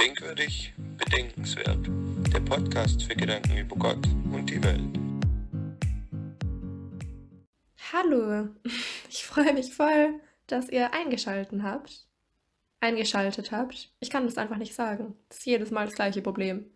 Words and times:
Denkwürdig, 0.00 0.74
bedenkenswert. 0.98 1.78
Der 2.32 2.40
Podcast 2.40 3.04
für 3.04 3.14
Gedanken 3.14 3.58
über 3.58 3.76
Gott 3.76 4.04
und 4.32 4.50
die 4.50 4.60
Welt. 4.60 4.82
Hallo, 7.92 8.48
ich 9.08 9.24
freue 9.24 9.54
mich 9.54 9.72
voll, 9.72 10.20
dass 10.48 10.68
ihr 10.68 10.92
eingeschaltet 10.92 11.62
habt. 11.62 12.08
Eingeschaltet 12.80 13.52
habt. 13.52 13.92
Ich 14.00 14.10
kann 14.10 14.26
das 14.26 14.36
einfach 14.36 14.56
nicht 14.56 14.74
sagen. 14.74 15.14
Das 15.28 15.38
ist 15.38 15.46
jedes 15.46 15.70
Mal 15.70 15.86
das 15.86 15.94
gleiche 15.94 16.22
Problem. 16.22 16.66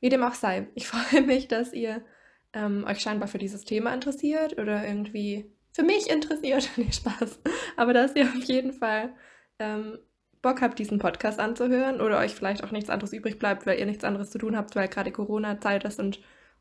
Wie 0.00 0.08
dem 0.08 0.24
auch 0.24 0.34
sei, 0.34 0.66
ich 0.74 0.88
freue 0.88 1.22
mich, 1.22 1.46
dass 1.46 1.72
ihr 1.72 2.04
ähm, 2.52 2.84
euch 2.88 2.98
scheinbar 2.98 3.28
für 3.28 3.38
dieses 3.38 3.64
Thema 3.64 3.94
interessiert 3.94 4.58
oder 4.58 4.84
irgendwie 4.84 5.48
für 5.72 5.84
mich 5.84 6.10
interessiert. 6.10 6.70
nee, 6.76 6.90
Spaß. 6.90 7.38
Aber 7.76 7.92
dass 7.92 8.16
ihr 8.16 8.24
auf 8.24 8.42
jeden 8.42 8.72
Fall 8.72 9.14
ähm, 9.60 10.00
Bock 10.42 10.62
habt, 10.62 10.78
diesen 10.78 10.98
Podcast 10.98 11.38
anzuhören 11.38 12.00
oder 12.00 12.18
euch 12.18 12.34
vielleicht 12.34 12.64
auch 12.64 12.70
nichts 12.70 12.90
anderes 12.90 13.12
übrig 13.12 13.38
bleibt, 13.38 13.66
weil 13.66 13.78
ihr 13.78 13.86
nichts 13.86 14.04
anderes 14.04 14.30
zu 14.30 14.38
tun 14.38 14.56
habt, 14.56 14.74
weil 14.74 14.88
gerade 14.88 15.12
Corona-Zeit 15.12 15.84
ist 15.84 16.00
und 16.00 16.20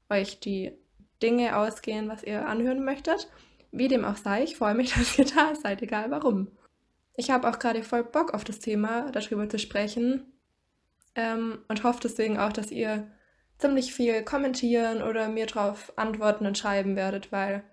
euch 0.10 0.40
die 0.40 0.74
Dinge 1.22 1.58
ausgehen, 1.58 2.10
was 2.10 2.24
ihr 2.24 2.48
anhören 2.48 2.84
möchtet. 2.84 3.30
Wie 3.72 3.88
dem 3.88 4.04
auch 4.04 4.18
sei, 4.18 4.44
ich 4.44 4.58
freue 4.58 4.74
mich, 4.74 4.94
dass 4.96 5.18
ihr 5.18 5.26
da 5.26 5.56
seid, 5.56 5.82
egal 5.82 6.12
warum. 6.12 6.50
Ich 7.16 7.32
habe 7.32 7.50
auch 7.50 7.60
gerade 7.60 7.84
voll 7.84 8.04
Bock 8.04 8.34
auf 8.34 8.44
das 8.44 8.60
Thema, 8.60 9.12
darüber 9.12 9.48
zu 9.50 9.60
sprechen 9.60 10.32
ähm, 11.16 11.60
und 11.68 11.84
hoffe 11.84 12.00
deswegen 12.04 12.38
auch, 12.38 12.54
dass 12.54 12.72
ihr 12.72 13.12
ziemlich 13.58 13.94
viel 13.94 14.24
kommentieren 14.24 15.04
oder 15.04 15.28
mir 15.28 15.46
drauf 15.46 15.92
antworten 15.98 16.46
und 16.46 16.58
schreiben 16.58 16.96
werdet, 16.96 17.32
weil 17.32 17.64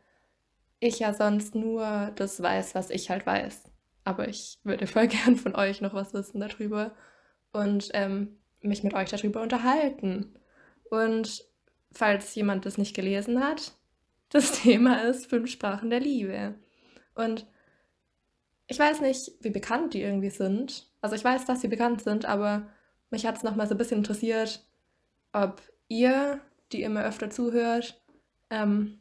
ich 0.80 0.98
ja 0.98 1.14
sonst 1.14 1.54
nur 1.54 2.12
das 2.16 2.42
weiß, 2.42 2.74
was 2.74 2.90
ich 2.90 3.09
halt 3.09 3.24
weiß. 3.24 3.70
Aber 4.06 4.28
ich 4.28 4.59
würde 4.62 4.87
voll 4.87 5.09
gern 5.09 5.37
von 5.37 5.55
euch 5.55 5.83
noch 5.83 5.92
was 5.92 6.15
wissen 6.15 6.41
darüber 6.41 6.92
und 7.52 7.91
ähm, 7.92 8.38
mich 8.62 8.82
mit 8.82 8.95
euch 8.95 9.10
darüber 9.10 9.43
unterhalten. 9.43 10.38
Und 10.88 11.45
falls 11.93 12.35
jemand 12.35 12.65
das 12.65 12.79
nicht 12.79 12.95
gelesen 12.95 13.45
hat, 13.45 13.73
das 14.30 14.63
Thema 14.63 15.02
ist 15.02 15.26
Fünf 15.26 15.51
Sprachen 15.51 15.90
der 15.90 16.01
Liebe. 16.01 16.54
Und 17.15 17.46
ich 18.68 18.79
weiß 18.79 19.01
nicht, 19.01 19.32
wie 19.40 19.51
bekannt 19.51 19.95
die 19.95 20.02
irgendwie 20.02 20.30
sind. 20.30 20.91
Also 21.01 21.15
ich 21.15 21.24
weiß, 21.24 21.45
dass 21.45 21.60
sie 21.60 21.68
bekannt 21.68 22.02
sind, 22.02 22.24
aber 22.24 22.68
mich 23.10 23.26
hat 23.26 23.37
es 23.37 23.43
nochmal 23.43 23.66
so 23.66 23.74
ein 23.74 23.79
bisschen 23.79 23.98
interessiert, 23.98 24.65
ob 25.32 25.63
ihr, 25.88 26.41
die 26.73 26.82
immer 26.82 27.04
öfter 27.04 27.30
zuhört, 27.30 28.02
ähm, 28.51 29.01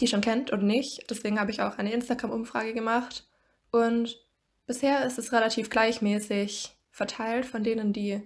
die 0.00 0.06
schon 0.06 0.20
kennt 0.20 0.52
oder 0.52 0.62
nicht. 0.62 1.08
Deswegen 1.10 1.38
habe 1.38 1.50
ich 1.50 1.60
auch 1.60 1.78
eine 1.78 1.92
Instagram-Umfrage 1.92 2.72
gemacht. 2.72 3.28
Und 3.70 4.23
bisher 4.66 5.04
ist 5.04 5.18
es 5.18 5.32
relativ 5.32 5.70
gleichmäßig 5.70 6.76
verteilt 6.90 7.46
von 7.46 7.64
denen, 7.64 7.92
die 7.92 8.22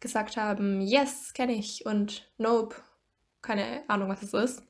gesagt 0.00 0.36
haben, 0.36 0.80
yes, 0.80 1.32
kenne 1.34 1.54
ich 1.54 1.86
und 1.86 2.30
nope, 2.38 2.76
keine 3.42 3.82
Ahnung, 3.88 4.08
was 4.08 4.22
es 4.22 4.34
ist. 4.34 4.62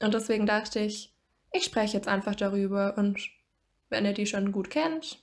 Und 0.00 0.14
deswegen 0.14 0.46
dachte 0.46 0.80
ich, 0.80 1.14
ich 1.52 1.64
spreche 1.64 1.96
jetzt 1.96 2.08
einfach 2.08 2.34
darüber 2.34 2.96
und 2.96 3.20
wenn 3.88 4.04
ihr 4.04 4.12
die 4.12 4.26
schon 4.26 4.52
gut 4.52 4.70
kennt, 4.70 5.22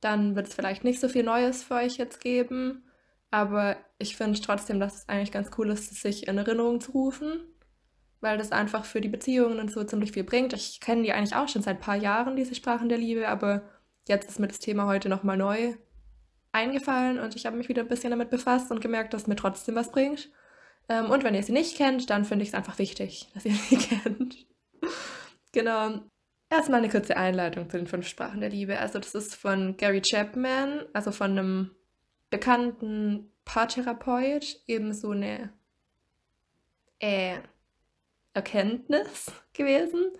dann 0.00 0.36
wird 0.36 0.48
es 0.48 0.54
vielleicht 0.54 0.84
nicht 0.84 1.00
so 1.00 1.08
viel 1.08 1.24
Neues 1.24 1.64
für 1.64 1.74
euch 1.74 1.96
jetzt 1.96 2.20
geben. 2.20 2.84
Aber 3.30 3.76
ich 3.98 4.16
finde 4.16 4.40
trotzdem, 4.40 4.80
dass 4.80 4.94
es 4.94 5.08
eigentlich 5.08 5.32
ganz 5.32 5.50
cool 5.58 5.70
ist, 5.70 5.94
sich 5.94 6.28
in 6.28 6.38
Erinnerung 6.38 6.80
zu 6.80 6.92
rufen, 6.92 7.40
weil 8.20 8.38
das 8.38 8.52
einfach 8.52 8.84
für 8.84 9.00
die 9.00 9.08
Beziehungen 9.08 9.58
und 9.58 9.70
so 9.70 9.84
ziemlich 9.84 10.12
viel 10.12 10.24
bringt. 10.24 10.52
Ich 10.52 10.80
kenne 10.80 11.02
die 11.02 11.12
eigentlich 11.12 11.34
auch 11.34 11.48
schon 11.48 11.62
seit 11.62 11.78
ein 11.78 11.82
paar 11.82 11.96
Jahren, 11.96 12.36
diese 12.36 12.54
Sprachen 12.54 12.88
der 12.88 12.98
Liebe, 12.98 13.28
aber 13.28 13.62
jetzt 14.08 14.28
ist 14.28 14.38
mir 14.38 14.48
das 14.48 14.58
Thema 14.58 14.86
heute 14.86 15.08
nochmal 15.08 15.36
neu 15.36 15.74
eingefallen 16.52 17.18
und 17.18 17.36
ich 17.36 17.46
habe 17.46 17.56
mich 17.56 17.68
wieder 17.68 17.82
ein 17.82 17.88
bisschen 17.88 18.10
damit 18.10 18.30
befasst 18.30 18.70
und 18.70 18.80
gemerkt, 18.80 19.14
dass 19.14 19.22
es 19.22 19.28
mir 19.28 19.36
trotzdem 19.36 19.74
was 19.74 19.92
bringt. 19.92 20.30
Ähm, 20.88 21.10
und 21.10 21.24
wenn 21.24 21.34
ihr 21.34 21.42
sie 21.42 21.52
nicht 21.52 21.76
kennt, 21.76 22.08
dann 22.10 22.24
finde 22.24 22.42
ich 22.42 22.50
es 22.50 22.54
einfach 22.54 22.78
wichtig, 22.78 23.28
dass 23.34 23.44
ihr 23.44 23.54
sie 23.54 23.76
kennt. 24.02 24.46
genau. 25.52 26.00
Erstmal 26.50 26.78
eine 26.78 26.88
kurze 26.88 27.18
Einleitung 27.18 27.68
zu 27.68 27.76
den 27.76 27.86
fünf 27.86 28.08
Sprachen 28.08 28.40
der 28.40 28.48
Liebe. 28.48 28.78
Also 28.78 28.98
das 28.98 29.14
ist 29.14 29.34
von 29.34 29.76
Gary 29.76 30.00
Chapman, 30.00 30.86
also 30.94 31.12
von 31.12 31.32
einem 31.32 31.70
bekannten 32.30 33.30
Paartherapeut 33.44 34.62
eben 34.66 34.94
so 34.94 35.10
eine 35.10 35.52
äh, 37.00 37.38
Erkenntnis 38.32 39.30
gewesen. 39.52 40.12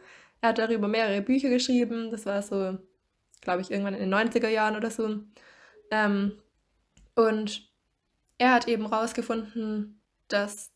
Er 0.43 0.51
hat 0.51 0.59
darüber 0.59 0.87
mehrere 0.87 1.23
Bücher 1.23 1.49
geschrieben. 1.49 2.11
Das 2.11 2.27
war 2.27 2.43
so, 2.43 2.79
glaube 3.41 3.63
ich, 3.63 3.71
irgendwann 3.71 3.95
in 3.95 4.11
den 4.11 4.15
90er 4.15 4.49
Jahren 4.49 4.77
oder 4.77 4.91
so. 4.91 5.21
Ähm, 5.91 6.39
und 7.15 7.69
er 8.39 8.53
hat 8.53 8.69
eben 8.69 8.89
herausgefunden, 8.89 10.01
dass 10.29 10.71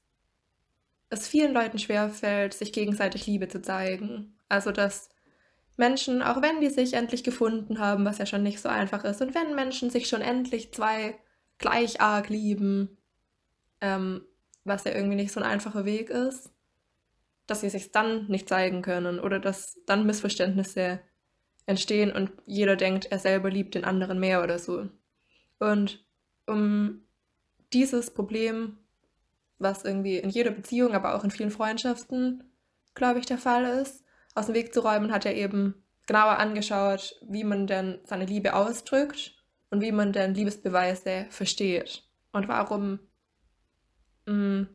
es 1.10 1.28
vielen 1.28 1.52
Leuten 1.52 1.78
schwerfällt, 1.78 2.54
sich 2.54 2.72
gegenseitig 2.72 3.26
Liebe 3.26 3.48
zu 3.48 3.62
zeigen. 3.62 4.36
Also 4.48 4.72
dass 4.72 5.08
Menschen, 5.76 6.22
auch 6.22 6.42
wenn 6.42 6.60
die 6.60 6.70
sich 6.70 6.94
endlich 6.94 7.24
gefunden 7.24 7.78
haben, 7.78 8.04
was 8.04 8.18
ja 8.18 8.26
schon 8.26 8.42
nicht 8.42 8.60
so 8.60 8.68
einfach 8.68 9.04
ist, 9.04 9.22
und 9.22 9.34
wenn 9.34 9.54
Menschen 9.54 9.90
sich 9.90 10.08
schon 10.08 10.22
endlich 10.22 10.72
zwei 10.72 11.18
gleich 11.58 12.00
arg 12.00 12.28
lieben, 12.28 12.96
ähm, 13.80 14.22
was 14.64 14.84
ja 14.84 14.92
irgendwie 14.92 15.16
nicht 15.16 15.32
so 15.32 15.40
ein 15.40 15.46
einfacher 15.46 15.84
Weg 15.84 16.10
ist, 16.10 16.50
dass 17.46 17.60
sie 17.60 17.70
sich 17.70 17.92
dann 17.92 18.26
nicht 18.28 18.48
zeigen 18.48 18.82
können 18.82 19.18
oder 19.20 19.38
dass 19.38 19.78
dann 19.86 20.06
Missverständnisse 20.06 21.00
entstehen 21.66 22.12
und 22.12 22.32
jeder 22.46 22.76
denkt, 22.76 23.06
er 23.06 23.18
selber 23.18 23.50
liebt 23.50 23.74
den 23.74 23.84
anderen 23.84 24.18
mehr 24.18 24.42
oder 24.42 24.58
so. 24.58 24.88
Und 25.58 26.04
um 26.46 27.02
dieses 27.72 28.12
Problem, 28.12 28.78
was 29.58 29.84
irgendwie 29.84 30.18
in 30.18 30.30
jeder 30.30 30.50
Beziehung, 30.50 30.94
aber 30.94 31.14
auch 31.14 31.24
in 31.24 31.30
vielen 31.30 31.50
Freundschaften, 31.50 32.44
glaube 32.94 33.20
ich, 33.20 33.26
der 33.26 33.38
Fall 33.38 33.64
ist, 33.80 34.04
aus 34.34 34.46
dem 34.46 34.54
Weg 34.54 34.74
zu 34.74 34.80
räumen, 34.80 35.12
hat 35.12 35.24
er 35.24 35.36
eben 35.36 35.82
genauer 36.06 36.38
angeschaut, 36.38 37.16
wie 37.28 37.44
man 37.44 37.66
denn 37.66 38.00
seine 38.04 38.26
Liebe 38.26 38.54
ausdrückt 38.54 39.36
und 39.70 39.80
wie 39.80 39.92
man 39.92 40.12
denn 40.12 40.34
Liebesbeweise 40.34 41.26
versteht 41.30 42.02
und 42.32 42.48
warum 42.48 42.98
mh, 44.26 44.34
mm, 44.34 44.68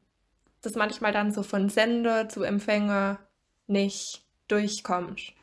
das 0.62 0.76
manchmal 0.76 1.12
dann 1.12 1.32
so 1.32 1.44
von 1.44 1.70
Sender 1.70 2.30
zu 2.30 2.44
Empfänger 2.44 3.20
nicht 3.68 4.26
durchkommt. 4.48 5.34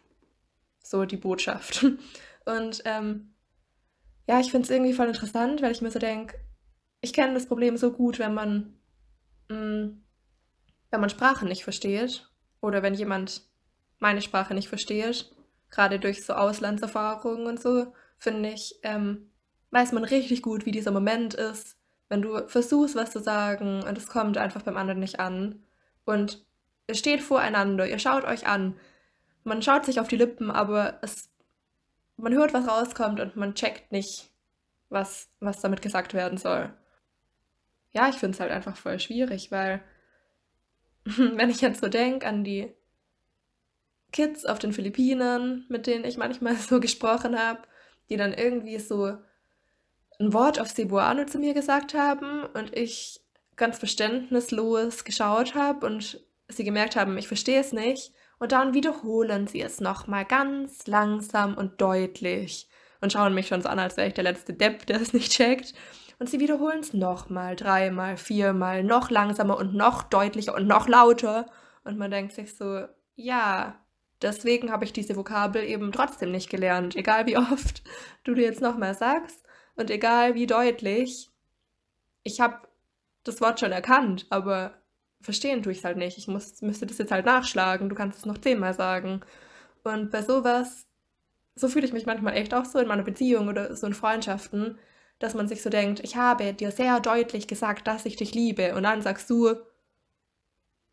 So 0.85 1.05
die 1.07 1.17
Botschaft. 1.17 1.85
Und 2.45 2.83
ähm, 2.85 3.35
ja, 4.29 4.39
ich 4.39 4.51
finde 4.51 4.65
es 4.65 4.71
irgendwie 4.71 4.93
voll 4.93 5.09
interessant, 5.09 5.63
weil 5.63 5.73
ich 5.73 5.81
mir 5.81 5.91
so 5.91 5.99
denke, 5.99 6.37
ich 7.01 7.13
kenne 7.13 7.35
das 7.35 7.47
Problem 7.47 7.77
so 7.77 7.91
gut, 7.91 8.19
wenn 8.19 8.35
man, 8.35 8.79
mh, 9.49 9.57
mm, 9.57 10.03
wenn 10.91 11.01
man 11.01 11.11
Sprache 11.11 11.47
nicht 11.47 11.65
versteht 11.65 12.29
oder 12.61 12.83
wenn 12.83 12.95
jemand 12.95 13.43
meine 13.99 14.23
Sprache 14.23 14.55
nicht 14.55 14.69
versteht, 14.69 15.35
gerade 15.71 15.99
durch 15.99 16.25
so 16.25 16.35
Auslandserfahrungen 16.35 17.47
und 17.47 17.61
so, 17.61 17.93
finde 18.19 18.51
ich, 18.51 18.79
ähm, 18.83 19.31
weiß 19.71 19.93
man 19.93 20.05
richtig 20.05 20.43
gut, 20.43 20.67
wie 20.67 20.71
dieser 20.71 20.93
Moment 20.93 21.35
ist, 21.35 21.77
wenn 22.09 22.23
du 22.23 22.47
versuchst, 22.47 22.95
was 22.95 23.11
zu 23.11 23.21
sagen 23.21 23.83
und 23.83 23.99
es 23.99 24.07
kommt 24.07 24.39
einfach 24.39 24.63
beim 24.63 24.77
anderen 24.77 25.01
nicht 25.01 25.19
an. 25.19 25.65
Und 26.05 26.47
ihr 26.87 26.95
steht 26.95 27.23
voreinander, 27.23 27.89
ihr 27.89 27.99
schaut 27.99 28.25
euch 28.25 28.47
an. 28.47 28.77
Man 29.45 29.63
schaut 29.63 29.85
sich 29.85 30.01
auf 30.01 30.09
die 30.09 30.17
Lippen, 30.17 30.51
aber 30.51 30.99
es, 31.03 31.31
man 32.17 32.33
hört, 32.33 32.53
was 32.53 32.67
rauskommt 32.67 33.21
und 33.21 33.37
man 33.37 33.55
checkt 33.55 33.93
nicht, 33.93 34.31
was, 34.89 35.29
was 35.41 35.61
damit 35.61 35.83
gesagt 35.83 36.15
werden 36.15 36.39
soll. 36.39 36.73
Ja, 37.93 38.09
ich 38.09 38.17
finde 38.17 38.35
es 38.35 38.41
halt 38.41 38.51
einfach 38.51 38.77
voll 38.77 38.99
schwierig, 38.99 39.53
weil 39.53 39.83
wenn 41.05 41.51
ich 41.51 41.61
jetzt 41.61 41.81
so 41.81 41.89
denke 41.89 42.27
an 42.27 42.45
die 42.45 42.75
Kids 44.13 44.47
auf 44.47 44.59
den 44.59 44.73
Philippinen, 44.73 45.67
mit 45.69 45.87
denen 45.87 46.05
ich 46.05 46.17
manchmal 46.17 46.57
so 46.57 46.81
gesprochen 46.81 47.39
habe, 47.39 47.63
die 48.11 48.17
dann 48.17 48.33
irgendwie 48.33 48.79
so 48.79 49.17
ein 50.21 50.33
Wort 50.33 50.61
auf 50.61 50.71
Cebuano 50.71 51.25
zu 51.27 51.39
mir 51.39 51.55
gesagt 51.55 51.95
haben 51.95 52.45
und 52.55 52.77
ich 52.77 53.21
ganz 53.57 53.79
verständnislos 53.79 55.05
geschaut 55.05 55.55
habe 55.55 55.87
und 55.87 56.21
sie 56.49 56.65
gemerkt 56.65 56.97
haben, 56.97 57.17
ich 57.19 57.29
verstehe 57.29 57.61
es 57.61 57.73
nicht. 57.73 58.13
Und 58.39 58.53
dann 58.53 58.75
wiederholen 58.75 59.47
sie 59.47 59.63
es 59.63 59.81
nochmal 59.81 60.25
ganz 60.25 60.87
langsam 60.87 61.55
und 61.55 61.81
deutlich 61.81 62.69
und 63.01 63.13
schauen 63.13 63.35
mich 63.35 63.49
schon 63.49 63.63
so 63.63 63.69
an, 63.69 63.79
als 63.79 63.97
wäre 63.97 64.09
ich 64.09 64.15
der 64.15 64.25
letzte 64.25 64.55
Depp, 64.55 64.87
der 64.87 65.01
es 65.01 65.13
nicht 65.13 65.31
checkt. 65.33 65.75
Und 66.19 66.31
sie 66.31 66.41
wiederholen 66.41 66.81
es 66.81 66.95
nochmal, 66.95 67.57
dreimal, 67.57 68.17
viermal, 68.17 68.83
noch 68.83 69.11
langsamer 69.11 69.59
und 69.59 69.75
noch 69.75 70.03
deutlicher 70.03 70.55
und 70.55 70.67
noch 70.67 70.89
lauter. 70.89 71.47
Und 71.85 71.99
man 71.99 72.11
denkt 72.11 72.33
sich 72.33 72.57
so, 72.57 72.87
ja, 73.15 73.79
deswegen 74.23 74.73
habe 74.73 74.85
ich 74.85 74.93
diese 74.93 75.17
Vokabel 75.17 75.65
eben 75.65 75.93
trotzdem 75.93 76.31
nicht 76.31 76.51
gelernt, 76.51 76.97
egal 76.97 77.27
wie 77.27 77.37
oft 77.37 77.83
du 78.25 78.35
dir 78.35 78.45
jetzt 78.45 78.63
nochmal 78.63 78.95
sagst. 78.95 79.45
Und 79.77 79.91
egal 79.91 80.35
wie 80.35 80.47
deutlich, 80.47 81.31
ich 82.23 82.41
habe 82.41 82.69
das 83.25 83.41
Wort 83.41 83.61
schon 83.61 83.73
erkannt, 83.73 84.27
aber 84.31 84.81
verstehen 85.25 85.63
tue 85.63 85.73
ich 85.73 85.79
es 85.79 85.85
halt 85.85 85.97
nicht. 85.97 86.19
Ich 86.19 86.29
muss, 86.29 86.61
müsste 86.63 86.87
das 86.87 86.99
jetzt 86.99 87.13
halt 87.13 87.27
nachschlagen. 87.27 87.89
Du 87.89 87.95
kannst 87.95 88.19
es 88.19 88.27
noch 88.27 88.39
zehnmal 88.39 88.75
sagen. 88.75 89.21
Und 89.83 90.11
bei 90.11 90.23
sowas, 90.23 90.87
so 91.57 91.69
fühle 91.69 91.87
ich 91.87 91.93
mich 91.93 92.07
manchmal 92.07 92.35
echt 92.35 92.55
auch 92.55 92.65
so 92.65 92.79
in 92.79 92.89
meiner 92.89 93.03
Beziehung 93.03 93.49
oder 93.49 93.75
so 93.77 93.87
in 93.87 93.95
Freundschaften, 93.95 94.79
dass 95.19 95.35
man 95.35 95.49
sich 95.49 95.63
so 95.63 95.71
denkt, 95.71 96.01
ich 96.01 96.17
habe 96.17 96.53
dir 96.53 96.71
sehr 96.71 97.01
deutlich 97.01 97.49
gesagt, 97.49 97.87
dass 97.87 98.07
ich 98.07 98.17
dich 98.17 98.35
liebe. 98.35 98.75
Und 98.75 98.85
dann 98.85 99.03
sagst 99.03 99.31
du 99.31 99.55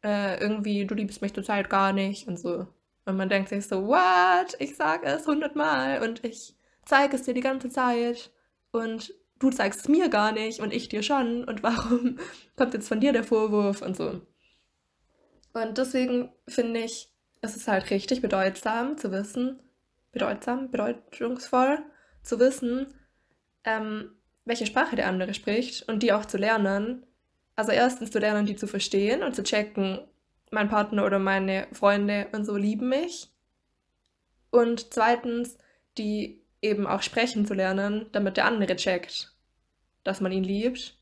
äh, 0.04 0.40
irgendwie, 0.40 0.86
du 0.86 0.96
liebst 0.96 1.22
mich 1.22 1.34
zurzeit 1.34 1.70
gar 1.70 1.94
nicht 1.94 2.28
und 2.28 2.40
so. 2.40 2.68
Und 3.06 3.18
man 3.18 3.30
denkt 3.30 3.50
sich 3.50 3.68
so, 3.68 3.88
what? 3.88 4.56
Ich 4.60 4.76
sage 4.76 5.08
es 5.08 5.28
hundertmal 5.28 6.02
und 6.04 6.24
ich 6.24 6.56
zeige 6.86 7.16
es 7.16 7.24
dir 7.24 7.34
die 7.34 7.42
ganze 7.42 7.70
Zeit. 7.70 8.32
Und 8.72 9.14
du 9.42 9.50
zeigst 9.50 9.82
es 9.82 9.88
mir 9.88 10.10
gar 10.10 10.32
nicht 10.32 10.60
und 10.60 10.72
ich 10.72 10.88
dir 10.88 11.04
schon. 11.04 11.44
Und 11.44 11.64
warum 11.64 12.20
kommt 12.56 12.74
jetzt 12.74 12.88
von 12.88 13.00
dir 13.00 13.12
der 13.12 13.24
Vorwurf 13.24 13.82
und 13.82 13.98
so. 13.98 14.22
Und 15.54 15.78
deswegen 15.78 16.32
finde 16.48 16.82
ich, 16.82 17.12
es 17.42 17.56
ist 17.56 17.68
halt 17.68 17.90
richtig 17.90 18.22
bedeutsam 18.22 18.98
zu 18.98 19.12
wissen, 19.12 19.60
bedeutsam, 20.12 20.70
bedeutungsvoll 20.70 21.80
zu 22.22 22.40
wissen, 22.40 22.94
ähm, 23.64 24.12
welche 24.46 24.68
Sprache 24.68 24.96
der 24.96 25.08
andere 25.08 25.34
spricht 25.34 25.90
und 25.90 26.04
die 26.04 26.14
auch 26.14 26.26
zu 26.26 26.38
lernen. 26.38 27.06
Also 27.56 27.72
erstens 27.72 28.12
zu 28.12 28.20
lernen, 28.20 28.46
die 28.46 28.56
zu 28.56 28.68
verstehen 28.68 29.24
und 29.24 29.36
zu 29.36 29.44
checken, 29.44 30.00
mein 30.52 30.70
Partner 30.70 31.06
oder 31.06 31.20
meine 31.20 31.68
Freunde 31.72 32.28
und 32.32 32.46
so 32.46 32.56
lieben 32.56 32.90
mich. 32.90 33.32
Und 34.52 34.94
zweitens, 34.94 35.58
die 35.98 36.41
eben 36.62 36.88
auch 36.88 37.02
sprechen 37.02 37.46
zu 37.46 37.54
lernen, 37.54 38.08
damit 38.12 38.38
der 38.38 38.46
andere 38.46 38.76
checkt, 38.76 39.36
dass 40.04 40.22
man 40.22 40.32
ihn 40.32 40.44
liebt. 40.44 40.98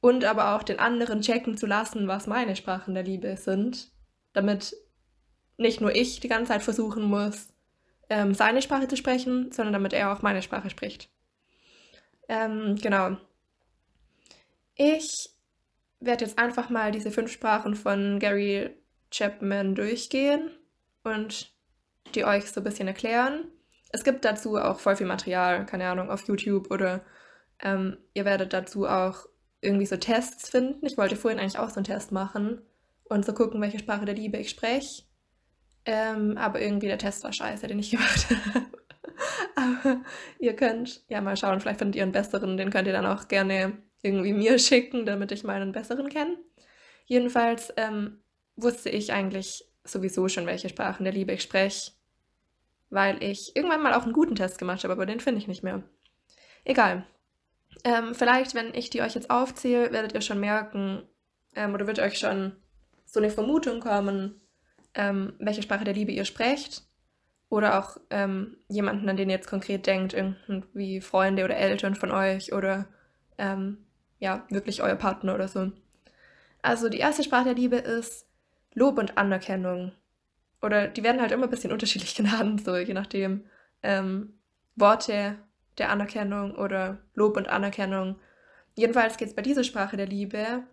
Und 0.00 0.24
aber 0.24 0.54
auch 0.54 0.62
den 0.62 0.78
anderen 0.78 1.22
checken 1.22 1.56
zu 1.56 1.66
lassen, 1.66 2.06
was 2.06 2.26
meine 2.26 2.54
Sprachen 2.54 2.94
der 2.94 3.02
Liebe 3.02 3.36
sind, 3.36 3.90
damit 4.34 4.76
nicht 5.56 5.80
nur 5.80 5.94
ich 5.94 6.20
die 6.20 6.28
ganze 6.28 6.52
Zeit 6.52 6.62
versuchen 6.62 7.02
muss, 7.02 7.48
ähm, 8.08 8.34
seine 8.34 8.62
Sprache 8.62 8.88
zu 8.88 8.96
sprechen, 8.96 9.50
sondern 9.52 9.72
damit 9.72 9.92
er 9.92 10.12
auch 10.12 10.22
meine 10.22 10.42
Sprache 10.42 10.70
spricht. 10.70 11.08
Ähm, 12.28 12.76
genau. 12.76 13.16
Ich 14.74 15.30
werde 16.00 16.24
jetzt 16.24 16.38
einfach 16.38 16.68
mal 16.68 16.92
diese 16.92 17.10
fünf 17.10 17.32
Sprachen 17.32 17.74
von 17.74 18.18
Gary 18.18 18.70
Chapman 19.10 19.74
durchgehen 19.74 20.50
und 21.02 21.52
die 22.14 22.24
euch 22.24 22.50
so 22.50 22.60
ein 22.60 22.64
bisschen 22.64 22.88
erklären. 22.88 23.50
Es 23.96 24.04
gibt 24.04 24.26
dazu 24.26 24.58
auch 24.58 24.78
voll 24.78 24.94
viel 24.94 25.06
Material, 25.06 25.64
keine 25.64 25.88
Ahnung, 25.88 26.10
auf 26.10 26.28
YouTube 26.28 26.70
oder 26.70 27.02
ähm, 27.62 27.96
ihr 28.12 28.26
werdet 28.26 28.52
dazu 28.52 28.86
auch 28.86 29.24
irgendwie 29.62 29.86
so 29.86 29.96
Tests 29.96 30.50
finden. 30.50 30.84
Ich 30.84 30.98
wollte 30.98 31.16
vorhin 31.16 31.40
eigentlich 31.40 31.58
auch 31.58 31.70
so 31.70 31.76
einen 31.76 31.84
Test 31.84 32.12
machen 32.12 32.60
und 33.04 33.24
so 33.24 33.32
gucken, 33.32 33.58
welche 33.62 33.78
Sprache 33.78 34.04
der 34.04 34.14
Liebe 34.14 34.36
ich 34.36 34.50
spreche. 34.50 35.04
Ähm, 35.86 36.36
aber 36.36 36.60
irgendwie 36.60 36.88
der 36.88 36.98
Test 36.98 37.24
war 37.24 37.32
scheiße, 37.32 37.68
den 37.68 37.78
ich 37.78 37.90
gemacht 37.92 38.26
habe. 38.28 38.66
aber 39.54 40.00
ihr 40.40 40.54
könnt 40.54 41.02
ja 41.08 41.22
mal 41.22 41.38
schauen, 41.38 41.62
vielleicht 41.62 41.78
findet 41.78 41.96
ihr 41.96 42.02
einen 42.02 42.12
besseren, 42.12 42.58
den 42.58 42.68
könnt 42.68 42.88
ihr 42.88 42.92
dann 42.92 43.06
auch 43.06 43.28
gerne 43.28 43.78
irgendwie 44.02 44.34
mir 44.34 44.58
schicken, 44.58 45.06
damit 45.06 45.32
ich 45.32 45.42
meinen 45.42 45.72
besseren 45.72 46.10
kenne. 46.10 46.36
Jedenfalls 47.06 47.72
ähm, 47.78 48.18
wusste 48.56 48.90
ich 48.90 49.14
eigentlich 49.14 49.64
sowieso 49.84 50.28
schon, 50.28 50.44
welche 50.44 50.68
Sprachen 50.68 51.04
der 51.04 51.14
Liebe 51.14 51.32
ich 51.32 51.42
spreche, 51.42 51.92
weil 52.96 53.22
ich 53.22 53.54
irgendwann 53.54 53.82
mal 53.82 53.92
auch 53.92 54.04
einen 54.04 54.14
guten 54.14 54.36
Test 54.36 54.58
gemacht 54.58 54.82
habe, 54.82 54.94
aber 54.94 55.04
den 55.04 55.20
finde 55.20 55.38
ich 55.38 55.46
nicht 55.46 55.62
mehr. 55.62 55.82
Egal. 56.64 57.04
Ähm, 57.84 58.14
vielleicht, 58.14 58.54
wenn 58.54 58.74
ich 58.74 58.88
die 58.88 59.02
euch 59.02 59.14
jetzt 59.14 59.28
aufzähle, 59.28 59.92
werdet 59.92 60.14
ihr 60.14 60.22
schon 60.22 60.40
merken, 60.40 61.02
ähm, 61.54 61.74
oder 61.74 61.86
wird 61.86 61.98
euch 61.98 62.18
schon 62.18 62.56
so 63.04 63.20
eine 63.20 63.28
Vermutung 63.28 63.80
kommen, 63.80 64.40
ähm, 64.94 65.34
welche 65.38 65.60
Sprache 65.60 65.84
der 65.84 65.92
Liebe 65.92 66.10
ihr 66.10 66.24
sprecht. 66.24 66.84
Oder 67.50 67.78
auch 67.78 67.98
ähm, 68.08 68.56
jemanden, 68.68 69.10
an 69.10 69.18
den 69.18 69.28
ihr 69.28 69.36
jetzt 69.36 69.50
konkret 69.50 69.86
denkt, 69.86 70.14
irgendwie 70.14 71.02
Freunde 71.02 71.44
oder 71.44 71.58
Eltern 71.58 71.96
von 71.96 72.10
euch 72.10 72.54
oder 72.54 72.88
ähm, 73.36 73.84
ja, 74.20 74.46
wirklich 74.48 74.82
euer 74.82 74.96
Partner 74.96 75.34
oder 75.34 75.48
so. 75.48 75.70
Also 76.62 76.88
die 76.88 76.98
erste 76.98 77.24
Sprache 77.24 77.44
der 77.44 77.54
Liebe 77.54 77.76
ist 77.76 78.26
Lob 78.72 78.96
und 78.96 79.18
Anerkennung. 79.18 79.92
Oder 80.62 80.88
die 80.88 81.02
werden 81.02 81.20
halt 81.20 81.32
immer 81.32 81.44
ein 81.44 81.50
bisschen 81.50 81.72
unterschiedlich 81.72 82.14
genannt, 82.16 82.64
so 82.64 82.76
je 82.76 82.94
nachdem. 82.94 83.46
Ähm, 83.82 84.38
Worte 84.74 85.38
der 85.78 85.90
Anerkennung 85.90 86.54
oder 86.54 86.98
Lob 87.14 87.36
und 87.36 87.48
Anerkennung. 87.48 88.18
Jedenfalls 88.74 89.16
geht 89.16 89.28
es 89.28 89.34
bei 89.34 89.42
dieser 89.42 89.64
Sprache 89.64 89.96
der 89.96 90.06
Liebe 90.06 90.64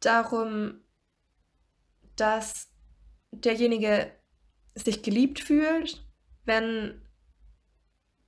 darum, 0.00 0.80
dass 2.16 2.68
derjenige 3.30 4.10
sich 4.74 5.02
geliebt 5.02 5.40
fühlt, 5.40 6.04
wenn 6.44 7.02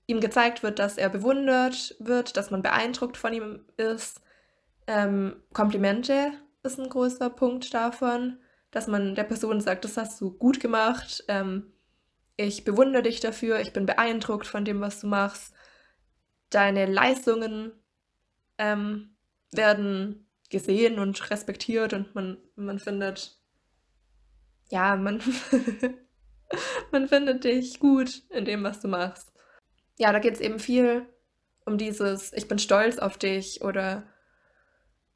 ihm 0.06 0.20
gezeigt 0.20 0.62
wird, 0.62 0.78
dass 0.78 0.96
er 0.96 1.10
bewundert 1.10 1.94
wird, 1.98 2.36
dass 2.36 2.50
man 2.50 2.62
beeindruckt 2.62 3.16
von 3.16 3.32
ihm 3.32 3.64
ist. 3.76 4.20
Ähm, 4.86 5.36
Komplimente 5.52 6.32
ist 6.62 6.78
ein 6.80 6.88
großer 6.88 7.28
Punkt 7.30 7.72
davon, 7.74 8.38
dass 8.70 8.86
man 8.86 9.14
der 9.14 9.24
Person 9.24 9.60
sagt, 9.60 9.84
das 9.84 9.96
hast 9.96 10.20
du 10.20 10.30
gut 10.30 10.60
gemacht, 10.60 11.24
ähm, 11.28 11.72
ich 12.36 12.64
bewundere 12.64 13.02
dich 13.02 13.20
dafür, 13.20 13.60
ich 13.60 13.72
bin 13.72 13.84
beeindruckt 13.84 14.46
von 14.46 14.64
dem, 14.64 14.80
was 14.80 15.00
du 15.00 15.08
machst. 15.08 15.52
Deine 16.50 16.86
Leistungen 16.86 17.72
ähm, 18.58 19.16
werden 19.50 20.28
gesehen 20.48 21.00
und 21.00 21.30
respektiert 21.30 21.92
und 21.92 22.14
man, 22.14 22.38
man 22.54 22.78
findet, 22.78 23.38
ja, 24.70 24.96
man, 24.96 25.20
man 26.92 27.08
findet 27.08 27.44
dich 27.44 27.80
gut 27.80 28.22
in 28.30 28.44
dem, 28.44 28.62
was 28.62 28.80
du 28.80 28.88
machst. 28.88 29.32
Ja, 29.98 30.12
da 30.12 30.20
geht 30.20 30.34
es 30.34 30.40
eben 30.40 30.60
viel 30.60 31.06
um 31.66 31.76
dieses, 31.76 32.32
ich 32.32 32.48
bin 32.48 32.58
stolz 32.58 32.98
auf 32.98 33.18
dich 33.18 33.62
oder 33.62 34.04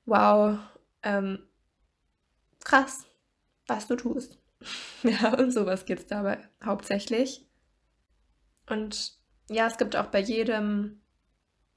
wow, 0.05 0.59
ähm, 1.03 1.49
krass, 2.65 3.07
was 3.77 3.87
du 3.89 3.97
tust. 3.97 4.39
ja, 5.03 5.35
und 5.35 5.51
sowas 5.53 5.85
geht 5.85 5.99
es 5.99 6.07
dabei 6.07 6.39
hauptsächlich. 6.65 7.47
Und 8.69 9.15
ja, 9.51 9.67
es 9.67 9.77
gibt 9.77 9.97
auch 9.97 10.07
bei 10.07 10.21
jedem, 10.21 11.01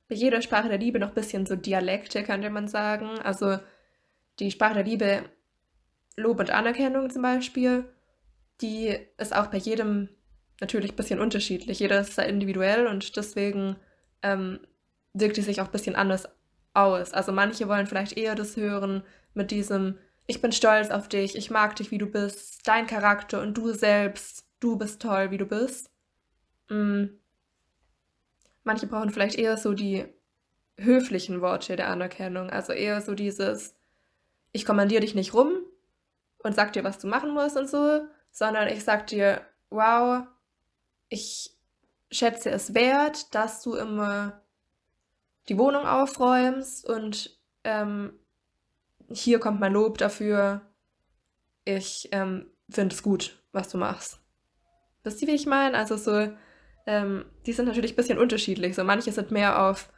bei 0.07 0.15
jeder 0.15 0.42
Sprache 0.42 0.69
der 0.69 0.77
Liebe 0.77 1.00
noch 1.00 1.09
ein 1.09 1.15
bisschen 1.15 1.45
so 1.45 1.56
Dialekte, 1.56 2.24
könnte 2.24 2.50
man 2.50 2.68
sagen. 2.68 3.19
Also 3.19 3.57
die 4.39 4.51
Sprache 4.51 4.75
der 4.75 4.83
Liebe, 4.83 5.24
Lob 6.15 6.39
und 6.39 6.51
Anerkennung 6.51 7.09
zum 7.09 7.24
Beispiel, 7.24 7.86
die 8.62 8.98
ist 9.18 9.36
auch 9.36 9.48
bei 9.48 9.57
jedem 9.57 10.09
natürlich 10.62 10.91
ein 10.91 10.95
bisschen 10.95 11.19
unterschiedlich. 11.19 11.80
Jeder 11.80 12.00
ist 12.00 12.15
sehr 12.15 12.27
individuell 12.27 12.88
und 12.88 13.18
deswegen 13.18 13.75
ähm, 14.21 14.59
wirkt 15.13 15.38
die 15.38 15.41
sich 15.41 15.59
auch 15.62 15.65
ein 15.65 15.71
bisschen 15.71 15.95
anders 15.95 16.27
aus. 16.74 17.13
Also 17.13 17.31
manche 17.31 17.67
wollen 17.67 17.88
vielleicht 17.88 18.17
eher 18.17 18.36
das 18.36 18.55
hören 18.55 19.03
mit 19.34 19.51
diesem, 19.51 19.98
ich 20.27 20.41
bin 20.41 20.51
stolz 20.51 20.89
auf 20.89 21.08
dich, 21.08 21.36
ich 21.36 21.51
mag 21.51 21.75
dich, 21.75 21.91
wie 21.91 21.98
du 21.98 22.08
bist, 22.08 22.67
dein 22.67 22.88
Charakter 22.88 23.41
und 23.41 23.55
du 23.55 23.74
selbst, 23.74 24.46
du 24.60 24.77
bist 24.77 25.01
toll, 25.01 25.32
wie 25.32 25.38
du 25.38 25.46
bist. 25.46 25.91
Mhm. 26.70 27.20
Manche 28.63 28.88
brauchen 28.88 29.12
vielleicht 29.12 29.36
eher 29.36 29.58
so 29.58 29.74
die 29.74 30.05
höflichen 30.77 31.41
Worte 31.41 31.75
der 31.75 31.89
Anerkennung, 31.89 32.50
also 32.50 32.74
eher 32.74 33.01
so 33.01 33.13
dieses, 33.13 33.75
ich 34.51 34.65
kommandiere 34.65 35.01
dich 35.01 35.15
nicht 35.15 35.34
rum 35.34 35.51
und 36.39 36.55
sag 36.55 36.74
dir, 36.74 36.84
was 36.84 36.98
du 36.98 37.08
machen 37.08 37.34
musst 37.34 37.55
und 37.55 37.70
so, 37.70 38.08
sondern 38.32 38.67
ich 38.67 38.84
sag 38.84 39.08
dir, 39.08 39.41
wow, 39.70 40.25
ich 41.10 41.55
schätze 42.12 42.50
es 42.50 42.74
wert, 42.74 43.34
dass 43.36 43.62
du 43.62 43.75
immer 43.75 44.41
die 45.48 45.58
Wohnung 45.58 45.86
aufräumst 45.86 46.88
und 46.89 47.39
ähm, 47.63 48.13
hier 49.09 49.39
kommt 49.39 49.59
mein 49.59 49.74
Lob 49.74 49.97
dafür. 49.97 50.62
Ich 51.63 52.09
ähm, 52.12 52.47
finde 52.69 52.95
es 52.95 53.03
gut, 53.03 53.41
was 53.51 53.69
du 53.69 53.77
machst. 53.77 54.19
Wisst 55.03 55.21
ihr, 55.21 55.27
wie 55.27 55.35
ich 55.35 55.45
meine? 55.45 55.77
Also 55.77 55.97
so, 55.97 56.31
ähm, 56.88 57.25
die 57.45 57.53
sind 57.53 57.65
natürlich 57.65 57.93
ein 57.93 57.97
bisschen 57.97 58.17
unterschiedlich. 58.17 58.75
So 58.75 58.83
manche 58.83 59.12
sind 59.12 59.31
mehr 59.31 59.69
auf 59.69 59.89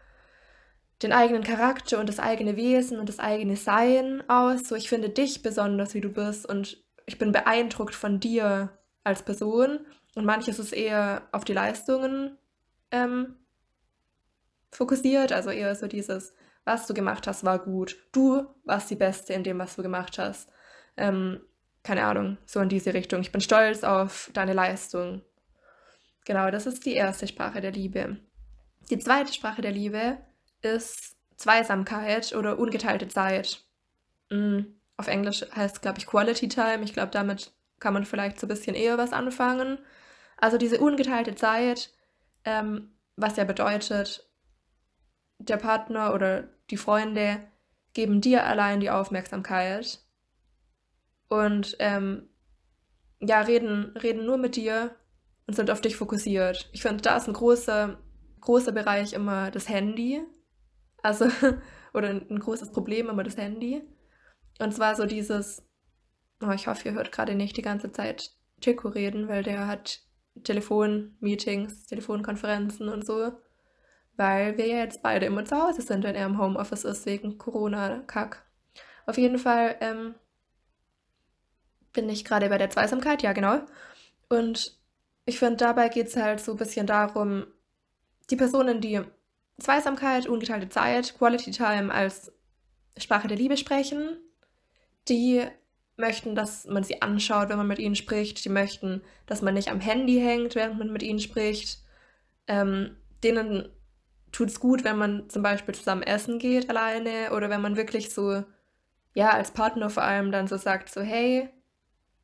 den 1.01 1.13
eigenen 1.13 1.43
Charakter 1.43 1.99
und 1.99 2.09
das 2.09 2.19
eigene 2.19 2.55
Wesen 2.55 2.99
und 2.99 3.07
das 3.07 3.19
eigene 3.19 3.55
Sein 3.55 4.23
aus. 4.27 4.67
So, 4.67 4.75
ich 4.75 4.89
finde 4.89 5.09
dich 5.09 5.43
besonders, 5.43 5.93
wie 5.93 6.01
du 6.01 6.09
bist 6.09 6.47
und 6.47 6.83
ich 7.05 7.17
bin 7.17 7.31
beeindruckt 7.31 7.95
von 7.95 8.19
dir 8.19 8.77
als 9.03 9.23
Person. 9.23 9.85
Und 10.15 10.25
manches 10.25 10.59
ist 10.59 10.73
eher 10.73 11.27
auf 11.31 11.45
die 11.45 11.53
Leistungen 11.53 12.37
ähm, 12.91 13.35
fokussiert, 14.71 15.31
also 15.31 15.51
eher 15.51 15.75
so 15.75 15.87
dieses, 15.87 16.33
was 16.67 16.85
du 16.85 16.93
gemacht 16.93 17.25
hast, 17.27 17.45
war 17.45 17.59
gut. 17.59 17.95
Du 18.11 18.45
warst 18.65 18.91
die 18.91 18.95
Beste 18.95 19.33
in 19.33 19.43
dem, 19.43 19.57
was 19.57 19.77
du 19.77 19.83
gemacht 19.83 20.19
hast. 20.19 20.51
Ähm, 20.97 21.39
keine 21.81 22.03
Ahnung, 22.03 22.37
so 22.45 22.59
in 22.59 22.67
diese 22.67 22.93
Richtung. 22.93 23.21
Ich 23.21 23.31
bin 23.31 23.39
stolz 23.39 23.85
auf 23.85 24.29
deine 24.33 24.51
Leistung. 24.51 25.21
Genau, 26.25 26.51
das 26.51 26.65
ist 26.65 26.85
die 26.85 26.93
erste 26.93 27.25
Sprache 27.25 27.61
der 27.61 27.71
Liebe. 27.71 28.17
Die 28.89 28.99
zweite 28.99 29.31
Sprache 29.31 29.61
der 29.61 29.71
Liebe 29.71 30.17
ist 30.61 31.15
Zweisamkeit 31.37 32.35
oder 32.35 32.59
ungeteilte 32.59 33.07
Zeit. 33.07 33.63
Mhm. 34.29 34.75
Auf 34.97 35.07
Englisch 35.07 35.45
heißt 35.55 35.75
es, 35.75 35.81
glaube 35.81 35.99
ich, 35.99 36.05
Quality 36.05 36.49
Time. 36.49 36.83
Ich 36.83 36.91
glaube, 36.91 37.11
damit 37.11 37.53
kann 37.79 37.93
man 37.93 38.03
vielleicht 38.03 38.41
so 38.41 38.45
ein 38.45 38.49
bisschen 38.49 38.75
eher 38.75 38.97
was 38.97 39.13
anfangen. 39.13 39.79
Also 40.35 40.57
diese 40.57 40.81
ungeteilte 40.81 41.35
Zeit, 41.35 41.91
ähm, 42.43 42.91
was 43.15 43.37
ja 43.37 43.45
bedeutet, 43.45 44.29
der 45.39 45.57
Partner 45.57 46.13
oder 46.13 46.49
die 46.69 46.77
Freunde 46.77 47.39
geben 47.93 48.21
dir 48.21 48.45
allein 48.45 48.79
die 48.79 48.89
Aufmerksamkeit 48.89 49.99
und 51.29 51.75
ähm, 51.79 52.29
ja, 53.19 53.41
reden, 53.41 53.95
reden 53.97 54.25
nur 54.25 54.37
mit 54.37 54.55
dir 54.55 54.95
und 55.47 55.55
sind 55.55 55.71
auf 55.71 55.81
dich 55.81 55.95
fokussiert. 55.95 56.69
Ich 56.73 56.81
finde, 56.81 57.01
da 57.01 57.17
ist 57.17 57.27
ein 57.27 57.33
großer, 57.33 57.97
großer 58.41 58.71
Bereich 58.71 59.13
immer 59.13 59.49
das 59.49 59.67
Handy. 59.69 60.21
Also, 61.01 61.29
oder 61.93 62.09
ein 62.09 62.39
großes 62.39 62.71
Problem 62.71 63.09
immer 63.09 63.23
das 63.23 63.37
Handy. 63.37 63.81
Und 64.59 64.73
zwar 64.73 64.95
so 64.95 65.05
dieses, 65.05 65.67
oh, 66.41 66.51
ich 66.51 66.67
hoffe, 66.67 66.89
ihr 66.89 66.95
hört 66.95 67.11
gerade 67.11 67.35
nicht 67.35 67.57
die 67.57 67.61
ganze 67.61 67.91
Zeit 67.91 68.31
Chico 68.61 68.89
reden, 68.89 69.27
weil 69.27 69.43
der 69.43 69.67
hat 69.67 70.01
Telefonmeetings, 70.43 71.85
Telefonkonferenzen 71.87 72.89
und 72.89 73.05
so. 73.05 73.31
Weil 74.17 74.57
wir 74.57 74.67
ja 74.67 74.77
jetzt 74.77 75.01
beide 75.01 75.25
immer 75.25 75.45
zu 75.45 75.55
Hause 75.55 75.81
sind, 75.81 76.03
wenn 76.03 76.15
er 76.15 76.25
im 76.25 76.39
Homeoffice 76.39 76.83
ist, 76.83 77.05
wegen 77.05 77.37
Corona-Kack. 77.37 78.43
Auf 79.05 79.17
jeden 79.17 79.37
Fall 79.37 79.77
ähm, 79.79 80.15
bin 81.93 82.09
ich 82.09 82.25
gerade 82.25 82.49
bei 82.49 82.57
der 82.57 82.69
Zweisamkeit, 82.69 83.23
ja 83.23 83.33
genau. 83.33 83.61
Und 84.29 84.77
ich 85.25 85.39
finde, 85.39 85.57
dabei 85.57 85.89
geht 85.89 86.07
es 86.07 86.17
halt 86.17 86.39
so 86.39 86.53
ein 86.53 86.57
bisschen 86.57 86.87
darum, 86.87 87.45
die 88.29 88.35
Personen, 88.35 88.81
die 88.81 89.01
Zweisamkeit, 89.59 90.27
ungeteilte 90.27 90.69
Zeit, 90.69 91.17
Quality 91.17 91.51
Time 91.51 91.93
als 91.93 92.33
Sprache 92.97 93.27
der 93.27 93.37
Liebe 93.37 93.57
sprechen, 93.57 94.17
die 95.07 95.45
möchten, 95.97 96.35
dass 96.35 96.65
man 96.65 96.83
sie 96.83 97.01
anschaut, 97.01 97.49
wenn 97.49 97.57
man 97.57 97.67
mit 97.67 97.79
ihnen 97.79 97.95
spricht. 97.95 98.43
Die 98.45 98.49
möchten, 98.49 99.01
dass 99.25 99.41
man 99.41 99.55
nicht 99.55 99.69
am 99.69 99.79
Handy 99.79 100.19
hängt, 100.19 100.55
während 100.55 100.77
man 100.77 100.91
mit 100.91 101.03
ihnen 101.03 101.19
spricht. 101.19 101.79
Ähm, 102.47 102.95
denen 103.23 103.69
tut 104.31 104.49
es 104.49 104.59
gut, 104.59 104.83
wenn 104.83 104.97
man 104.97 105.29
zum 105.29 105.43
Beispiel 105.43 105.75
zusammen 105.75 106.03
essen 106.03 106.39
geht 106.39 106.69
alleine 106.69 107.31
oder 107.31 107.49
wenn 107.49 107.61
man 107.61 107.75
wirklich 107.75 108.13
so, 108.13 108.43
ja, 109.13 109.31
als 109.31 109.51
Partner 109.51 109.89
vor 109.89 110.03
allem 110.03 110.31
dann 110.31 110.47
so 110.47 110.57
sagt, 110.57 110.89
so, 110.89 111.01
hey, 111.01 111.49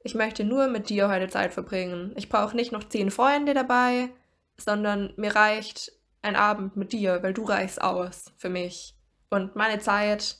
ich 0.04 0.16
möchte 0.16 0.44
nur 0.44 0.68
mit 0.68 0.90
dir 0.90 1.10
heute 1.10 1.30
Zeit 1.30 1.54
verbringen. 1.54 2.14
Ich 2.16 2.30
brauche 2.30 2.56
nicht 2.56 2.72
noch 2.72 2.84
zehn 2.84 3.10
Freunde 3.10 3.54
dabei, 3.54 4.10
sondern 4.58 5.14
mir 5.16 5.36
reicht 5.36 5.94
ein 6.22 6.36
Abend 6.36 6.76
mit 6.76 6.92
dir, 6.92 7.24
weil 7.24 7.34
du 7.34 7.44
reichst 7.44 7.82
aus 7.82 8.34
für 8.38 8.50
mich. 8.50 8.96
Und 9.30 9.56
meine 9.56 9.80
Zeit, 9.80 10.38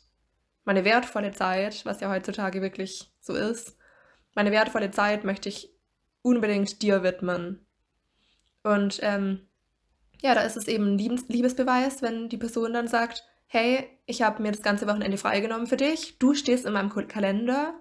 meine 0.66 0.86
wertvolle 0.86 1.32
Zeit, 1.32 1.86
was 1.86 2.02
ja 2.02 2.10
heutzutage 2.10 2.62
wirklich 2.62 3.12
so 3.22 3.34
ist, 3.34 3.78
meine 4.36 4.52
wertvolle 4.52 4.92
Zeit 4.92 5.24
möchte 5.24 5.50
ich 5.50 5.74
unbedingt 6.22 6.82
dir 6.82 7.04
widmen. 7.04 7.66
Und 8.64 9.00
ähm, 9.02 9.48
ja, 10.24 10.34
da 10.34 10.42
ist 10.42 10.56
es 10.56 10.68
eben 10.68 10.96
ein 10.96 10.98
Liebesbeweis, 10.98 12.02
wenn 12.02 12.30
die 12.30 12.38
Person 12.38 12.74
dann 12.74 12.88
sagt, 12.88 13.24
hey, 13.48 13.86
ich 14.06 14.22
habe 14.22 14.42
mir 14.42 14.54
das 14.54 14.62
ganze 14.62 14.88
Wochenende 14.88 15.18
freigenommen 15.18 15.68
für 15.68 15.78
dich, 15.78 16.18
du 16.18 16.34
stehst 16.34 16.66
in 16.66 16.74
meinem 16.74 16.90
Kalender 16.90 17.80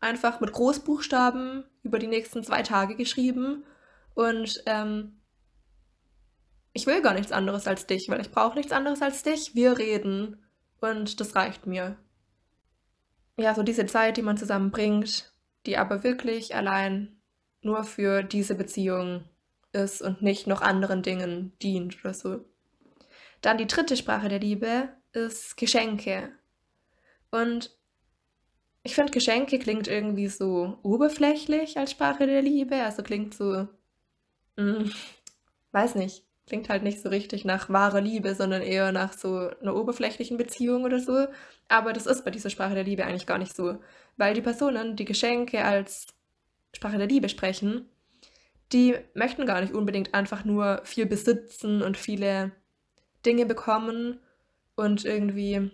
einfach 0.00 0.40
mit 0.40 0.52
Großbuchstaben 0.52 1.64
über 1.82 1.98
die 1.98 2.06
nächsten 2.06 2.42
zwei 2.42 2.62
Tage 2.62 2.96
geschrieben. 2.96 3.64
Und 4.14 4.62
ähm, 4.66 5.20
ich 6.72 6.86
will 6.86 7.02
gar 7.02 7.14
nichts 7.14 7.32
anderes 7.32 7.66
als 7.66 7.86
dich, 7.86 8.08
weil 8.08 8.20
ich 8.20 8.30
brauche 8.30 8.56
nichts 8.56 8.72
anderes 8.72 9.02
als 9.02 9.22
dich. 9.22 9.54
Wir 9.54 9.78
reden 9.78 10.42
und 10.80 11.20
das 11.20 11.34
reicht 11.36 11.66
mir. 11.66 11.96
Ja, 13.36 13.54
so 13.54 13.62
diese 13.62 13.86
Zeit, 13.86 14.16
die 14.16 14.22
man 14.22 14.36
zusammenbringt, 14.36 15.32
die 15.66 15.76
aber 15.76 16.02
wirklich 16.02 16.54
allein 16.54 17.20
nur 17.60 17.84
für 17.84 18.22
diese 18.22 18.54
Beziehung 18.54 19.24
ist 19.74 20.02
und 20.02 20.22
nicht 20.22 20.46
noch 20.46 20.62
anderen 20.62 21.02
Dingen 21.02 21.52
dient 21.62 22.02
oder 22.04 22.14
so. 22.14 22.44
Dann 23.40 23.58
die 23.58 23.66
dritte 23.66 23.96
Sprache 23.96 24.28
der 24.28 24.38
Liebe 24.38 24.88
ist 25.12 25.56
Geschenke. 25.56 26.32
Und 27.30 27.76
ich 28.82 28.94
finde, 28.94 29.12
Geschenke 29.12 29.58
klingt 29.58 29.88
irgendwie 29.88 30.28
so 30.28 30.78
oberflächlich 30.82 31.76
als 31.78 31.90
Sprache 31.90 32.26
der 32.26 32.42
Liebe. 32.42 32.76
Also 32.76 33.02
klingt 33.02 33.34
so, 33.34 33.66
mm, 34.56 34.90
weiß 35.72 35.94
nicht, 35.96 36.24
klingt 36.46 36.68
halt 36.68 36.82
nicht 36.82 37.00
so 37.00 37.08
richtig 37.08 37.44
nach 37.44 37.68
wahrer 37.70 38.00
Liebe, 38.00 38.34
sondern 38.34 38.62
eher 38.62 38.92
nach 38.92 39.12
so 39.12 39.50
einer 39.60 39.74
oberflächlichen 39.74 40.36
Beziehung 40.36 40.84
oder 40.84 41.00
so. 41.00 41.26
Aber 41.68 41.92
das 41.92 42.06
ist 42.06 42.24
bei 42.24 42.30
dieser 42.30 42.50
Sprache 42.50 42.74
der 42.74 42.84
Liebe 42.84 43.04
eigentlich 43.04 43.26
gar 43.26 43.38
nicht 43.38 43.54
so. 43.56 43.78
Weil 44.16 44.34
die 44.34 44.42
Personen, 44.42 44.96
die 44.96 45.04
Geschenke 45.04 45.64
als 45.64 46.08
Sprache 46.74 46.98
der 46.98 47.06
Liebe 47.06 47.28
sprechen, 47.28 47.88
die 48.74 48.96
möchten 49.14 49.46
gar 49.46 49.60
nicht 49.60 49.72
unbedingt 49.72 50.12
einfach 50.12 50.44
nur 50.44 50.80
viel 50.84 51.06
besitzen 51.06 51.80
und 51.80 51.96
viele 51.96 52.50
Dinge 53.24 53.46
bekommen 53.46 54.18
und 54.74 55.04
irgendwie 55.04 55.70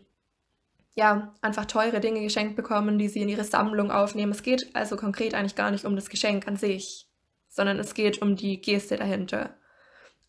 ja, 0.94 1.34
einfach 1.40 1.64
teure 1.64 2.00
Dinge 2.00 2.20
geschenkt 2.20 2.56
bekommen, 2.56 2.98
die 2.98 3.08
sie 3.08 3.22
in 3.22 3.28
ihre 3.28 3.44
Sammlung 3.44 3.90
aufnehmen. 3.90 4.32
Es 4.32 4.42
geht 4.42 4.74
also 4.74 4.96
konkret 4.96 5.34
eigentlich 5.34 5.54
gar 5.54 5.70
nicht 5.70 5.86
um 5.86 5.96
das 5.96 6.10
Geschenk 6.10 6.46
an 6.46 6.56
sich, 6.56 7.08
sondern 7.48 7.78
es 7.78 7.94
geht 7.94 8.20
um 8.20 8.36
die 8.36 8.60
Geste 8.60 8.96
dahinter. 8.96 9.56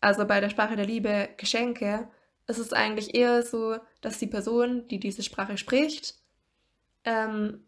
Also 0.00 0.24
bei 0.26 0.40
der 0.40 0.48
Sprache 0.48 0.74
der 0.74 0.86
Liebe 0.86 1.28
Geschenke 1.36 2.08
ist 2.46 2.58
es 2.58 2.72
eigentlich 2.72 3.14
eher 3.14 3.42
so, 3.42 3.76
dass 4.00 4.18
die 4.18 4.26
Person, 4.26 4.88
die 4.88 4.98
diese 4.98 5.22
Sprache 5.22 5.58
spricht, 5.58 6.14
ähm, 7.04 7.66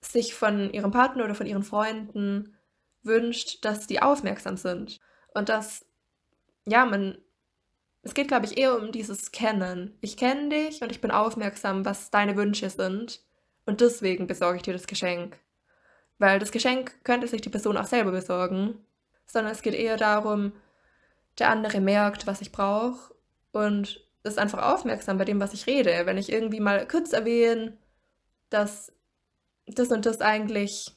sich 0.00 0.34
von 0.34 0.72
ihrem 0.72 0.90
Partner 0.90 1.24
oder 1.24 1.34
von 1.34 1.46
ihren 1.46 1.62
Freunden 1.62 2.56
wünscht, 3.02 3.64
dass 3.64 3.86
die 3.86 4.02
aufmerksam 4.02 4.56
sind 4.56 5.00
und 5.34 5.48
dass 5.48 5.84
ja 6.66 6.84
man 6.84 7.18
es 8.02 8.14
geht, 8.14 8.28
glaube 8.28 8.46
ich, 8.46 8.56
eher 8.56 8.76
um 8.76 8.92
dieses 8.92 9.30
Kennen. 9.30 9.96
Ich 10.00 10.16
kenne 10.16 10.48
dich 10.48 10.82
und 10.82 10.90
ich 10.90 11.00
bin 11.00 11.10
aufmerksam, 11.10 11.84
was 11.84 12.10
deine 12.10 12.36
Wünsche 12.36 12.70
sind. 12.70 13.20
Und 13.66 13.80
deswegen 13.80 14.26
besorge 14.26 14.56
ich 14.56 14.62
dir 14.62 14.72
das 14.72 14.86
Geschenk. 14.86 15.38
Weil 16.18 16.38
das 16.38 16.50
Geschenk 16.50 17.04
könnte 17.04 17.28
sich 17.28 17.42
die 17.42 17.50
Person 17.50 17.76
auch 17.76 17.86
selber 17.86 18.10
besorgen. 18.10 18.78
Sondern 19.26 19.52
es 19.52 19.62
geht 19.62 19.74
eher 19.74 19.98
darum, 19.98 20.52
der 21.38 21.50
andere 21.50 21.80
merkt, 21.80 22.26
was 22.26 22.40
ich 22.40 22.52
brauche 22.52 23.14
und 23.52 24.02
ist 24.22 24.38
einfach 24.38 24.72
aufmerksam 24.72 25.18
bei 25.18 25.24
dem, 25.24 25.40
was 25.40 25.52
ich 25.52 25.66
rede. 25.66 26.06
Wenn 26.06 26.18
ich 26.18 26.32
irgendwie 26.32 26.60
mal 26.60 26.86
kurz 26.88 27.12
erwähne, 27.12 27.76
dass 28.48 28.92
das 29.66 29.88
und 29.88 30.06
das 30.06 30.20
eigentlich, 30.20 30.96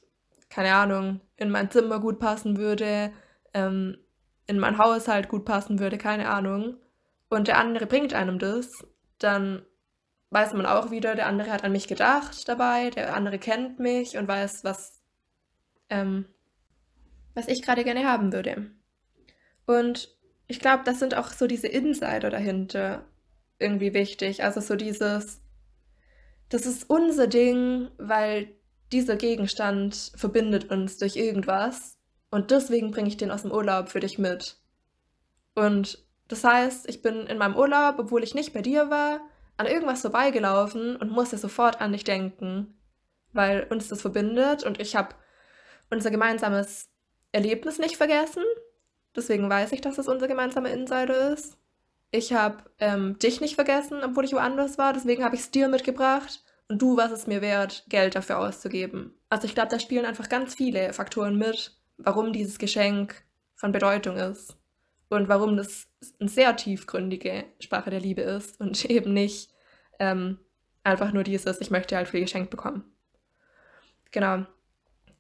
keine 0.53 0.75
Ahnung, 0.75 1.19
in 1.36 1.50
mein 1.50 1.72
Zimmer 1.72 2.00
gut 2.00 2.19
passen 2.19 2.57
würde, 2.57 3.12
ähm, 3.55 3.98
in 4.45 4.60
mein 4.60 4.77
Haushalt 4.77 5.27
gut 5.27 5.45
passen 5.45 5.79
würde, 5.79 5.98
keine 5.98 6.29
Ahnung, 6.29 6.77
und 7.29 7.48
der 7.48 7.57
andere 7.57 7.88
bringt 7.88 8.13
einem 8.13 8.38
das, 8.38 8.86
dann 9.17 9.65
weiß 10.29 10.53
man 10.53 10.67
auch 10.67 10.91
wieder, 10.91 11.15
der 11.15 11.25
andere 11.25 11.51
hat 11.51 11.63
an 11.63 11.72
mich 11.72 11.88
gedacht 11.88 12.48
dabei, 12.48 12.91
der 12.91 13.15
andere 13.15 13.39
kennt 13.39 13.79
mich 13.79 14.15
und 14.17 14.27
weiß, 14.27 14.63
was, 14.63 15.01
ähm, 15.89 16.25
was 17.33 17.48
ich 17.48 17.63
gerade 17.63 17.83
gerne 17.83 18.05
haben 18.05 18.31
würde. 18.31 18.69
Und 19.65 20.15
ich 20.45 20.60
glaube, 20.60 20.83
das 20.86 21.00
sind 21.00 21.17
auch 21.17 21.29
so 21.29 21.48
diese 21.48 21.67
Insider 21.67 22.29
dahinter 22.29 23.05
irgendwie 23.57 23.95
wichtig. 23.95 24.43
Also 24.43 24.62
so 24.62 24.75
dieses, 24.75 25.41
das 26.50 26.67
ist 26.67 26.88
unser 26.88 27.25
Ding, 27.25 27.89
weil 27.98 28.53
dieser 28.93 29.15
Gegenstand 29.15 30.12
verbindet 30.15 30.69
uns 30.69 30.97
durch 30.97 31.15
irgendwas 31.15 31.97
und 32.29 32.51
deswegen 32.51 32.91
bringe 32.91 33.09
ich 33.09 33.17
den 33.17 33.31
aus 33.31 33.41
dem 33.41 33.51
Urlaub 33.51 33.89
für 33.89 34.00
dich 34.00 34.19
mit. 34.19 34.57
Und 35.55 36.05
das 36.27 36.43
heißt, 36.43 36.88
ich 36.88 37.01
bin 37.01 37.27
in 37.27 37.38
meinem 37.38 37.55
Urlaub, 37.55 37.95
obwohl 37.97 38.23
ich 38.23 38.35
nicht 38.35 38.53
bei 38.53 38.62
dir 38.62 38.89
war, 38.89 39.19
an 39.57 39.65
irgendwas 39.65 40.01
vorbeigelaufen 40.01 40.95
und 40.95 41.12
musste 41.12 41.38
sofort 41.38 41.81
an 41.81 41.91
dich 41.91 42.03
denken, 42.03 42.77
weil 43.33 43.67
uns 43.69 43.88
das 43.88 44.01
verbindet 44.01 44.63
und 44.63 44.79
ich 44.79 44.95
habe 44.95 45.15
unser 45.89 46.12
gemeinsames 46.12 46.89
Erlebnis 47.31 47.79
nicht 47.79 47.97
vergessen. 47.97 48.43
Deswegen 49.15 49.50
weiß 49.50 49.71
ich, 49.73 49.81
dass 49.81 49.97
es 49.97 50.07
unser 50.07 50.27
gemeinsamer 50.27 50.69
Insider 50.69 51.33
ist. 51.33 51.57
Ich 52.12 52.33
habe 52.33 52.63
ähm, 52.79 53.17
dich 53.19 53.41
nicht 53.41 53.55
vergessen, 53.55 54.03
obwohl 54.03 54.25
ich 54.25 54.33
woanders 54.33 54.77
war. 54.77 54.93
Deswegen 54.93 55.23
habe 55.23 55.35
ich 55.35 55.41
es 55.41 55.51
dir 55.51 55.67
mitgebracht 55.67 56.43
und 56.70 56.82
du 56.82 56.98
warst 56.98 57.13
es 57.13 57.27
mir 57.27 57.41
wert, 57.41 57.86
Geld 57.89 58.15
dafür 58.15 58.39
auszugeben. 58.39 59.13
Also 59.29 59.46
ich 59.46 59.55
glaube, 59.55 59.70
da 59.70 59.79
spielen 59.79 60.05
einfach 60.05 60.29
ganz 60.29 60.55
viele 60.55 60.93
Faktoren 60.93 61.38
mit, 61.38 61.77
warum 61.98 62.34
dieses 62.34 62.58
Geschenk 62.58 63.24
von 63.55 63.72
Bedeutung 63.72 64.17
ist 64.17 64.58
und 65.10 65.27
warum 65.27 65.58
das 65.58 65.88
eine 66.20 66.29
sehr 66.29 66.55
tiefgründige 66.55 67.46
Sprache 67.60 67.89
der 67.89 68.00
Liebe 68.00 68.22
ist 68.22 68.60
und 68.60 68.86
eben 68.89 69.13
nicht 69.13 69.51
ähm, 70.00 70.39
einfach 70.84 71.13
nur 71.13 71.24
dieses, 71.24 71.62
ich 71.62 71.72
möchte 71.72 71.96
halt 71.96 72.08
viel 72.08 72.22
geschenkt 72.22 72.50
bekommen. 72.50 72.84
Genau. 74.12 74.46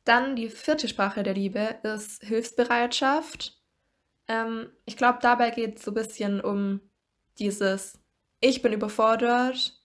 Dann 0.05 0.35
die 0.35 0.49
vierte 0.49 0.87
Sprache 0.87 1.23
der 1.23 1.33
Liebe 1.33 1.77
ist 1.83 2.23
Hilfsbereitschaft. 2.23 3.61
Ähm, 4.27 4.69
ich 4.85 4.97
glaube, 4.97 5.19
dabei 5.21 5.49
geht 5.49 5.77
es 5.77 5.85
so 5.85 5.91
ein 5.91 5.95
bisschen 5.95 6.41
um 6.41 6.81
dieses, 7.39 7.99
ich 8.39 8.61
bin 8.61 8.73
überfordert 8.73 9.82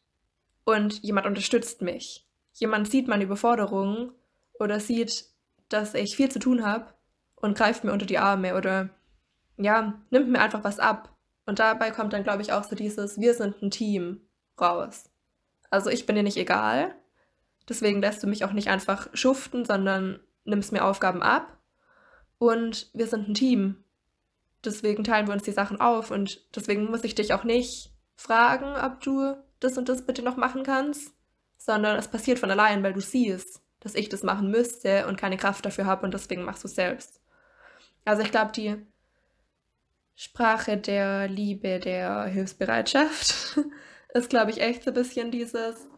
und 0.68 1.02
jemand 1.02 1.26
unterstützt 1.26 1.80
mich. 1.80 2.28
Jemand 2.52 2.90
sieht 2.90 3.08
meine 3.08 3.24
Überforderung 3.24 4.12
oder 4.58 4.80
sieht, 4.80 5.24
dass 5.70 5.94
ich 5.94 6.14
viel 6.14 6.30
zu 6.30 6.38
tun 6.38 6.62
habe 6.62 6.92
und 7.36 7.56
greift 7.56 7.84
mir 7.84 7.92
unter 7.92 8.04
die 8.04 8.18
Arme 8.18 8.54
oder 8.54 8.90
ja, 9.56 9.94
nimmt 10.10 10.28
mir 10.28 10.40
einfach 10.40 10.64
was 10.64 10.78
ab 10.78 11.16
Und 11.46 11.58
dabei 11.58 11.90
kommt 11.90 12.12
dann, 12.12 12.22
glaube 12.22 12.42
ich, 12.42 12.52
auch 12.52 12.64
so 12.64 12.76
dieses 12.76 13.18
Wir 13.18 13.32
sind 13.32 13.62
ein 13.62 13.70
Team 13.70 14.20
raus. 14.60 15.08
Also 15.70 15.88
ich 15.88 16.04
bin 16.04 16.16
dir 16.16 16.22
nicht 16.22 16.36
egal. 16.36 16.94
Deswegen 17.66 18.02
lässt 18.02 18.22
du 18.22 18.26
mich 18.26 18.44
auch 18.44 18.52
nicht 18.52 18.68
einfach 18.68 19.08
schuften, 19.14 19.64
sondern 19.64 20.20
nimmst 20.44 20.72
mir 20.72 20.84
Aufgaben 20.84 21.22
ab. 21.22 21.56
Und 22.36 22.90
wir 22.92 23.06
sind 23.06 23.26
ein 23.26 23.34
Team. 23.34 23.84
Deswegen 24.62 25.02
teilen 25.02 25.28
wir 25.28 25.32
uns 25.32 25.44
die 25.44 25.52
Sachen 25.52 25.80
auf 25.80 26.10
und 26.10 26.54
deswegen 26.54 26.90
muss 26.90 27.04
ich 27.04 27.14
dich 27.14 27.32
auch 27.32 27.44
nicht 27.44 27.94
fragen, 28.16 28.74
ob 28.76 29.00
du 29.00 29.34
das 29.60 29.78
und 29.78 29.88
das 29.88 30.06
bitte 30.06 30.22
noch 30.22 30.36
machen 30.36 30.62
kannst, 30.62 31.12
sondern 31.56 31.96
es 31.98 32.08
passiert 32.08 32.38
von 32.38 32.50
allein, 32.50 32.82
weil 32.82 32.92
du 32.92 33.00
siehst, 33.00 33.62
dass 33.80 33.94
ich 33.94 34.08
das 34.08 34.22
machen 34.22 34.50
müsste 34.50 35.06
und 35.06 35.16
keine 35.16 35.36
Kraft 35.36 35.64
dafür 35.64 35.86
habe 35.86 36.04
und 36.04 36.14
deswegen 36.14 36.44
machst 36.44 36.64
du 36.64 36.68
es 36.68 36.74
selbst. 36.74 37.20
Also 38.04 38.22
ich 38.22 38.30
glaube, 38.30 38.52
die 38.52 38.76
Sprache 40.14 40.76
der 40.76 41.28
Liebe, 41.28 41.78
der 41.78 42.24
Hilfsbereitschaft 42.24 43.58
ist, 44.14 44.30
glaube 44.30 44.50
ich, 44.50 44.60
echt 44.60 44.84
so 44.84 44.90
ein 44.90 44.94
bisschen 44.94 45.30
dieses 45.30 45.88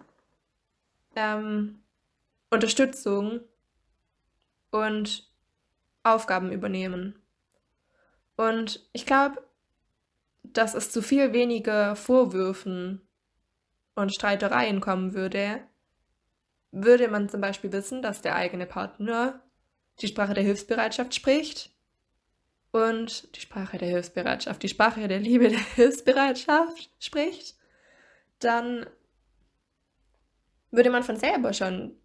ähm, 1.16 1.82
Unterstützung 2.50 3.40
und 4.70 5.30
Aufgaben 6.02 6.52
übernehmen. 6.52 7.18
Und 8.36 8.88
ich 8.92 9.06
glaube, 9.06 9.42
dass 10.42 10.74
es 10.74 10.90
zu 10.90 11.02
viel 11.02 11.32
weniger 11.32 11.94
Vorwürfen 11.96 13.02
und 13.94 14.14
Streitereien 14.14 14.80
kommen 14.80 15.14
würde, 15.14 15.60
würde 16.72 17.08
man 17.08 17.28
zum 17.28 17.40
Beispiel 17.40 17.72
wissen, 17.72 18.02
dass 18.02 18.22
der 18.22 18.36
eigene 18.36 18.66
Partner 18.66 19.42
die 20.00 20.08
Sprache 20.08 20.34
der 20.34 20.44
Hilfsbereitschaft 20.44 21.14
spricht 21.14 21.70
und 22.70 23.34
die 23.36 23.40
Sprache 23.40 23.78
der 23.78 23.88
Hilfsbereitschaft, 23.88 24.62
die 24.62 24.68
Sprache 24.68 25.08
der 25.08 25.18
Liebe 25.18 25.48
der 25.48 25.58
Hilfsbereitschaft 25.74 26.90
spricht, 26.98 27.56
dann 28.38 28.86
würde 30.70 30.90
man 30.90 31.02
von 31.02 31.16
selber 31.16 31.52
schon 31.52 31.96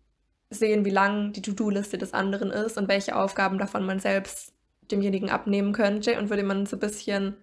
sehen, 0.50 0.86
wie 0.86 0.92
lang 0.92 1.34
die 1.34 1.42
To-Do-Liste 1.42 1.98
des 1.98 2.14
anderen 2.14 2.52
ist 2.52 2.78
und 2.78 2.88
welche 2.88 3.16
Aufgaben 3.16 3.58
davon 3.58 3.86
man 3.86 4.00
selbst 4.00 4.54
demjenigen 4.92 5.30
abnehmen 5.30 5.74
könnte 5.74 6.18
und 6.20 6.30
würde 6.30 6.44
man 6.44 6.66
so 6.66 6.76
ein 6.76 6.80
bisschen 6.80 7.38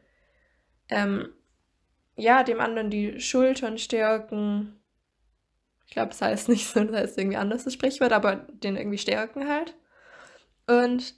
ähm, 0.89 1.29
ja, 2.17 2.43
dem 2.43 2.61
anderen 2.61 2.91
die 2.91 3.21
Schultern 3.21 3.79
stärken. 3.79 4.81
Ich 5.87 5.93
glaube, 5.93 6.11
das 6.11 6.23
heißt 6.23 6.49
nicht 6.49 6.67
so, 6.67 6.83
das 6.85 6.97
heißt 6.97 7.19
irgendwie 7.19 7.37
anders 7.37 7.65
das 7.65 7.75
Sprichwort, 7.75 8.13
aber 8.13 8.37
den 8.37 8.77
irgendwie 8.77 8.99
stärken 8.99 9.49
halt. 9.49 9.77
Und 10.67 11.15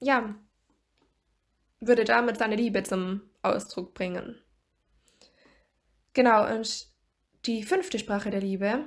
ja, 0.00 0.34
würde 1.80 2.04
damit 2.04 2.38
seine 2.38 2.56
Liebe 2.56 2.82
zum 2.82 3.22
Ausdruck 3.42 3.94
bringen. 3.94 4.40
Genau, 6.14 6.52
und 6.52 6.88
die 7.46 7.62
fünfte 7.62 7.98
Sprache 7.98 8.30
der 8.30 8.40
Liebe 8.40 8.84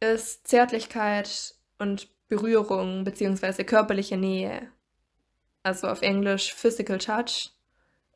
ist 0.00 0.46
Zärtlichkeit 0.46 1.54
und 1.78 2.08
Berührung 2.28 3.04
bzw. 3.04 3.64
körperliche 3.64 4.16
Nähe. 4.16 4.70
Also 5.62 5.88
auf 5.88 6.02
Englisch 6.02 6.54
Physical 6.54 6.98
Touch. 6.98 7.50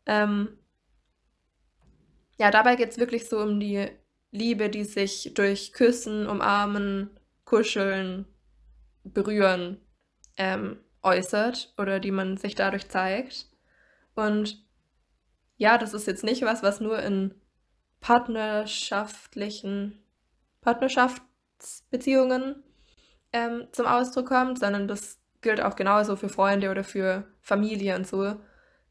Ähm, 0.06 0.59
ja, 2.40 2.50
dabei 2.50 2.74
geht 2.74 2.90
es 2.90 2.96
wirklich 2.96 3.28
so 3.28 3.38
um 3.38 3.60
die 3.60 3.86
Liebe, 4.30 4.70
die 4.70 4.84
sich 4.84 5.32
durch 5.34 5.74
Küssen, 5.74 6.26
Umarmen, 6.26 7.10
Kuscheln, 7.44 8.24
Berühren 9.04 9.78
ähm, 10.38 10.78
äußert 11.02 11.74
oder 11.76 12.00
die 12.00 12.12
man 12.12 12.38
sich 12.38 12.54
dadurch 12.54 12.88
zeigt. 12.88 13.50
Und 14.14 14.64
ja, 15.58 15.76
das 15.76 15.92
ist 15.92 16.06
jetzt 16.06 16.24
nicht 16.24 16.40
was, 16.40 16.62
was 16.62 16.80
nur 16.80 17.00
in 17.00 17.34
partnerschaftlichen 18.00 20.02
Partnerschaftsbeziehungen 20.62 22.64
ähm, 23.34 23.68
zum 23.72 23.84
Ausdruck 23.84 24.28
kommt, 24.28 24.60
sondern 24.60 24.88
das 24.88 25.18
gilt 25.42 25.60
auch 25.60 25.76
genauso 25.76 26.16
für 26.16 26.30
Freunde 26.30 26.70
oder 26.70 26.84
für 26.84 27.30
Familie 27.42 27.96
und 27.96 28.06
so. 28.06 28.40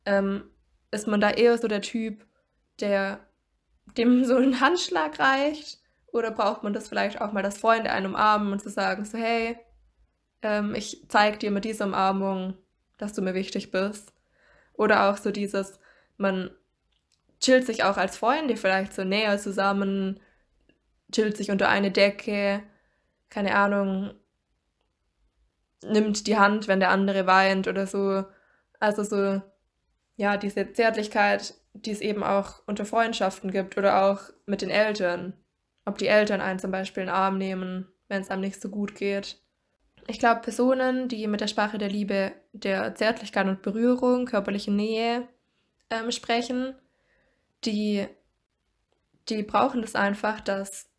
Ähm, 0.05 0.43
ist 0.91 1.07
man 1.07 1.19
da 1.19 1.31
eher 1.31 1.57
so 1.57 1.67
der 1.67 1.81
Typ, 1.81 2.27
der 2.79 3.27
dem 3.97 4.25
so 4.25 4.37
ein 4.37 4.59
Handschlag 4.59 5.19
reicht? 5.19 5.79
Oder 6.11 6.31
braucht 6.31 6.63
man 6.63 6.73
das 6.73 6.89
vielleicht 6.89 7.21
auch 7.21 7.31
mal, 7.31 7.43
dass 7.43 7.59
Freunde 7.59 7.91
einen 7.91 8.07
umarmen 8.07 8.51
und 8.51 8.61
zu 8.61 8.69
sagen, 8.69 9.05
so 9.05 9.17
hey, 9.17 9.57
ähm, 10.41 10.73
ich 10.75 11.05
zeige 11.07 11.37
dir 11.37 11.51
mit 11.51 11.65
dieser 11.65 11.85
Umarmung, 11.85 12.55
dass 12.97 13.13
du 13.13 13.21
mir 13.21 13.33
wichtig 13.33 13.71
bist. 13.71 14.13
Oder 14.73 15.09
auch 15.09 15.17
so 15.17 15.31
dieses, 15.31 15.79
man 16.17 16.51
chillt 17.39 17.65
sich 17.65 17.83
auch 17.83 17.97
als 17.97 18.17
Freunde 18.17 18.57
vielleicht 18.57 18.93
so 18.93 19.03
näher 19.03 19.37
zusammen, 19.37 20.19
chillt 21.11 21.37
sich 21.37 21.51
unter 21.51 21.69
eine 21.69 21.91
Decke, 21.91 22.63
keine 23.29 23.55
Ahnung, 23.55 24.13
nimmt 25.83 26.27
die 26.27 26.37
Hand, 26.37 26.67
wenn 26.67 26.79
der 26.79 26.89
andere 26.89 27.27
weint 27.27 27.67
oder 27.67 27.87
so. 27.87 28.25
Also 28.79 29.03
so, 29.03 29.41
ja, 30.15 30.37
diese 30.37 30.73
Zärtlichkeit, 30.73 31.53
die 31.85 31.91
es 31.91 32.01
eben 32.01 32.23
auch 32.23 32.61
unter 32.65 32.85
Freundschaften 32.85 33.51
gibt 33.51 33.77
oder 33.77 34.03
auch 34.03 34.21
mit 34.45 34.61
den 34.61 34.69
Eltern. 34.69 35.33
Ob 35.85 35.97
die 35.97 36.07
Eltern 36.07 36.41
einen 36.41 36.59
zum 36.59 36.71
Beispiel 36.71 37.01
in 37.03 37.07
den 37.07 37.15
Arm 37.15 37.37
nehmen, 37.37 37.87
wenn 38.07 38.21
es 38.21 38.29
einem 38.29 38.41
nicht 38.41 38.61
so 38.61 38.69
gut 38.69 38.95
geht. 38.95 39.41
Ich 40.07 40.19
glaube, 40.19 40.41
Personen, 40.41 41.07
die 41.07 41.27
mit 41.27 41.41
der 41.41 41.47
Sprache 41.47 41.77
der 41.77 41.89
Liebe, 41.89 42.31
der 42.51 42.95
Zärtlichkeit 42.95 43.47
und 43.47 43.61
Berührung, 43.61 44.25
körperliche 44.25 44.71
Nähe 44.71 45.27
ähm, 45.89 46.11
sprechen, 46.11 46.75
die, 47.65 48.07
die 49.29 49.43
brauchen 49.43 49.81
das 49.81 49.95
einfach, 49.95 50.41
dass 50.41 50.89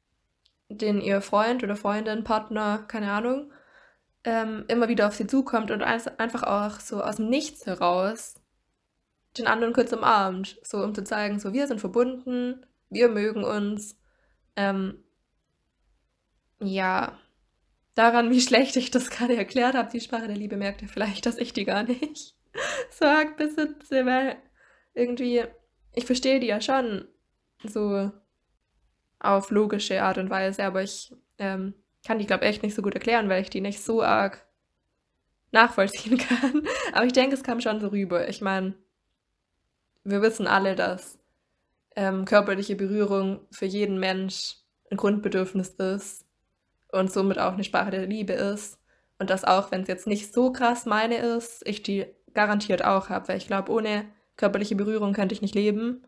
den 0.69 1.01
ihr 1.01 1.21
Freund 1.21 1.65
oder 1.65 1.75
Freundin, 1.75 2.23
Partner, 2.23 2.85
keine 2.87 3.11
Ahnung, 3.11 3.53
ähm, 4.23 4.65
immer 4.69 4.89
wieder 4.89 5.09
auf 5.09 5.15
sie 5.15 5.27
zukommt 5.27 5.71
und 5.71 5.83
einfach 5.83 6.43
auch 6.45 6.79
so 6.79 7.03
aus 7.03 7.17
dem 7.17 7.29
Nichts 7.29 7.67
heraus 7.67 8.40
den 9.39 9.47
anderen 9.47 9.73
kurz 9.73 9.93
umarmt, 9.93 10.59
so 10.63 10.79
um 10.79 10.95
zu 10.95 11.05
zeigen, 11.05 11.39
so 11.39 11.53
wir 11.53 11.67
sind 11.67 11.81
verbunden, 11.81 12.67
wir 12.89 13.09
mögen 13.09 13.45
uns. 13.45 13.99
Ähm, 14.57 15.05
ja, 16.61 17.19
daran, 17.95 18.31
wie 18.31 18.41
schlecht 18.41 18.77
ich 18.77 18.91
das 18.91 19.11
gerade 19.11 19.37
erklärt 19.37 19.75
habe, 19.75 19.91
die 19.91 20.01
Sprache 20.01 20.27
der 20.27 20.37
Liebe, 20.37 20.57
merkt 20.57 20.83
ihr 20.83 20.89
vielleicht, 20.89 21.27
dass 21.27 21.39
ich 21.39 21.53
die 21.53 21.65
gar 21.65 21.85
nicht 21.85 22.37
so 22.91 23.05
arg 23.05 23.37
besitze, 23.37 24.05
weil 24.07 24.37
irgendwie, 24.95 25.45
ich 25.95 26.07
verstehe 26.07 26.41
die 26.41 26.49
ja 26.49 26.61
schon 26.61 27.07
so 27.65 28.11
auf 29.21 29.51
logische 29.51 30.03
Art 30.03 30.19
und 30.19 30.31
Weise, 30.31 30.65
aber 30.65 30.83
ich 30.83 31.15
ähm, 31.39 31.75
kann 32.07 32.19
die, 32.19 32.27
glaube 32.27 32.45
ich, 32.45 32.51
echt 32.51 32.63
nicht 32.63 32.75
so 32.75 32.83
gut 32.83 32.95
erklären, 32.95 33.29
weil 33.29 33.43
ich 33.43 33.51
die 33.51 33.61
nicht 33.61 33.83
so 33.83 34.03
arg 34.03 34.47
nachvollziehen 35.53 36.19
kann. 36.29 36.67
Aber 36.93 37.07
ich 37.07 37.13
denke, 37.13 37.35
es 37.35 37.43
kam 37.43 37.61
schon 37.61 37.81
so 37.81 37.89
rüber. 37.89 38.29
Ich 38.29 38.41
meine, 38.41 38.75
wir 40.05 40.23
wissen 40.23 40.47
alle, 40.47 40.75
dass 40.75 41.19
ähm, 41.97 42.25
körperliche 42.25 42.77
Berührung 42.77 43.41
für 43.51 43.67
jeden 43.67 43.99
Mensch 43.99 44.57
ein 44.91 44.97
Grundbedürfnis 44.97 45.71
ist 45.71 46.27
und 46.93 47.13
somit 47.13 47.39
auch 47.39 47.53
eine 47.53 47.65
Sprache 47.65 47.91
der 47.91 48.07
Liebe 48.07 48.33
ist. 48.33 48.79
Und 49.19 49.31
dass 49.31 49.45
auch, 49.45 49.71
wenn 49.71 49.83
es 49.83 49.89
jetzt 49.89 50.07
nicht 50.07 50.33
so 50.33 50.53
krass 50.53 50.87
meine 50.87 51.19
ist, 51.19 51.67
ich 51.67 51.83
die 51.83 52.07
garantiert 52.33 52.85
auch 52.85 53.09
habe, 53.09 53.29
weil 53.29 53.37
ich 53.37 53.47
glaube, 53.47 53.71
ohne 53.73 54.07
körperliche 54.37 54.77
Berührung 54.77 55.13
könnte 55.13 55.35
ich 55.35 55.43
nicht 55.43 55.55
leben. 55.55 56.07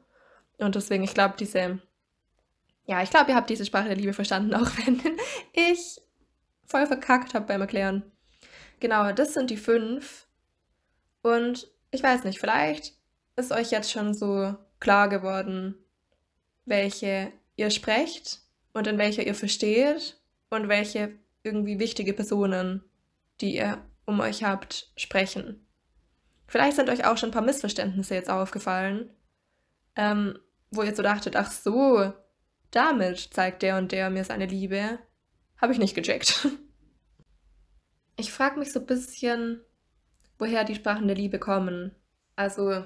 Und 0.59 0.75
deswegen, 0.75 1.05
ich 1.05 1.15
glaube, 1.15 1.35
diese, 1.39 1.81
ja, 2.87 3.03
ich 3.03 3.11
glaube, 3.11 3.31
ihr 3.31 3.37
habt 3.37 3.51
diese 3.51 3.67
Sprache 3.67 3.89
der 3.89 3.97
Liebe 3.97 4.13
verstanden, 4.13 4.55
auch 4.55 4.71
wenn 4.79 5.01
ich 5.53 6.01
voll 6.65 6.87
verkackt 6.87 7.35
habe 7.35 7.47
beim 7.47 7.61
Erklären. 7.61 8.03
Genau, 8.81 9.13
das 9.13 9.35
sind 9.35 9.51
die 9.51 9.57
fünf. 9.57 10.27
Und 11.23 11.71
ich 11.91 12.03
weiß 12.03 12.25
nicht, 12.25 12.41
vielleicht 12.41 12.95
ist 13.37 13.53
euch 13.53 13.71
jetzt 13.71 13.91
schon 13.91 14.15
so 14.15 14.55
klar 14.81 15.09
geworden, 15.09 15.75
welche 16.65 17.33
ihr 17.57 17.71
sprecht 17.71 18.41
und 18.73 18.87
in 18.87 18.99
welcher 18.99 19.27
ihr 19.27 19.35
versteht 19.35 20.21
und 20.51 20.69
welche 20.69 21.19
irgendwie 21.43 21.79
wichtige 21.79 22.13
Personen, 22.13 22.85
die 23.41 23.57
ihr 23.57 23.85
um 24.05 24.21
euch 24.21 24.45
habt, 24.45 24.93
sprechen. 24.97 25.67
Vielleicht 26.47 26.77
sind 26.77 26.91
euch 26.91 27.05
auch 27.05 27.17
schon 27.17 27.31
ein 27.31 27.33
paar 27.33 27.43
Missverständnisse 27.43 28.15
jetzt 28.15 28.31
aufgefallen, 28.31 29.11
ähm, 29.97 30.39
wo 30.71 30.83
ihr 30.83 30.95
so 30.95 31.03
dachtet, 31.03 31.37
ach 31.37 31.51
so, 31.51 32.13
damit 32.71 33.19
zeigt 33.33 33.63
der 33.63 33.79
und 33.79 33.93
der 33.93 34.11
mir 34.11 34.25
seine 34.25 34.47
Liebe. 34.47 34.99
Habe 35.57 35.73
ich 35.73 35.79
nicht 35.79 35.95
gecheckt. 35.95 36.49
Ich 38.19 38.31
frage 38.31 38.59
mich 38.59 38.73
so 38.73 38.79
ein 38.79 38.87
bisschen, 38.87 39.63
woher 40.39 40.65
die 40.65 40.75
Sprachen 40.75 41.07
der 41.07 41.17
Liebe 41.17 41.39
kommen. 41.39 41.97
Also, 42.37 42.85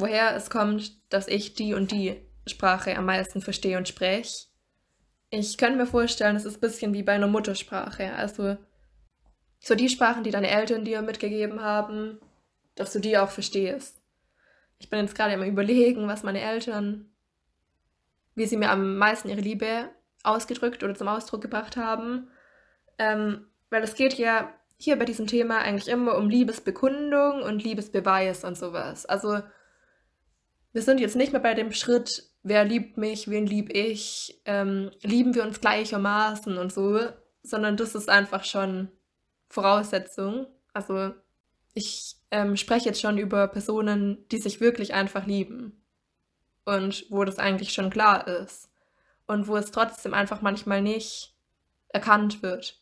woher 0.00 0.34
es 0.34 0.50
kommt, 0.50 0.92
dass 1.12 1.28
ich 1.28 1.54
die 1.54 1.74
und 1.74 1.92
die 1.92 2.16
Sprache 2.46 2.96
am 2.96 3.06
meisten 3.06 3.40
verstehe 3.40 3.78
und 3.78 3.88
spreche 3.88 4.50
ich 5.30 5.58
könnte 5.58 5.78
mir 5.78 5.86
vorstellen, 5.86 6.36
es 6.36 6.44
ist 6.44 6.56
ein 6.56 6.60
bisschen 6.60 6.92
wie 6.92 7.04
bei 7.04 7.12
einer 7.12 7.28
Muttersprache. 7.28 8.12
Also 8.14 8.56
so 9.60 9.74
die 9.74 9.88
Sprachen, 9.88 10.24
die 10.24 10.30
deine 10.30 10.50
Eltern 10.50 10.84
dir 10.84 11.02
mitgegeben 11.02 11.62
haben, 11.62 12.18
dass 12.74 12.92
du 12.92 12.98
die 12.98 13.16
auch 13.16 13.30
verstehst. 13.30 13.96
ich 14.78 14.90
bin 14.90 15.00
jetzt 15.00 15.14
gerade 15.14 15.34
immer 15.34 15.46
überlegen, 15.46 16.08
was 16.08 16.22
meine 16.22 16.40
Eltern, 16.40 17.10
wie 18.34 18.46
sie 18.46 18.56
mir 18.56 18.70
am 18.70 18.96
meisten 18.96 19.28
ihre 19.28 19.40
Liebe 19.40 19.90
ausgedrückt 20.22 20.82
oder 20.82 20.94
zum 20.94 21.08
Ausdruck 21.08 21.42
gebracht 21.42 21.76
haben. 21.76 22.28
Ähm, 22.98 23.46
weil 23.68 23.82
es 23.82 23.94
geht 23.94 24.14
ja 24.14 24.52
hier 24.78 24.98
bei 24.98 25.04
diesem 25.04 25.26
Thema 25.26 25.58
eigentlich 25.58 25.88
immer 25.88 26.16
um 26.16 26.28
Liebesbekundung 26.28 27.42
und 27.42 27.62
Liebesbeweis 27.62 28.44
und 28.44 28.56
sowas. 28.56 29.06
Also 29.06 29.40
wir 30.72 30.82
sind 30.82 31.00
jetzt 31.00 31.16
nicht 31.16 31.32
mehr 31.32 31.40
bei 31.40 31.54
dem 31.54 31.72
Schritt, 31.72 32.30
wer 32.42 32.64
liebt 32.64 32.96
mich, 32.96 33.28
wen 33.28 33.46
lieb 33.46 33.74
ich, 33.74 34.40
ähm, 34.44 34.90
lieben 35.02 35.34
wir 35.34 35.42
uns 35.42 35.60
gleichermaßen 35.60 36.56
und 36.58 36.72
so, 36.72 37.00
sondern 37.42 37.76
das 37.76 37.94
ist 37.94 38.08
einfach 38.08 38.44
schon 38.44 38.88
Voraussetzung. 39.48 40.46
Also 40.72 41.12
ich 41.74 42.16
ähm, 42.30 42.56
spreche 42.56 42.88
jetzt 42.88 43.00
schon 43.00 43.18
über 43.18 43.48
Personen, 43.48 44.26
die 44.30 44.38
sich 44.38 44.60
wirklich 44.60 44.94
einfach 44.94 45.26
lieben 45.26 45.82
und 46.64 47.06
wo 47.10 47.24
das 47.24 47.38
eigentlich 47.38 47.72
schon 47.72 47.90
klar 47.90 48.26
ist 48.26 48.70
und 49.26 49.48
wo 49.48 49.56
es 49.56 49.70
trotzdem 49.70 50.14
einfach 50.14 50.40
manchmal 50.40 50.82
nicht 50.82 51.34
erkannt 51.88 52.42
wird. 52.42 52.80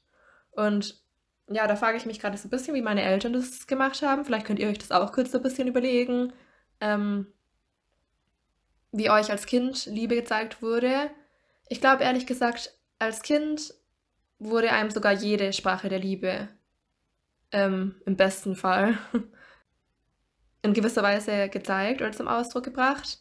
Und 0.51 1.03
ja, 1.51 1.66
da 1.66 1.77
frage 1.77 1.96
ich 1.96 2.05
mich 2.05 2.20
gerade 2.20 2.37
so 2.37 2.48
ein 2.48 2.51
bisschen, 2.51 2.74
wie 2.74 2.83
meine 2.83 3.03
Eltern 3.03 3.33
das 3.33 3.66
gemacht 3.66 4.03
haben. 4.03 4.24
Vielleicht 4.24 4.46
könnt 4.46 4.59
ihr 4.59 4.68
euch 4.68 4.79
das 4.79 4.90
auch 4.90 5.12
kurz 5.12 5.33
so 5.33 5.38
ein 5.38 5.42
bisschen 5.42 5.68
überlegen. 5.68 6.33
Ähm, 6.81 7.27
wie 8.92 9.11
euch 9.11 9.31
als 9.31 9.46
Kind 9.46 9.87
Liebe 9.87 10.14
gezeigt 10.14 10.62
wurde. 10.62 11.11
Ich 11.68 11.81
glaube 11.81 12.05
ehrlich 12.05 12.27
gesagt, 12.27 12.74
als 12.98 13.22
Kind 13.22 13.74
wurde 14.38 14.72
einem 14.72 14.90
sogar 14.90 15.12
jede 15.12 15.53
Sprache 15.53 15.88
der 15.88 15.98
Liebe 15.98 16.48
ähm, 17.53 17.96
im 18.07 18.16
besten 18.16 18.57
Fall 18.57 18.98
in 20.62 20.74
gewisser 20.74 21.03
Weise 21.03 21.48
gezeigt 21.48 22.01
oder 22.01 22.12
zum 22.12 22.29
Ausdruck 22.29 22.64
gebracht. 22.64 23.20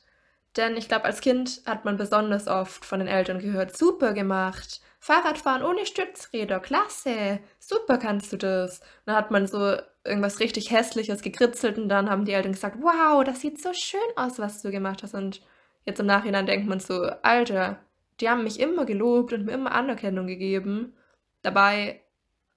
Denn 0.55 0.75
ich 0.75 0.87
glaube, 0.87 1.05
als 1.05 1.21
Kind 1.21 1.61
hat 1.65 1.85
man 1.85 1.97
besonders 1.97 2.47
oft 2.47 2.83
von 2.83 2.99
den 2.99 3.07
Eltern 3.07 3.39
gehört, 3.39 3.77
super 3.77 4.13
gemacht, 4.13 4.81
Fahrradfahren 4.99 5.61
ohne 5.61 5.85
Stützräder, 5.85 6.59
klasse, 6.59 7.39
super 7.59 7.97
kannst 7.97 8.33
du 8.33 8.37
das. 8.37 8.79
Und 8.79 8.87
dann 9.05 9.15
hat 9.15 9.29
man 9.29 9.45
so 9.45 9.77
irgendwas 10.03 10.39
richtig 10.39 10.71
Hässliches 10.71 11.21
gekritzelt 11.21 11.77
und 11.77 11.89
dann 11.89 12.09
haben 12.09 12.25
die 12.25 12.31
Eltern 12.31 12.53
gesagt, 12.53 12.77
wow, 12.81 13.23
das 13.23 13.41
sieht 13.41 13.61
so 13.61 13.73
schön 13.73 13.99
aus, 14.15 14.39
was 14.39 14.61
du 14.61 14.71
gemacht 14.71 15.03
hast. 15.03 15.13
Und 15.13 15.41
jetzt 15.87 15.99
im 15.99 16.05
Nachhinein 16.05 16.45
denkt 16.45 16.67
man 16.67 16.79
so, 16.79 17.01
Alter, 17.23 17.79
die 18.19 18.29
haben 18.29 18.43
mich 18.43 18.59
immer 18.59 18.85
gelobt 18.85 19.33
und 19.33 19.45
mir 19.45 19.53
immer 19.53 19.71
Anerkennung 19.71 20.27
gegeben. 20.27 20.93
Dabei 21.41 22.01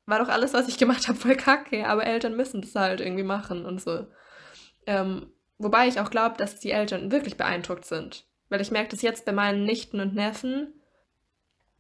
war 0.05 0.19
doch 0.19 0.29
alles, 0.29 0.53
was 0.53 0.69
ich 0.69 0.77
gemacht 0.77 1.09
habe, 1.09 1.19
voll 1.19 1.37
kacke, 1.37 1.87
aber 1.87 2.05
Eltern 2.05 2.37
müssen 2.37 2.61
das 2.61 2.75
halt 2.75 3.01
irgendwie 3.01 3.23
machen 3.23 3.65
und 3.65 3.81
so. 3.81 4.07
Ähm, 4.87 5.33
wobei 5.59 5.87
ich 5.87 6.01
auch 6.01 6.11
glaube, 6.11 6.37
dass 6.37 6.59
die 6.59 6.73
Eltern 6.73 7.13
wirklich 7.13 7.37
beeindruckt 7.37 7.85
sind. 7.85 8.27
Weil 8.49 8.61
ich 8.61 8.73
merke 8.73 8.91
das 8.91 9.03
jetzt 9.03 9.25
bei 9.25 9.33
meinen 9.33 9.65
Nichten 9.65 10.01
und 10.01 10.15
Neffen. 10.15 10.75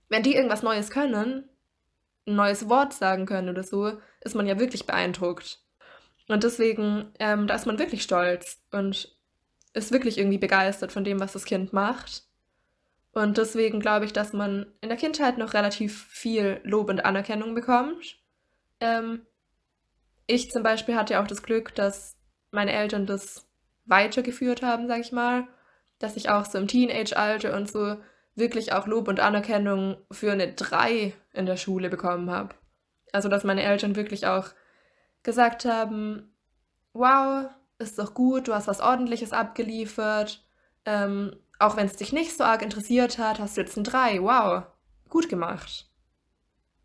Wenn 0.08 0.22
die 0.22 0.36
irgendwas 0.36 0.62
Neues 0.62 0.90
können, 0.90 1.48
ein 2.26 2.36
neues 2.36 2.68
Wort 2.68 2.92
sagen 2.92 3.26
können 3.26 3.48
oder 3.48 3.64
so, 3.64 3.98
ist 4.20 4.36
man 4.36 4.46
ja 4.46 4.60
wirklich 4.60 4.86
beeindruckt. 4.86 5.58
Und 6.28 6.44
deswegen, 6.44 7.12
ähm, 7.18 7.48
da 7.48 7.56
ist 7.56 7.66
man 7.66 7.80
wirklich 7.80 8.02
stolz 8.04 8.62
und 8.70 9.16
ist 9.72 9.92
wirklich 9.92 10.18
irgendwie 10.18 10.38
begeistert 10.38 10.92
von 10.92 11.04
dem, 11.04 11.20
was 11.20 11.32
das 11.32 11.44
Kind 11.44 11.72
macht. 11.72 12.24
Und 13.12 13.38
deswegen 13.38 13.80
glaube 13.80 14.04
ich, 14.04 14.12
dass 14.12 14.32
man 14.32 14.66
in 14.80 14.88
der 14.88 14.98
Kindheit 14.98 15.38
noch 15.38 15.54
relativ 15.54 16.06
viel 16.06 16.60
Lob 16.62 16.88
und 16.88 17.04
Anerkennung 17.04 17.54
bekommt. 17.54 18.18
Ähm, 18.80 19.26
ich 20.26 20.50
zum 20.50 20.62
Beispiel 20.62 20.94
hatte 20.94 21.20
auch 21.20 21.26
das 21.26 21.42
Glück, 21.42 21.74
dass 21.74 22.16
meine 22.52 22.72
Eltern 22.72 23.06
das 23.06 23.48
weitergeführt 23.84 24.62
haben, 24.62 24.86
sag 24.86 25.00
ich 25.00 25.12
mal. 25.12 25.48
Dass 25.98 26.16
ich 26.16 26.30
auch 26.30 26.44
so 26.44 26.58
im 26.58 26.68
Teenage-Alter 26.68 27.56
und 27.56 27.70
so 27.70 27.96
wirklich 28.36 28.72
auch 28.72 28.86
Lob 28.86 29.08
und 29.08 29.20
Anerkennung 29.20 29.96
für 30.10 30.32
eine 30.32 30.52
3 30.52 31.12
in 31.32 31.46
der 31.46 31.56
Schule 31.56 31.90
bekommen 31.90 32.30
habe. 32.30 32.54
Also, 33.12 33.28
dass 33.28 33.44
meine 33.44 33.62
Eltern 33.62 33.96
wirklich 33.96 34.26
auch 34.26 34.48
gesagt 35.22 35.64
haben, 35.64 36.32
wow, 36.92 37.50
ist 37.80 37.98
doch 37.98 38.14
gut, 38.14 38.48
du 38.48 38.54
hast 38.54 38.68
was 38.68 38.80
Ordentliches 38.80 39.32
abgeliefert. 39.32 40.44
Ähm, 40.84 41.36
auch 41.58 41.76
wenn 41.76 41.86
es 41.86 41.96
dich 41.96 42.12
nicht 42.12 42.36
so 42.36 42.44
arg 42.44 42.62
interessiert 42.62 43.18
hat, 43.18 43.38
hast 43.38 43.56
du 43.56 43.60
jetzt 43.60 43.76
ein 43.76 43.84
3. 43.84 44.22
Wow, 44.22 44.64
gut 45.08 45.28
gemacht. 45.28 45.90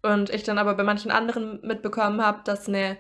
Und 0.01 0.29
ich 0.29 0.43
dann 0.43 0.57
aber 0.57 0.75
bei 0.75 0.83
manchen 0.83 1.11
anderen 1.11 1.61
mitbekommen 1.65 2.21
habe, 2.21 2.41
dass 2.43 2.67
eine 2.67 2.97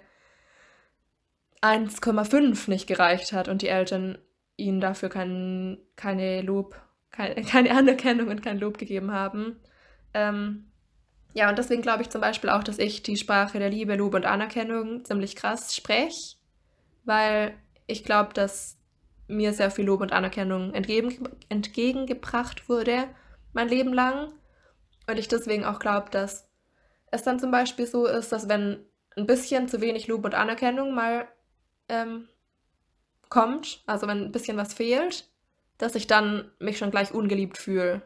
1,5 1.61 2.69
nicht 2.69 2.87
gereicht 2.87 3.33
hat 3.33 3.47
und 3.47 3.61
die 3.61 3.67
Eltern 3.67 4.17
ihnen 4.57 4.79
dafür 4.79 5.09
kein, 5.09 5.77
keine 5.95 6.41
Lob, 6.41 6.79
keine, 7.11 7.35
keine 7.43 7.71
Anerkennung 7.75 8.27
und 8.29 8.41
kein 8.41 8.59
Lob 8.59 8.77
gegeben 8.77 9.11
haben. 9.11 9.59
Ähm, 10.13 10.71
ja, 11.33 11.49
und 11.49 11.57
deswegen 11.57 11.81
glaube 11.81 12.01
ich 12.01 12.09
zum 12.09 12.21
Beispiel 12.21 12.49
auch, 12.49 12.63
dass 12.63 12.79
ich 12.79 13.03
die 13.03 13.17
Sprache 13.17 13.59
der 13.59 13.69
Liebe, 13.69 13.95
Lob 13.95 14.13
und 14.13 14.25
Anerkennung 14.25 15.03
ziemlich 15.03 15.35
krass 15.35 15.75
spreche, 15.75 16.37
weil 17.03 17.53
ich 17.87 18.03
glaube, 18.03 18.33
dass 18.33 18.77
mir 19.27 19.53
sehr 19.53 19.71
viel 19.71 19.85
Lob 19.85 20.01
und 20.01 20.11
Anerkennung 20.11 20.73
entgegen, 20.73 21.29
entgegengebracht 21.49 22.69
wurde, 22.69 23.07
mein 23.53 23.69
Leben 23.69 23.93
lang. 23.93 24.31
Und 25.07 25.17
ich 25.17 25.27
deswegen 25.27 25.65
auch 25.65 25.79
glaube, 25.79 26.09
dass 26.11 26.47
es 27.11 27.23
dann 27.23 27.39
zum 27.39 27.51
Beispiel 27.51 27.87
so 27.87 28.05
ist, 28.05 28.31
dass 28.31 28.49
wenn 28.49 28.85
ein 29.15 29.25
bisschen 29.25 29.67
zu 29.67 29.81
wenig 29.81 30.07
Lob 30.07 30.25
und 30.25 30.35
Anerkennung 30.35 30.93
mal 30.93 31.27
ähm, 31.89 32.27
kommt, 33.29 33.83
also 33.85 34.07
wenn 34.07 34.25
ein 34.25 34.31
bisschen 34.31 34.57
was 34.57 34.73
fehlt, 34.73 35.29
dass 35.77 35.95
ich 35.95 36.07
dann 36.07 36.51
mich 36.59 36.77
schon 36.77 36.91
gleich 36.91 37.13
ungeliebt 37.13 37.57
fühle. 37.57 38.01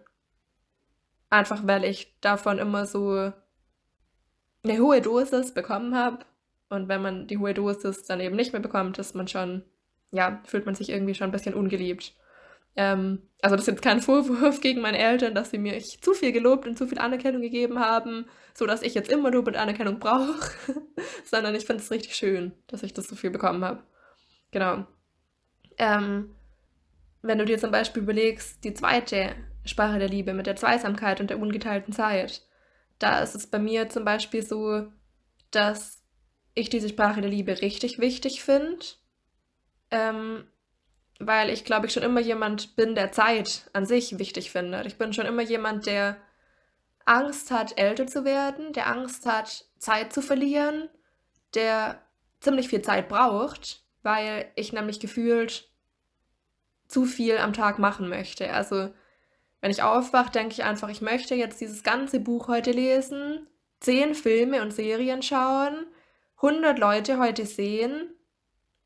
Einfach 1.30 1.68
weil 1.68 1.84
ich 1.84 2.20
davon 2.22 2.58
immer 2.58 2.86
so 2.86 3.32
eine 4.64 4.80
hohe 4.80 5.02
Dosis 5.02 5.54
bekommen 5.54 5.96
habe. 5.96 6.26
Und 6.70 6.88
wenn 6.88 7.02
man 7.02 7.28
die 7.28 7.38
hohe 7.38 7.54
Dosis 7.54 8.04
dann 8.04 8.20
eben 8.20 8.36
nicht 8.36 8.54
mehr 8.54 8.62
bekommt, 8.62 8.98
ist 9.00 9.16
man 9.16 9.28
schon, 9.28 9.64
ja, 10.12 10.42
fühlt 10.46 10.66
man 10.66 10.76
sich 10.76 10.90
irgendwie 10.90 11.16
schon 11.16 11.30
ein 11.30 11.32
bisschen 11.32 11.54
ungeliebt. 11.54 12.14
Ähm, 12.76 13.24
also 13.42 13.56
das 13.56 13.64
ist 13.64 13.74
jetzt 13.74 13.82
kein 13.82 14.02
Vorwurf 14.02 14.62
gegen 14.62 14.82
meine 14.82 14.98
Eltern, 14.98 15.36
dass 15.36 15.52
sie 15.52 15.58
mir 15.58 15.80
zu 15.80 16.14
viel 16.14 16.32
gelobt 16.32 16.68
und 16.68 16.78
zu 16.78 16.88
viel 16.88 17.00
Anerkennung 17.00 17.42
gegeben 17.42 17.80
haben, 17.80 18.26
so 18.54 18.66
dass 18.66 18.82
ich 18.82 18.94
jetzt 18.94 19.12
immer 19.12 19.32
Lob 19.32 19.48
und 19.48 19.58
Anerkennung 19.58 20.00
brauche, 20.00 20.52
sondern 21.24 21.56
ich 21.56 21.66
finde 21.66 21.84
es 21.84 21.92
richtig 21.92 22.16
schön, 22.16 22.54
dass 22.68 22.84
ich 22.84 22.94
das 22.94 23.08
so 23.08 23.16
viel 23.16 23.32
bekommen 23.32 23.64
habe. 23.64 23.84
Genau. 24.52 24.86
Ähm, 25.78 26.36
wenn 27.22 27.38
du 27.38 27.46
dir 27.46 27.58
zum 27.58 27.72
Beispiel 27.72 28.04
überlegst, 28.04 28.64
die 28.64 28.74
zweite 28.74 29.36
Sprache 29.66 30.00
der 30.00 30.10
Liebe 30.10 30.34
mit 30.34 30.48
der 30.48 30.56
Zweisamkeit 30.56 31.20
und 31.20 31.30
der 31.30 31.40
ungeteilten 31.40 31.94
Zeit, 31.94 32.44
da 32.98 33.22
ist 33.22 33.36
es 33.36 33.48
bei 33.48 33.60
mir 33.60 33.90
zum 33.90 34.06
Beispiel 34.06 34.46
so, 34.46 34.88
dass 35.52 36.02
ich 36.54 36.70
diese 36.70 36.90
Sprache 36.90 37.22
der 37.22 37.30
Liebe 37.30 37.62
richtig 37.62 38.00
wichtig 38.00 38.44
finde. 38.44 38.86
Ähm, 39.92 40.48
weil 41.20 41.50
ich 41.50 41.66
glaube 41.66 41.88
ich 41.88 41.94
schon 41.94 42.04
immer 42.04 42.22
jemand 42.22 42.76
bin, 42.76 42.96
der 42.96 43.12
Zeit 43.12 43.70
an 43.74 43.86
sich 43.86 44.20
wichtig 44.20 44.52
findet. 44.52 44.86
Ich 44.86 44.98
bin 44.98 45.14
schon 45.14 45.26
immer 45.26 45.42
jemand, 45.42 45.86
der 45.86 46.18
Angst 47.06 47.52
hat, 47.52 47.78
älter 47.78 48.08
zu 48.08 48.24
werden, 48.24 48.72
der 48.74 48.88
Angst 48.88 49.26
hat, 49.26 49.66
Zeit 49.80 50.14
zu 50.14 50.22
verlieren, 50.22 50.90
der 51.56 52.02
ziemlich 52.40 52.70
viel 52.70 52.82
Zeit 52.82 53.10
braucht, 53.10 53.84
weil 54.04 54.52
ich 54.56 54.72
nämlich 54.72 55.00
gefühlt 55.00 55.70
zu 56.88 57.06
viel 57.06 57.38
am 57.38 57.54
Tag 57.54 57.80
machen 57.80 58.08
möchte. 58.10 58.52
Also 58.54 58.92
wenn 59.62 59.72
ich 59.72 59.84
aufwache, 59.84 60.32
denke 60.32 60.54
ich 60.54 60.64
einfach, 60.64 60.90
ich 60.90 61.02
möchte 61.02 61.36
jetzt 61.36 61.60
dieses 61.60 61.84
ganze 61.84 62.20
Buch 62.20 62.48
heute 62.48 62.72
lesen, 62.72 63.48
zehn 63.80 64.16
Filme 64.16 64.62
und 64.62 64.74
Serien 64.74 65.22
schauen, 65.22 65.86
100 66.38 66.80
Leute 66.80 67.20
heute 67.20 67.46
sehen 67.46 68.14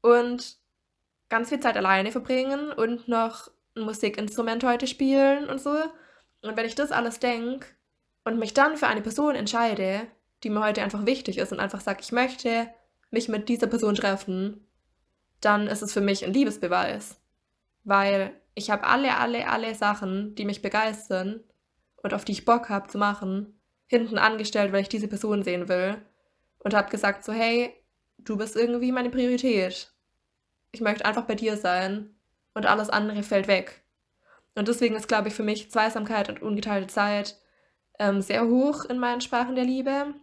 und 0.01 0.57
ganz 1.33 1.49
viel 1.49 1.59
Zeit 1.59 1.77
alleine 1.77 2.11
verbringen 2.11 2.71
und 2.71 3.07
noch 3.07 3.49
ein 3.75 3.85
Musikinstrument 3.85 4.63
heute 4.63 4.85
spielen 4.85 5.49
und 5.49 5.59
so. 5.59 5.75
Und 6.43 6.55
wenn 6.55 6.67
ich 6.67 6.75
das 6.75 6.91
alles 6.91 7.17
denke 7.17 7.65
und 8.23 8.37
mich 8.37 8.53
dann 8.53 8.77
für 8.77 8.85
eine 8.85 9.01
Person 9.01 9.33
entscheide, 9.33 10.05
die 10.43 10.51
mir 10.51 10.63
heute 10.63 10.83
einfach 10.83 11.07
wichtig 11.07 11.39
ist 11.39 11.51
und 11.51 11.59
einfach 11.59 11.81
sage, 11.81 12.01
ich 12.01 12.11
möchte 12.11 12.69
mich 13.09 13.29
mit 13.29 13.49
dieser 13.49 13.65
Person 13.65 13.95
treffen, 13.95 14.67
dann 15.41 15.65
ist 15.65 15.81
es 15.81 15.91
für 15.91 16.01
mich 16.01 16.23
ein 16.23 16.33
Liebesbeweis. 16.33 17.19
Weil 17.83 18.39
ich 18.53 18.69
habe 18.69 18.83
alle, 18.83 19.17
alle, 19.17 19.49
alle 19.49 19.73
Sachen, 19.73 20.35
die 20.35 20.45
mich 20.45 20.61
begeistern 20.61 21.43
und 22.03 22.13
auf 22.13 22.25
die 22.25 22.33
ich 22.33 22.45
Bock 22.45 22.69
habe 22.69 22.89
zu 22.89 22.99
machen, 22.99 23.59
hinten 23.87 24.19
angestellt, 24.19 24.71
weil 24.71 24.81
ich 24.81 24.89
diese 24.89 25.07
Person 25.07 25.41
sehen 25.41 25.67
will. 25.67 25.97
Und 26.59 26.75
habe 26.75 26.91
gesagt 26.91 27.25
so, 27.25 27.33
hey, 27.33 27.73
du 28.19 28.37
bist 28.37 28.55
irgendwie 28.55 28.91
meine 28.91 29.09
Priorität 29.09 29.92
ich 30.73 30.81
möchte 30.81 31.05
einfach 31.05 31.23
bei 31.23 31.35
dir 31.35 31.55
sein 31.55 32.13
und 32.53 32.65
alles 32.65 32.89
andere 32.89 33.23
fällt 33.23 33.47
weg. 33.47 33.85
Und 34.55 34.67
deswegen 34.67 34.95
ist, 34.95 35.07
glaube 35.07 35.29
ich, 35.29 35.33
für 35.33 35.43
mich 35.43 35.71
Zweisamkeit 35.71 36.27
und 36.27 36.41
ungeteilte 36.41 36.87
Zeit 36.87 37.39
ähm, 37.97 38.21
sehr 38.21 38.45
hoch 38.45 38.83
in 38.85 38.99
meinen 38.99 39.21
Sprachen 39.21 39.55
der 39.55 39.63
Liebe. 39.63 40.13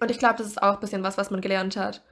Und 0.00 0.10
ich 0.12 0.18
glaube, 0.18 0.36
das 0.36 0.46
ist 0.46 0.62
auch 0.62 0.74
ein 0.74 0.80
bisschen 0.80 1.02
was, 1.02 1.18
was 1.18 1.32
man 1.32 1.40
gelernt 1.40 1.76
hat. 1.76 2.04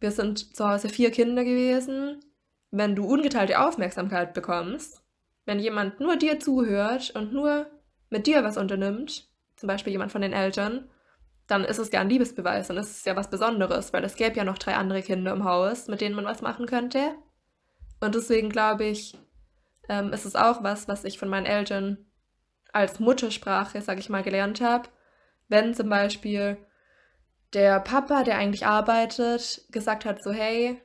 Wir 0.00 0.10
sind 0.10 0.56
zu 0.56 0.66
Hause 0.66 0.88
vier 0.88 1.10
Kinder 1.10 1.44
gewesen 1.44 2.22
wenn 2.70 2.94
du 2.94 3.04
ungeteilte 3.04 3.60
Aufmerksamkeit 3.60 4.34
bekommst, 4.34 5.02
wenn 5.46 5.58
jemand 5.58 6.00
nur 6.00 6.16
dir 6.16 6.38
zuhört 6.38 7.10
und 7.10 7.32
nur 7.32 7.66
mit 8.10 8.26
dir 8.26 8.44
was 8.44 8.56
unternimmt, 8.56 9.28
zum 9.56 9.66
Beispiel 9.66 9.92
jemand 9.92 10.12
von 10.12 10.22
den 10.22 10.32
Eltern, 10.32 10.88
dann 11.48 11.64
ist 11.64 11.78
es 11.78 11.90
ja 11.90 12.00
ein 12.00 12.10
Liebesbeweis, 12.10 12.68
dann 12.68 12.76
ist 12.76 12.90
es 12.90 13.04
ja 13.04 13.16
was 13.16 13.30
Besonderes, 13.30 13.92
weil 13.92 14.04
es 14.04 14.16
gäbe 14.16 14.36
ja 14.36 14.44
noch 14.44 14.58
drei 14.58 14.74
andere 14.76 15.02
Kinder 15.02 15.32
im 15.32 15.44
Haus, 15.44 15.88
mit 15.88 16.00
denen 16.00 16.14
man 16.14 16.26
was 16.26 16.42
machen 16.42 16.66
könnte. 16.66 17.14
Und 18.00 18.14
deswegen 18.14 18.50
glaube 18.50 18.84
ich, 18.84 19.18
ähm, 19.88 20.12
ist 20.12 20.26
es 20.26 20.36
auch 20.36 20.62
was, 20.62 20.86
was 20.86 21.04
ich 21.04 21.18
von 21.18 21.28
meinen 21.28 21.46
Eltern 21.46 22.06
als 22.72 23.00
Muttersprache, 23.00 23.80
sage 23.80 24.00
ich 24.00 24.10
mal, 24.10 24.22
gelernt 24.22 24.60
habe. 24.60 24.90
Wenn 25.48 25.72
zum 25.72 25.88
Beispiel 25.88 26.58
der 27.54 27.80
Papa, 27.80 28.24
der 28.24 28.36
eigentlich 28.36 28.66
arbeitet, 28.66 29.62
gesagt 29.70 30.04
hat 30.04 30.22
so, 30.22 30.30
hey, 30.30 30.80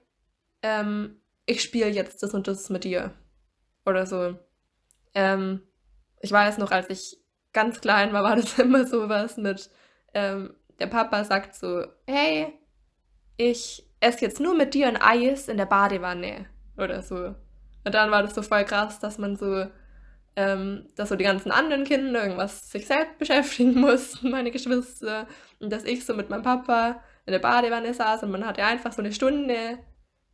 ähm, 0.62 1.22
ich 1.46 1.62
spiele 1.62 1.90
jetzt 1.90 2.24
das 2.24 2.34
und 2.34 2.48
das 2.48 2.70
mit 2.70 2.86
dir. 2.86 3.14
Oder 3.86 4.06
so. 4.06 4.40
Ähm, 5.14 5.62
ich 6.22 6.32
weiß 6.32 6.58
noch, 6.58 6.72
als 6.72 6.90
ich 6.90 7.18
ganz 7.52 7.82
klein 7.82 8.14
war, 8.14 8.24
war 8.24 8.38
das 8.38 8.58
immer 8.60 8.88
so 8.88 9.10
was 9.10 9.36
mit, 9.36 9.70
ähm, 10.14 10.56
der 10.80 10.88
Papa 10.88 11.24
sagt 11.24 11.56
so, 11.56 11.86
hey, 12.08 12.54
ich 13.38 13.88
esse 14.00 14.26
jetzt 14.26 14.40
nur 14.40 14.56
mit 14.56 14.74
dir 14.74 14.88
ein 14.88 15.02
Eis 15.02 15.48
in 15.48 15.58
der 15.58 15.66
Badewanne. 15.66 16.46
Oder 16.78 17.02
so. 17.02 17.36
Und 17.86 17.94
dann 17.94 18.12
war 18.12 18.24
das 18.24 18.36
so 18.36 18.42
voll 18.42 18.66
krass, 18.66 19.00
dass 19.00 19.18
man 19.18 19.36
so, 19.36 19.66
ähm, 20.36 20.88
dass 20.96 21.10
so 21.10 21.16
die 21.16 21.24
ganzen 21.24 21.52
anderen 21.52 21.84
Kinder 21.84 22.24
irgendwas 22.24 22.72
sich 22.72 22.88
selbst 22.88 23.18
beschäftigen 23.20 23.80
mussten, 23.80 24.32
meine 24.32 24.52
Geschwister. 24.52 25.28
Und 25.60 25.72
dass 25.72 25.84
ich 25.84 26.06
so 26.06 26.14
mit 26.14 26.30
meinem 26.30 26.44
Papa 26.44 27.02
in 27.26 27.32
der 27.32 27.40
Badewanne 27.40 27.94
saß 27.94 28.24
und 28.24 28.32
man 28.32 28.46
hatte 28.46 28.64
einfach 28.64 28.92
so 28.92 29.02
eine 29.02 29.14
Stunde 29.14 29.78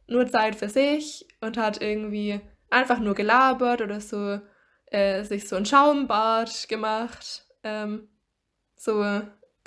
nur 0.07 0.27
Zeit 0.27 0.55
für 0.55 0.69
sich 0.69 1.27
und 1.39 1.57
hat 1.57 1.81
irgendwie 1.81 2.41
einfach 2.71 2.99
nur 2.99 3.13
gelabert 3.13 3.81
oder 3.81 4.01
so 4.01 4.39
äh, 4.87 5.23
sich 5.23 5.47
so 5.47 5.55
ein 5.55 5.65
Schaumbad 5.65 6.67
gemacht. 6.67 7.45
Ähm, 7.63 8.09
so 8.75 9.03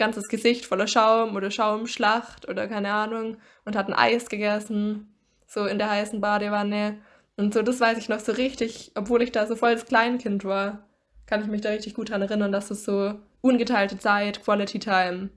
ganzes 0.02 0.28
Gesicht 0.28 0.66
voller 0.66 0.88
Schaum 0.88 1.36
oder 1.36 1.52
Schaumschlacht 1.52 2.48
oder 2.48 2.66
keine 2.66 2.92
Ahnung 2.92 3.36
und 3.64 3.76
hat 3.76 3.86
ein 3.86 3.94
Eis 3.94 4.28
gegessen, 4.28 5.14
so 5.46 5.64
in 5.64 5.78
der 5.78 5.90
heißen 5.90 6.20
Badewanne. 6.20 6.98
Und 7.36 7.54
so, 7.54 7.62
das 7.62 7.78
weiß 7.78 7.98
ich 7.98 8.08
noch 8.08 8.18
so 8.18 8.32
richtig, 8.32 8.90
obwohl 8.96 9.22
ich 9.22 9.30
da 9.30 9.46
so 9.46 9.54
voll 9.54 9.74
das 9.74 9.86
Kleinkind 9.86 10.44
war, 10.44 10.88
kann 11.26 11.40
ich 11.40 11.46
mich 11.46 11.60
da 11.60 11.68
richtig 11.68 11.94
gut 11.94 12.10
daran 12.10 12.22
erinnern, 12.22 12.50
dass 12.50 12.72
es 12.72 12.84
so 12.84 13.14
ungeteilte 13.42 13.96
Zeit, 13.96 14.42
Quality 14.42 14.80
Time 14.80 15.30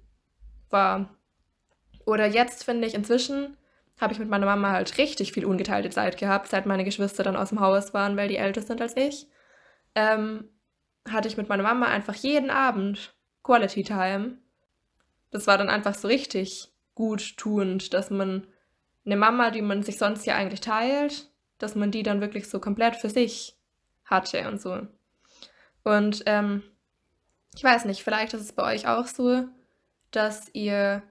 war. 0.71 1.15
Oder 2.07 2.25
jetzt 2.25 2.63
finde 2.63 2.87
ich 2.87 2.95
inzwischen, 2.95 3.57
habe 4.01 4.13
ich 4.13 4.19
mit 4.19 4.29
meiner 4.29 4.47
Mama 4.47 4.71
halt 4.71 4.97
richtig 4.97 5.31
viel 5.31 5.45
ungeteilte 5.45 5.91
Zeit 5.91 6.17
gehabt, 6.17 6.47
seit 6.47 6.65
meine 6.65 6.85
Geschwister 6.85 7.21
dann 7.21 7.35
aus 7.35 7.49
dem 7.49 7.59
Haus 7.59 7.93
waren, 7.93 8.17
weil 8.17 8.29
die 8.29 8.37
älter 8.37 8.63
sind 8.63 8.81
als 8.81 8.97
ich. 8.97 9.27
Ähm, 9.93 10.49
hatte 11.07 11.27
ich 11.27 11.37
mit 11.37 11.49
meiner 11.49 11.63
Mama 11.63 11.85
einfach 11.85 12.15
jeden 12.15 12.49
Abend 12.49 13.15
Quality 13.43 13.83
Time. 13.83 14.39
Das 15.35 15.47
war 15.47 15.57
dann 15.57 15.69
einfach 15.69 15.95
so 15.95 16.07
richtig 16.07 16.71
gut 16.93 17.35
tuend, 17.35 17.93
dass 17.93 18.09
man 18.09 18.47
eine 19.05 19.17
Mama, 19.17 19.51
die 19.51 19.61
man 19.61 19.83
sich 19.83 19.97
sonst 19.97 20.25
ja 20.25 20.35
eigentlich 20.35 20.61
teilt, 20.61 21.29
dass 21.57 21.75
man 21.75 21.91
die 21.91 22.03
dann 22.03 22.21
wirklich 22.21 22.47
so 22.47 22.61
komplett 22.61 22.95
für 22.95 23.09
sich 23.09 23.57
hatte 24.05 24.47
und 24.47 24.61
so. 24.61 24.87
Und 25.83 26.23
ähm, 26.25 26.63
ich 27.53 27.61
weiß 27.61 27.83
nicht, 27.83 28.01
vielleicht 28.01 28.33
ist 28.33 28.43
es 28.43 28.53
bei 28.53 28.63
euch 28.63 28.87
auch 28.87 29.07
so, 29.07 29.43
dass 30.11 30.47
ihr 30.53 31.03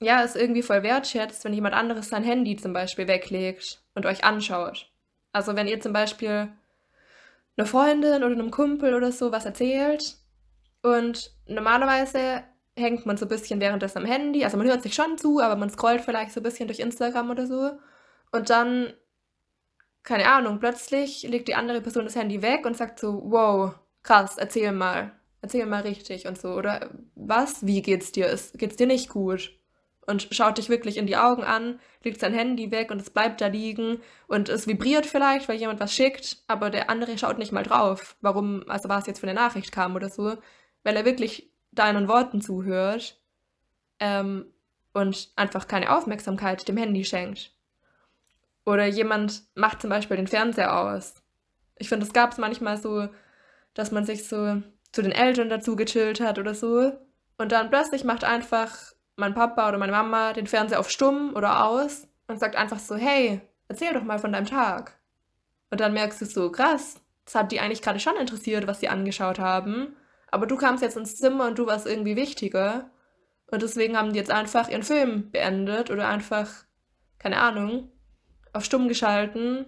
ja, 0.00 0.22
es 0.22 0.34
irgendwie 0.34 0.62
voll 0.62 0.82
wertschätzt, 0.82 1.44
wenn 1.44 1.52
jemand 1.52 1.74
anderes 1.74 2.08
sein 2.08 2.24
Handy 2.24 2.56
zum 2.56 2.72
Beispiel 2.72 3.06
weglegt 3.06 3.82
und 3.94 4.06
euch 4.06 4.24
anschaut. 4.24 4.90
Also 5.32 5.56
wenn 5.56 5.68
ihr 5.68 5.78
zum 5.78 5.92
Beispiel 5.92 6.48
einer 7.58 7.66
Freundin 7.66 8.24
oder 8.24 8.32
einem 8.32 8.50
Kumpel 8.50 8.94
oder 8.94 9.12
so 9.12 9.30
was 9.30 9.44
erzählt 9.44 10.16
und 10.82 11.32
normalerweise 11.46 12.44
hängt 12.76 13.06
man 13.06 13.16
so 13.16 13.26
ein 13.26 13.28
bisschen 13.28 13.60
währenddessen 13.60 13.98
am 13.98 14.04
Handy, 14.04 14.44
also 14.44 14.56
man 14.56 14.66
hört 14.66 14.82
sich 14.82 14.94
schon 14.94 15.18
zu, 15.18 15.40
aber 15.40 15.56
man 15.56 15.70
scrollt 15.70 16.02
vielleicht 16.02 16.32
so 16.32 16.40
ein 16.40 16.44
bisschen 16.44 16.68
durch 16.68 16.78
Instagram 16.78 17.30
oder 17.30 17.46
so 17.46 17.72
und 18.30 18.50
dann, 18.50 18.92
keine 20.02 20.28
Ahnung, 20.28 20.60
plötzlich 20.60 21.22
legt 21.22 21.48
die 21.48 21.54
andere 21.54 21.80
Person 21.80 22.04
das 22.04 22.16
Handy 22.16 22.42
weg 22.42 22.66
und 22.66 22.76
sagt 22.76 22.98
so, 22.98 23.22
wow, 23.24 23.74
krass, 24.02 24.36
erzähl 24.38 24.72
mal, 24.72 25.12
erzähl 25.40 25.66
mal 25.66 25.82
richtig 25.82 26.26
und 26.26 26.38
so. 26.38 26.54
Oder 26.54 26.90
was, 27.14 27.66
wie 27.66 27.82
geht's 27.82 28.12
dir? 28.12 28.26
Ist, 28.26 28.58
geht's 28.58 28.76
dir 28.76 28.86
nicht 28.86 29.08
gut? 29.08 29.52
Und 30.06 30.28
schaut 30.30 30.56
dich 30.56 30.70
wirklich 30.70 30.96
in 30.96 31.06
die 31.06 31.18
Augen 31.18 31.44
an, 31.44 31.80
legt 32.02 32.20
sein 32.20 32.32
Handy 32.32 32.70
weg 32.70 32.90
und 32.90 33.00
es 33.00 33.10
bleibt 33.10 33.42
da 33.42 33.48
liegen 33.48 34.00
und 34.26 34.48
es 34.48 34.66
vibriert 34.66 35.04
vielleicht, 35.04 35.48
weil 35.48 35.58
jemand 35.58 35.80
was 35.80 35.94
schickt, 35.94 36.38
aber 36.46 36.70
der 36.70 36.88
andere 36.88 37.18
schaut 37.18 37.36
nicht 37.36 37.52
mal 37.52 37.62
drauf, 37.62 38.16
warum, 38.22 38.64
also 38.68 38.88
was 38.88 39.06
jetzt 39.06 39.20
für 39.20 39.26
eine 39.26 39.38
Nachricht 39.38 39.70
kam 39.70 39.94
oder 39.96 40.08
so, 40.08 40.38
weil 40.88 40.96
er 40.96 41.04
wirklich 41.04 41.52
deinen 41.70 42.08
Worten 42.08 42.40
zuhört 42.40 43.20
ähm, 44.00 44.46
und 44.94 45.30
einfach 45.36 45.68
keine 45.68 45.94
Aufmerksamkeit 45.94 46.66
dem 46.66 46.78
Handy 46.78 47.04
schenkt. 47.04 47.52
Oder 48.64 48.86
jemand 48.86 49.42
macht 49.54 49.82
zum 49.82 49.90
Beispiel 49.90 50.16
den 50.16 50.28
Fernseher 50.28 50.74
aus. 50.74 51.16
Ich 51.76 51.90
finde, 51.90 52.06
es 52.06 52.14
gab 52.14 52.32
es 52.32 52.38
manchmal 52.38 52.78
so, 52.78 53.10
dass 53.74 53.92
man 53.92 54.06
sich 54.06 54.26
so 54.26 54.62
zu 54.90 55.02
den 55.02 55.12
Eltern 55.12 55.50
dazu 55.50 55.76
gechillt 55.76 56.20
hat 56.20 56.38
oder 56.38 56.54
so. 56.54 56.90
Und 57.36 57.52
dann 57.52 57.68
plötzlich 57.68 58.02
macht 58.02 58.24
einfach 58.24 58.74
mein 59.16 59.34
Papa 59.34 59.68
oder 59.68 59.76
meine 59.76 59.92
Mama 59.92 60.32
den 60.32 60.46
Fernseher 60.46 60.80
auf 60.80 60.88
stumm 60.88 61.34
oder 61.34 61.66
aus 61.66 62.08
und 62.28 62.40
sagt 62.40 62.56
einfach 62.56 62.78
so, 62.78 62.96
hey, 62.96 63.42
erzähl 63.68 63.92
doch 63.92 64.04
mal 64.04 64.18
von 64.18 64.32
deinem 64.32 64.46
Tag. 64.46 64.98
Und 65.70 65.80
dann 65.80 65.92
merkst 65.92 66.22
du 66.22 66.24
so, 66.24 66.50
krass, 66.50 66.98
das 67.26 67.34
hat 67.34 67.52
die 67.52 67.60
eigentlich 67.60 67.82
gerade 67.82 68.00
schon 68.00 68.16
interessiert, 68.16 68.66
was 68.66 68.80
sie 68.80 68.88
angeschaut 68.88 69.38
haben. 69.38 69.94
Aber 70.30 70.46
du 70.46 70.56
kamst 70.56 70.82
jetzt 70.82 70.96
ins 70.96 71.16
Zimmer 71.16 71.46
und 71.46 71.58
du 71.58 71.66
warst 71.66 71.86
irgendwie 71.86 72.16
wichtiger. 72.16 72.90
Und 73.50 73.62
deswegen 73.62 73.96
haben 73.96 74.12
die 74.12 74.18
jetzt 74.18 74.30
einfach 74.30 74.68
ihren 74.68 74.82
Film 74.82 75.30
beendet 75.30 75.90
oder 75.90 76.08
einfach, 76.08 76.48
keine 77.18 77.38
Ahnung, 77.38 77.90
auf 78.52 78.64
stumm 78.64 78.88
geschalten 78.88 79.66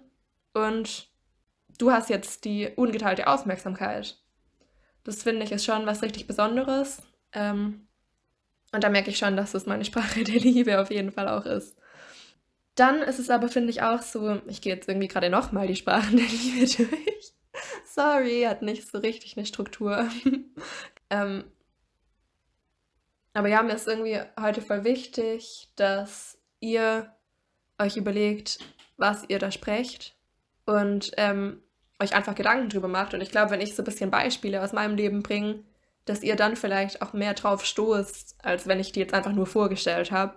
und 0.52 1.08
du 1.78 1.90
hast 1.90 2.10
jetzt 2.10 2.44
die 2.44 2.68
ungeteilte 2.76 3.26
Aufmerksamkeit. 3.26 4.18
Das 5.04 5.22
finde 5.22 5.44
ich 5.44 5.52
ist 5.52 5.64
schon 5.64 5.86
was 5.86 6.02
richtig 6.02 6.26
Besonderes. 6.26 7.02
Ähm, 7.32 7.86
und 8.72 8.84
da 8.84 8.88
merke 8.88 9.10
ich 9.10 9.18
schon, 9.18 9.36
dass 9.36 9.52
das 9.52 9.66
meine 9.66 9.84
Sprache 9.84 10.24
der 10.24 10.40
Liebe 10.40 10.80
auf 10.80 10.90
jeden 10.90 11.12
Fall 11.12 11.28
auch 11.28 11.46
ist. 11.46 11.76
Dann 12.74 13.02
ist 13.02 13.18
es 13.18 13.30
aber, 13.30 13.48
finde 13.48 13.70
ich, 13.70 13.82
auch 13.82 14.02
so, 14.02 14.40
ich 14.46 14.60
gehe 14.60 14.74
jetzt 14.74 14.88
irgendwie 14.88 15.08
gerade 15.08 15.28
nochmal 15.28 15.66
die 15.66 15.76
Sprachen 15.76 16.16
der 16.16 16.26
Liebe 16.26 16.66
durch. 16.76 17.32
Sorry, 17.84 18.42
hat 18.42 18.62
nicht 18.62 18.88
so 18.88 18.98
richtig 18.98 19.36
eine 19.36 19.46
Struktur. 19.46 20.08
ähm, 21.10 21.44
aber 23.32 23.48
ja, 23.48 23.62
mir 23.62 23.74
ist 23.74 23.88
irgendwie 23.88 24.20
heute 24.40 24.62
voll 24.62 24.84
wichtig, 24.84 25.68
dass 25.76 26.38
ihr 26.60 27.12
euch 27.78 27.96
überlegt, 27.96 28.58
was 28.96 29.24
ihr 29.28 29.38
da 29.38 29.50
sprecht 29.50 30.16
und 30.66 31.12
ähm, 31.16 31.62
euch 32.00 32.14
einfach 32.14 32.34
Gedanken 32.34 32.68
drüber 32.68 32.88
macht. 32.88 33.14
Und 33.14 33.20
ich 33.20 33.30
glaube, 33.30 33.50
wenn 33.50 33.60
ich 33.60 33.74
so 33.74 33.82
ein 33.82 33.84
bisschen 33.84 34.10
Beispiele 34.10 34.62
aus 34.62 34.72
meinem 34.72 34.96
Leben 34.96 35.22
bringe, 35.22 35.64
dass 36.04 36.22
ihr 36.22 36.36
dann 36.36 36.56
vielleicht 36.56 37.02
auch 37.02 37.12
mehr 37.12 37.34
drauf 37.34 37.64
stoßt, 37.64 38.36
als 38.42 38.66
wenn 38.66 38.80
ich 38.80 38.92
die 38.92 39.00
jetzt 39.00 39.14
einfach 39.14 39.32
nur 39.32 39.46
vorgestellt 39.46 40.10
habe. 40.10 40.34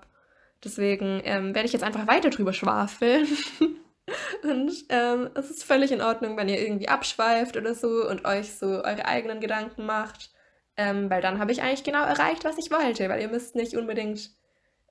Deswegen 0.64 1.22
ähm, 1.24 1.56
werde 1.56 1.66
ich 1.66 1.74
jetzt 1.74 1.84
einfach 1.84 2.08
weiter 2.08 2.30
drüber 2.30 2.54
schwafeln. 2.54 3.28
und 4.44 4.72
ähm, 4.90 5.30
es 5.36 5.50
ist 5.50 5.64
völlig 5.64 5.92
in 5.92 6.02
Ordnung, 6.02 6.36
wenn 6.38 6.50
ihr 6.50 6.60
irgendwie 6.60 6.90
abschweift 6.90 7.56
oder 7.56 7.74
so 7.74 8.08
und 8.08 8.26
euch 8.26 8.54
so 8.54 8.66
eure 8.66 9.06
eigenen 9.06 9.40
Gedanken 9.40 9.86
macht. 9.86 10.32
Ähm, 10.76 11.10
weil 11.10 11.22
dann 11.22 11.40
habe 11.40 11.52
ich 11.52 11.62
eigentlich 11.62 11.84
genau 11.84 12.04
erreicht, 12.04 12.44
was 12.44 12.58
ich 12.58 12.72
wollte. 12.72 13.08
Weil 13.10 13.22
ihr 13.22 13.30
müsst 13.30 13.56
nicht 13.56 13.76
unbedingt 13.76 14.32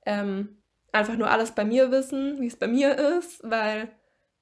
ähm, 0.05 0.57
einfach 0.91 1.15
nur 1.15 1.29
alles 1.29 1.51
bei 1.51 1.65
mir 1.65 1.91
wissen, 1.91 2.39
wie 2.41 2.47
es 2.47 2.55
bei 2.55 2.67
mir 2.67 2.97
ist, 3.17 3.41
weil 3.43 3.91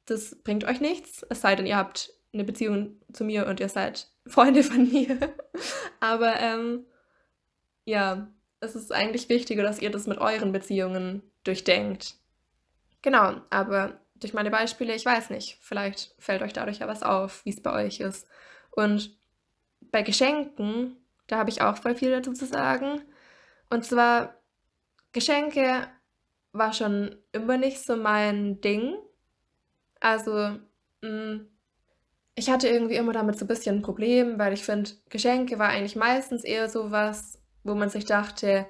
das 0.05 0.41
bringt 0.43 0.63
euch 0.63 0.79
nichts. 0.79 1.25
Es 1.29 1.41
sei 1.41 1.55
denn, 1.55 1.65
ihr 1.65 1.77
habt 1.77 2.11
eine 2.33 2.43
Beziehung 2.43 3.01
zu 3.11 3.23
mir 3.23 3.47
und 3.47 3.59
ihr 3.59 3.69
seid 3.69 4.07
Freunde 4.27 4.63
von 4.63 4.89
mir. 4.89 5.17
Aber 5.99 6.39
ähm, 6.39 6.85
ja, 7.85 8.31
es 8.61 8.75
ist 8.75 8.93
eigentlich 8.93 9.27
wichtiger, 9.27 9.63
dass 9.63 9.81
ihr 9.81 9.89
das 9.89 10.07
mit 10.07 10.19
euren 10.19 10.51
Beziehungen 10.51 11.23
durchdenkt. 11.43 12.15
Genau, 13.01 13.41
aber 13.49 13.99
durch 14.21 14.33
meine 14.33 14.51
Beispiele, 14.51 14.95
ich 14.95 15.05
weiß 15.05 15.31
nicht, 15.31 15.57
vielleicht 15.61 16.15
fällt 16.19 16.41
euch 16.41 16.53
dadurch 16.53 16.79
ja 16.79 16.87
was 16.87 17.03
auf, 17.03 17.43
wie 17.43 17.49
es 17.49 17.61
bei 17.61 17.85
euch 17.85 17.99
ist. 17.99 18.27
Und 18.71 19.17
bei 19.91 20.03
Geschenken, 20.03 20.95
da 21.27 21.37
habe 21.37 21.49
ich 21.49 21.61
auch 21.61 21.77
voll 21.77 21.95
viel 21.95 22.11
dazu 22.11 22.31
zu 22.31 22.45
sagen. 22.45 23.01
Und 23.69 23.83
zwar, 23.83 24.35
Geschenke 25.11 25.87
war 26.53 26.71
schon 26.71 27.15
immer 27.31 27.57
nicht 27.57 27.81
so 27.81 27.95
mein 27.97 28.61
Ding. 28.61 28.95
Also, 29.99 30.57
mh, 31.01 31.09
mm, 31.09 31.47
ich 32.35 32.49
hatte 32.49 32.69
irgendwie 32.69 32.95
immer 32.95 33.13
damit 33.13 33.37
so 33.37 33.45
ein 33.45 33.47
bisschen 33.49 33.77
ein 33.77 33.81
Problem, 33.81 34.39
weil 34.39 34.53
ich 34.53 34.63
finde, 34.63 34.91
Geschenke 35.09 35.59
war 35.59 35.69
eigentlich 35.69 35.95
meistens 35.95 36.43
eher 36.43 36.69
so 36.69 36.91
was, 36.91 37.41
wo 37.63 37.75
man 37.75 37.89
sich 37.89 38.05
dachte, 38.05 38.67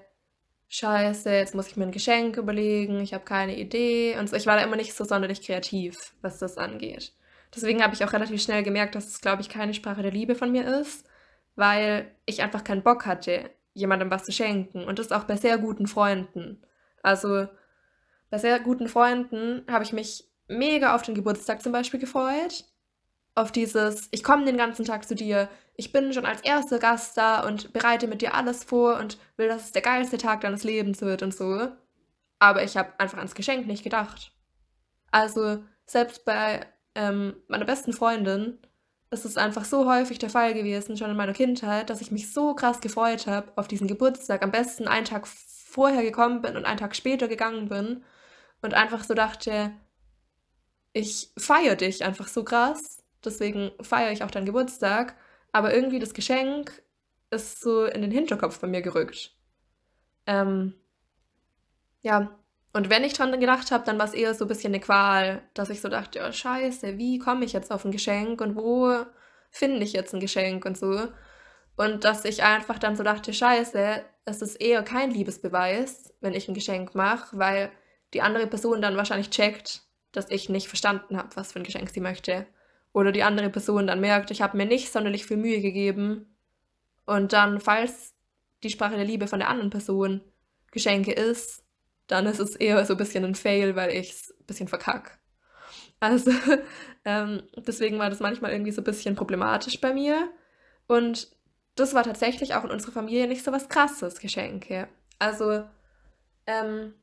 scheiße, 0.71 1.29
jetzt 1.29 1.53
muss 1.53 1.67
ich 1.67 1.77
mir 1.77 1.84
ein 1.84 1.91
Geschenk 1.91 2.38
überlegen, 2.38 3.01
ich 3.01 3.13
habe 3.13 3.25
keine 3.25 3.57
Idee. 3.57 4.17
Und 4.17 4.29
so. 4.29 4.36
ich 4.36 4.47
war 4.47 4.57
da 4.57 4.63
immer 4.63 4.77
nicht 4.77 4.93
so 4.93 5.03
sonderlich 5.03 5.41
kreativ, 5.41 6.13
was 6.21 6.39
das 6.39 6.57
angeht. 6.57 7.13
Deswegen 7.53 7.84
habe 7.84 7.93
ich 7.93 8.03
auch 8.03 8.13
relativ 8.13 8.41
schnell 8.41 8.63
gemerkt, 8.63 8.95
dass 8.95 9.07
es, 9.07 9.21
glaube 9.21 9.41
ich, 9.41 9.49
keine 9.49 9.73
Sprache 9.73 10.01
der 10.01 10.12
Liebe 10.12 10.36
von 10.36 10.51
mir 10.51 10.65
ist, 10.79 11.05
weil 11.55 12.10
ich 12.25 12.41
einfach 12.41 12.63
keinen 12.63 12.84
Bock 12.84 13.05
hatte, 13.05 13.51
jemandem 13.73 14.10
was 14.10 14.23
zu 14.23 14.31
schenken. 14.31 14.86
Und 14.86 14.99
das 14.99 15.12
auch 15.12 15.25
bei 15.25 15.36
sehr 15.36 15.57
guten 15.57 15.88
Freunden. 15.88 16.62
Also 17.03 17.47
bei 18.29 18.38
sehr 18.38 18.60
guten 18.62 18.88
Freunden 18.88 19.65
habe 19.69 19.84
ich 19.84 19.91
mich 19.91 20.23
mega 20.47 20.95
auf 20.95 21.01
den 21.01 21.15
Geburtstag 21.15 21.62
zum 21.62 21.73
Beispiel 21.73 21.99
gefreut. 21.99 22.63
Auf 23.33 23.51
dieses, 23.51 24.09
ich 24.11 24.23
komme 24.23 24.45
den 24.45 24.57
ganzen 24.57 24.85
Tag 24.85 25.07
zu 25.07 25.15
dir, 25.15 25.49
ich 25.75 25.91
bin 25.91 26.13
schon 26.13 26.25
als 26.25 26.41
erster 26.41 26.79
Gast 26.79 27.17
da 27.17 27.45
und 27.45 27.73
bereite 27.73 28.07
mit 28.07 28.21
dir 28.21 28.33
alles 28.33 28.63
vor 28.63 28.99
und 28.99 29.17
will, 29.37 29.47
dass 29.47 29.65
es 29.65 29.71
der 29.71 29.81
geilste 29.81 30.17
Tag 30.17 30.41
deines 30.41 30.63
Lebens 30.63 31.01
wird 31.01 31.23
und 31.23 31.33
so. 31.33 31.69
Aber 32.39 32.63
ich 32.63 32.75
habe 32.77 32.99
einfach 32.99 33.17
ans 33.17 33.35
Geschenk 33.35 33.67
nicht 33.67 33.83
gedacht. 33.83 34.33
Also 35.11 35.63
selbst 35.85 36.25
bei 36.25 36.65
ähm, 36.95 37.35
meiner 37.47 37.65
besten 37.65 37.93
Freundin 37.93 38.59
ist 39.11 39.25
es 39.25 39.37
einfach 39.37 39.65
so 39.65 39.89
häufig 39.89 40.19
der 40.19 40.29
Fall 40.29 40.53
gewesen, 40.53 40.97
schon 40.97 41.09
in 41.09 41.17
meiner 41.17 41.33
Kindheit, 41.33 41.89
dass 41.89 42.01
ich 42.01 42.11
mich 42.11 42.31
so 42.31 42.53
krass 42.55 42.79
gefreut 42.79 43.27
habe 43.27 43.51
auf 43.57 43.67
diesen 43.67 43.87
Geburtstag. 43.87 44.41
Am 44.41 44.51
besten 44.51 44.87
einen 44.87 45.05
Tag 45.05 45.27
vorher 45.27 46.01
gekommen 46.01 46.41
bin 46.41 46.55
und 46.55 46.65
einen 46.65 46.79
Tag 46.79 46.95
später 46.95 47.27
gegangen 47.27 47.69
bin 47.69 48.03
und 48.61 48.73
einfach 48.73 49.03
so 49.03 49.13
dachte, 49.13 49.71
ich 50.93 51.31
feiere 51.37 51.75
dich 51.75 52.03
einfach 52.03 52.27
so 52.27 52.43
krass. 52.43 53.00
Deswegen 53.23 53.71
feiere 53.81 54.12
ich 54.12 54.23
auch 54.23 54.31
deinen 54.31 54.45
Geburtstag. 54.45 55.15
Aber 55.51 55.73
irgendwie 55.73 55.99
das 55.99 56.13
Geschenk 56.13 56.81
ist 57.29 57.62
so 57.62 57.86
in 57.86 58.01
den 58.01 58.12
Hinterkopf 58.12 58.60
bei 58.60 58.67
mir 58.67 58.81
gerückt. 58.81 59.36
Ähm, 60.25 60.73
ja, 62.01 62.38
und 62.73 62.89
wenn 62.89 63.03
ich 63.03 63.13
dran 63.13 63.38
gedacht 63.39 63.71
habe, 63.71 63.84
dann 63.86 63.99
war 63.99 64.05
es 64.05 64.13
eher 64.13 64.34
so 64.34 64.45
ein 64.45 64.47
bisschen 64.47 64.73
eine 64.73 64.79
Qual, 64.79 65.41
dass 65.53 65.69
ich 65.69 65.81
so 65.81 65.89
dachte, 65.89 66.21
oh 66.27 66.31
scheiße, 66.31 66.97
wie 66.97 67.19
komme 67.19 67.45
ich 67.45 67.53
jetzt 67.53 67.71
auf 67.71 67.84
ein 67.84 67.91
Geschenk 67.91 68.39
und 68.41 68.55
wo 68.55 69.05
finde 69.49 69.84
ich 69.84 69.93
jetzt 69.93 70.13
ein 70.13 70.21
Geschenk 70.21 70.65
und 70.65 70.77
so. 70.77 71.10
Und 71.75 72.03
dass 72.05 72.25
ich 72.25 72.43
einfach 72.43 72.79
dann 72.79 72.95
so 72.95 73.03
dachte, 73.03 73.34
scheiße, 73.34 74.03
es 74.25 74.41
ist 74.41 74.55
eher 74.55 74.84
kein 74.84 75.12
Liebesbeweis, 75.12 76.13
wenn 76.21 76.34
ich 76.34 76.47
ein 76.47 76.53
Geschenk 76.53 76.95
mache, 76.95 77.38
weil 77.38 77.71
die 78.13 78.21
andere 78.21 78.47
Person 78.47 78.81
dann 78.81 78.97
wahrscheinlich 78.97 79.29
checkt, 79.29 79.81
dass 80.12 80.29
ich 80.29 80.49
nicht 80.49 80.67
verstanden 80.67 81.17
habe, 81.17 81.36
was 81.36 81.51
für 81.51 81.60
ein 81.60 81.65
Geschenk 81.65 81.89
sie 81.89 82.01
möchte. 82.01 82.45
Oder 82.93 83.12
die 83.12 83.23
andere 83.23 83.49
Person 83.49 83.88
dann 83.88 84.01
merkt, 84.01 84.32
ich 84.32 84.41
habe 84.41 84.58
mir 84.58 84.65
nicht 84.65 84.91
sonderlich 84.91 85.25
viel 85.25 85.38
Mühe 85.38 85.62
gegeben. 85.62 86.36
Und 87.06 87.34
dann, 87.34 87.60
falls 87.60 88.13
die 88.63 88.69
Sprache 88.69 88.95
der 88.95 89.06
Liebe 89.06 89.27
von 89.27 89.39
der 89.39 89.49
anderen 89.49 89.69
Person 89.69 90.21
Geschenke 90.71 91.12
ist, 91.12 91.63
dann 92.08 92.25
ist 92.25 92.39
es 92.39 92.56
eher 92.56 92.86
so 92.86 92.93
ein 92.93 92.97
bisschen 92.97 93.23
ein 93.23 93.36
Fail, 93.36 93.75
weil 93.75 93.91
ich 93.91 94.12
es 94.12 94.36
ein 94.38 94.45
bisschen 94.45 94.67
verkack. 94.67 95.19
Also 95.99 96.32
ähm, 97.06 97.43
deswegen 97.56 97.99
war 97.99 98.10
das 98.10 98.19
manchmal 98.19 98.51
irgendwie 98.51 98.71
so 98.71 98.82
ein 98.82 98.86
bisschen 98.86 99.15
problematisch 99.15 99.80
bei 99.80 99.93
mir. 99.93 100.30
Und 100.88 101.32
das 101.75 101.93
war 101.93 102.04
tatsächlich 102.04 102.54
auch 102.56 102.65
in 102.65 102.71
unserer 102.71 102.91
Familie 102.91 103.27
nicht 103.27 103.43
so 103.43 103.51
was 103.51 103.69
krasses, 103.69 104.19
Geschenke. 104.19 104.89
Also 105.19 105.63
ähm, 106.47 106.93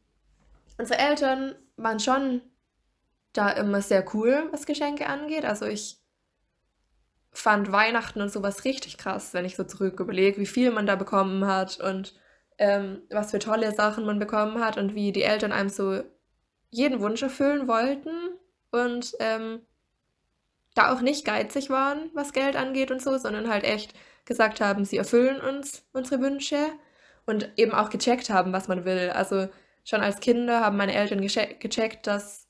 unsere 0.76 0.98
Eltern 0.98 1.54
waren 1.76 2.00
schon 2.00 2.42
da 3.32 3.50
immer 3.50 3.82
sehr 3.82 4.04
cool, 4.14 4.48
was 4.50 4.66
Geschenke 4.66 5.06
angeht. 5.06 5.44
Also 5.44 5.66
ich 5.66 5.98
fand 7.30 7.70
Weihnachten 7.70 8.20
und 8.20 8.32
sowas 8.32 8.64
richtig 8.64 8.98
krass, 8.98 9.34
wenn 9.34 9.44
ich 9.44 9.56
so 9.56 9.64
zurück 9.64 10.00
überlege, 10.00 10.40
wie 10.40 10.46
viel 10.46 10.70
man 10.70 10.86
da 10.86 10.96
bekommen 10.96 11.46
hat 11.46 11.78
und 11.78 12.14
ähm, 12.58 13.02
was 13.10 13.30
für 13.30 13.38
tolle 13.38 13.72
Sachen 13.72 14.04
man 14.04 14.18
bekommen 14.18 14.60
hat 14.64 14.76
und 14.76 14.94
wie 14.94 15.12
die 15.12 15.22
Eltern 15.22 15.52
einem 15.52 15.68
so 15.68 16.02
jeden 16.70 17.00
Wunsch 17.00 17.22
erfüllen 17.22 17.68
wollten 17.68 18.10
und 18.70 19.12
ähm, 19.20 19.60
da 20.74 20.92
auch 20.92 21.00
nicht 21.00 21.24
geizig 21.24 21.70
waren, 21.70 22.10
was 22.14 22.32
Geld 22.32 22.56
angeht 22.56 22.90
und 22.90 23.02
so, 23.02 23.16
sondern 23.18 23.48
halt 23.48 23.64
echt 23.64 23.94
gesagt 24.24 24.60
haben, 24.60 24.84
sie 24.84 24.98
erfüllen 24.98 25.40
uns 25.40 25.84
unsere 25.92 26.20
Wünsche 26.20 26.68
und 27.24 27.50
eben 27.56 27.72
auch 27.72 27.90
gecheckt 27.90 28.30
haben, 28.30 28.52
was 28.52 28.68
man 28.68 28.84
will. 28.84 29.10
Also 29.10 29.48
schon 29.84 30.00
als 30.00 30.20
Kinder 30.20 30.60
haben 30.60 30.76
meine 30.76 30.94
Eltern 30.94 31.20
gecheckt, 31.20 32.06
dass 32.06 32.47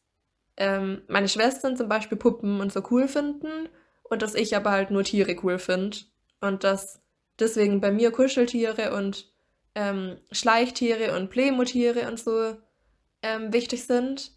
ähm, 0.59 1.03
meine 1.09 1.29
Schwestern 1.29 1.77
zum 1.77 1.88
Beispiel 1.88 2.18
Puppen 2.18 2.61
und 2.61 2.73
so 2.73 2.83
cool 2.90 3.09
finden 3.09 3.68
und 4.03 4.23
dass 4.23 4.35
ich 4.35 4.57
aber 4.57 4.73
halt 4.73 4.90
nur 4.90 5.05
Tiere 5.05 5.37
cool 5.42 5.59
finde. 5.59 5.99
Und 6.40 6.64
dass 6.64 7.01
deswegen 7.38 7.81
bei 7.81 7.92
mir 7.92 8.11
Kuscheltiere 8.11 8.94
und 8.94 9.33
ähm, 9.75 10.18
Schleichtiere 10.33 11.16
und 11.16 11.31
Playmotiere 11.31 12.09
und 12.09 12.18
so 12.18 12.57
ähm, 13.23 13.53
wichtig 13.53 13.85
sind. 13.85 14.33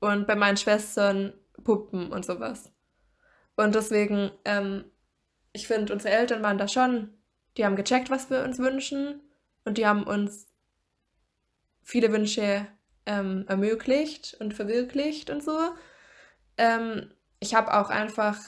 Und 0.00 0.26
bei 0.26 0.36
meinen 0.36 0.58
Schwestern 0.58 1.32
Puppen 1.64 2.12
und 2.12 2.24
sowas. 2.24 2.70
Und 3.56 3.74
deswegen, 3.74 4.30
ähm, 4.44 4.84
ich 5.52 5.66
finde, 5.66 5.92
unsere 5.92 6.14
Eltern 6.14 6.42
waren 6.42 6.58
da 6.58 6.68
schon, 6.68 7.14
die 7.56 7.64
haben 7.64 7.76
gecheckt, 7.76 8.10
was 8.10 8.28
wir 8.28 8.44
uns 8.44 8.58
wünschen. 8.58 9.22
Und 9.64 9.78
die 9.78 9.86
haben 9.86 10.02
uns 10.04 10.46
viele 11.82 12.12
Wünsche 12.12 12.66
ähm, 13.06 13.44
ermöglicht 13.48 14.36
und 14.40 14.54
verwirklicht 14.54 15.30
und 15.30 15.42
so. 15.42 15.58
Ähm, 16.58 17.10
ich 17.40 17.54
habe 17.54 17.74
auch 17.74 17.90
einfach, 17.90 18.38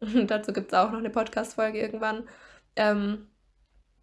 dazu 0.00 0.52
gibt 0.52 0.72
es 0.72 0.78
auch 0.78 0.90
noch 0.90 0.98
eine 0.98 1.10
Podcast-Folge 1.10 1.80
irgendwann, 1.80 2.28
ähm, 2.76 3.28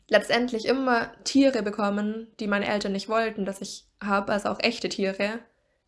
letztendlich 0.10 0.66
immer 0.66 1.12
Tiere 1.24 1.64
bekommen, 1.64 2.28
die 2.40 2.48
meine 2.48 2.68
Eltern 2.68 2.92
nicht 2.92 3.10
wollten, 3.10 3.46
dass 3.46 3.62
ich 3.62 3.88
habe, 4.04 4.32
also 4.32 4.50
auch 4.50 4.60
echte 4.60 4.90
Tiere. 4.90 5.40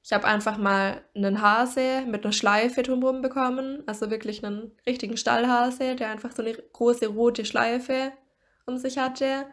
Ich 0.04 0.14
habe 0.14 0.26
einfach 0.26 0.58
mal 0.58 1.02
einen 1.16 1.42
Hase 1.42 2.04
mit 2.08 2.24
einer 2.24 2.32
Schleife 2.32 2.84
drumherum 2.84 3.22
bekommen, 3.22 3.84
also 3.88 4.12
wirklich 4.12 4.46
einen 4.46 4.72
richtigen 4.86 5.18
Stallhase, 5.18 5.96
der 5.96 6.12
einfach 6.12 6.32
so 6.32 6.44
eine 6.44 6.54
große 6.54 7.08
rote 7.08 7.44
Schleife 7.44 8.12
um 8.66 8.78
sich 8.78 8.98
hatte. 8.98 9.46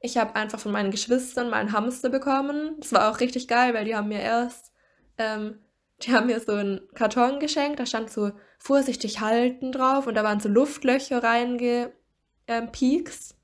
Ich 0.00 0.16
habe 0.16 0.36
einfach 0.36 0.60
von 0.60 0.72
meinen 0.72 0.90
Geschwistern 0.90 1.50
mal 1.50 1.56
einen 1.56 1.72
Hamster 1.72 2.08
bekommen. 2.10 2.76
Das 2.78 2.92
war 2.92 3.10
auch 3.10 3.20
richtig 3.20 3.48
geil, 3.48 3.74
weil 3.74 3.84
die 3.84 3.96
haben 3.96 4.08
mir 4.08 4.20
erst, 4.20 4.72
ähm, 5.18 5.58
die 6.02 6.12
haben 6.12 6.26
mir 6.26 6.40
so 6.40 6.52
einen 6.52 6.80
Karton 6.94 7.40
geschenkt, 7.40 7.80
da 7.80 7.86
stand 7.86 8.10
so 8.10 8.32
vorsichtig 8.58 9.20
halten 9.20 9.72
drauf 9.72 10.06
und 10.06 10.14
da 10.14 10.24
waren 10.24 10.40
so 10.40 10.48
Luftlöcher 10.48 11.22
reingepiekst. 11.22 13.36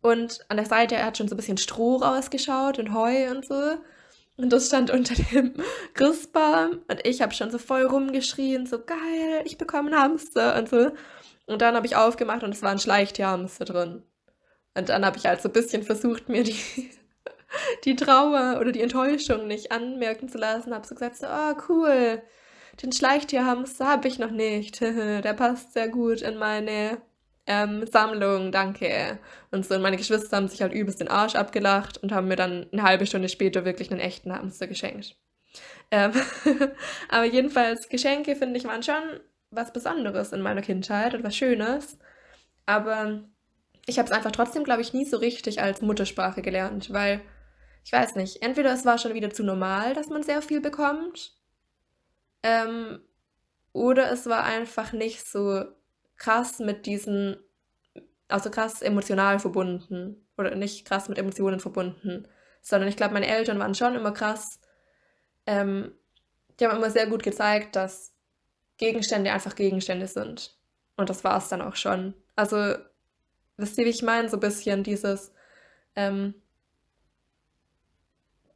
Und 0.00 0.44
an 0.48 0.56
der 0.56 0.66
Seite 0.66 1.04
hat 1.04 1.18
schon 1.18 1.28
so 1.28 1.34
ein 1.34 1.38
bisschen 1.38 1.58
Stroh 1.58 1.96
rausgeschaut 1.96 2.78
und 2.78 2.94
Heu 2.94 3.30
und 3.30 3.44
so. 3.44 3.74
Und 4.36 4.52
das 4.52 4.68
stand 4.68 4.90
unter 4.90 5.14
dem 5.32 5.54
Christbaum. 5.94 6.82
Und 6.88 7.04
ich 7.04 7.20
habe 7.20 7.34
schon 7.34 7.50
so 7.50 7.58
voll 7.58 7.82
rumgeschrien, 7.82 8.66
so 8.66 8.78
geil, 8.78 9.42
ich 9.44 9.58
bekomme 9.58 9.90
einen 9.90 10.00
Hamster 10.00 10.56
und 10.56 10.68
so. 10.68 10.92
Und 11.46 11.62
dann 11.62 11.74
habe 11.74 11.86
ich 11.86 11.96
aufgemacht 11.96 12.44
und 12.44 12.54
es 12.54 12.62
war 12.62 12.70
ein 12.70 12.78
Schleichtierhamster 12.78 13.64
drin. 13.64 14.04
Und 14.78 14.88
dann 14.88 15.04
habe 15.04 15.18
ich 15.18 15.26
halt 15.26 15.42
so 15.42 15.48
ein 15.48 15.52
bisschen 15.52 15.82
versucht, 15.82 16.28
mir 16.28 16.44
die, 16.44 16.56
die 17.84 17.96
Trauer 17.96 18.58
oder 18.60 18.70
die 18.70 18.80
Enttäuschung 18.80 19.48
nicht 19.48 19.72
anmerken 19.72 20.28
zu 20.28 20.38
lassen. 20.38 20.72
Habe 20.72 20.86
so 20.86 20.94
gesagt, 20.94 21.16
so, 21.16 21.26
oh 21.26 21.54
cool, 21.68 22.22
den 22.82 22.92
Schleichtierhamster 22.92 23.86
habe 23.86 24.06
ich 24.06 24.18
noch 24.18 24.30
nicht. 24.30 24.80
Der 24.80 25.34
passt 25.34 25.72
sehr 25.72 25.88
gut 25.88 26.22
in 26.22 26.38
meine 26.38 26.98
ähm, 27.46 27.86
Sammlung, 27.86 28.52
danke. 28.52 29.18
Und 29.50 29.66
so, 29.66 29.74
und 29.74 29.82
meine 29.82 29.96
Geschwister 29.96 30.36
haben 30.36 30.48
sich 30.48 30.62
halt 30.62 30.72
übelst 30.72 31.00
den 31.00 31.08
Arsch 31.08 31.34
abgelacht 31.34 31.98
und 31.98 32.12
haben 32.12 32.28
mir 32.28 32.36
dann 32.36 32.66
eine 32.72 32.82
halbe 32.82 33.06
Stunde 33.06 33.28
später 33.28 33.64
wirklich 33.64 33.90
einen 33.90 34.00
echten 34.00 34.32
Hamster 34.32 34.68
geschenkt. 34.68 35.16
Ähm 35.90 36.12
aber 37.08 37.24
jedenfalls, 37.24 37.88
Geschenke, 37.88 38.36
finde 38.36 38.58
ich, 38.58 38.64
waren 38.64 38.82
schon 38.82 39.20
was 39.50 39.72
Besonderes 39.72 40.32
in 40.32 40.42
meiner 40.42 40.62
Kindheit 40.62 41.14
und 41.14 41.24
was 41.24 41.34
Schönes. 41.34 41.98
Aber 42.66 43.24
ich 43.88 43.98
habe 43.98 44.06
es 44.06 44.12
einfach 44.12 44.32
trotzdem, 44.32 44.64
glaube 44.64 44.82
ich, 44.82 44.92
nie 44.92 45.04
so 45.04 45.16
richtig 45.16 45.60
als 45.60 45.80
Muttersprache 45.80 46.42
gelernt, 46.42 46.92
weil 46.92 47.20
ich 47.84 47.92
weiß 47.92 48.16
nicht, 48.16 48.42
entweder 48.42 48.72
es 48.72 48.84
war 48.84 48.98
schon 48.98 49.14
wieder 49.14 49.30
zu 49.30 49.42
normal, 49.42 49.94
dass 49.94 50.08
man 50.08 50.22
sehr 50.22 50.42
viel 50.42 50.60
bekommt, 50.60 51.32
ähm, 52.42 53.00
oder 53.72 54.10
es 54.12 54.26
war 54.26 54.44
einfach 54.44 54.92
nicht 54.92 55.26
so 55.26 55.64
krass 56.16 56.58
mit 56.58 56.86
diesen, 56.86 57.36
also 58.28 58.50
krass 58.50 58.82
emotional 58.82 59.38
verbunden 59.38 60.26
oder 60.36 60.54
nicht 60.54 60.86
krass 60.86 61.08
mit 61.08 61.18
Emotionen 61.18 61.60
verbunden, 61.60 62.28
sondern 62.60 62.88
ich 62.88 62.96
glaube, 62.96 63.14
meine 63.14 63.28
Eltern 63.28 63.58
waren 63.58 63.74
schon 63.74 63.94
immer 63.94 64.12
krass. 64.12 64.60
Ähm, 65.46 65.92
die 66.58 66.66
haben 66.66 66.76
immer 66.76 66.90
sehr 66.90 67.06
gut 67.06 67.22
gezeigt, 67.22 67.76
dass 67.76 68.14
Gegenstände 68.76 69.32
einfach 69.32 69.54
Gegenstände 69.54 70.08
sind. 70.08 70.56
Und 70.96 71.08
das 71.08 71.24
war 71.24 71.38
es 71.38 71.48
dann 71.48 71.62
auch 71.62 71.76
schon. 71.76 72.14
Also 72.36 72.74
Wisst 73.58 73.76
ihr, 73.76 73.84
wie 73.84 73.90
ich 73.90 74.02
meine? 74.02 74.30
So 74.30 74.36
ein 74.36 74.40
bisschen 74.40 74.84
dieses, 74.84 75.32
ähm, 75.96 76.34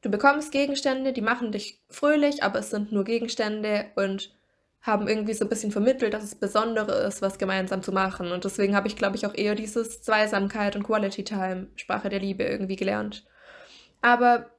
du 0.01 0.11
bekommst 0.11 0.53
Gegenstände, 0.53 1.13
die 1.13 1.21
machen 1.21 1.53
dich 1.53 1.83
fröhlich, 1.91 2.43
aber 2.43 2.61
es 2.61 2.71
sind 2.71 2.93
nur 2.93 3.05
Gegenstände 3.05 3.87
und 3.97 4.33
haben 4.81 5.07
irgendwie 5.07 5.35
so 5.35 5.45
ein 5.45 5.49
bisschen 5.49 5.71
vermittelt, 5.71 6.15
dass 6.15 6.25
es 6.25 6.35
Besondere 6.35 7.07
ist, 7.07 7.21
was 7.21 7.39
gemeinsam 7.39 7.83
zu 7.83 7.93
machen. 7.93 8.33
Und 8.33 8.45
deswegen 8.45 8.75
habe 8.75 8.89
ich, 8.89 8.97
glaube 8.97 9.17
ich, 9.17 9.27
auch 9.27 9.35
eher 9.35 9.55
dieses 9.55 10.03
Zweisamkeit 10.03 10.75
und 10.75 10.83
Quality 10.85 11.25
Time, 11.25 11.69
Sprache 11.77 12.09
der 12.09 12.19
Liebe 12.19 12.45
irgendwie 12.45 12.77
gelernt. 12.77 13.25
Aber 14.01 14.51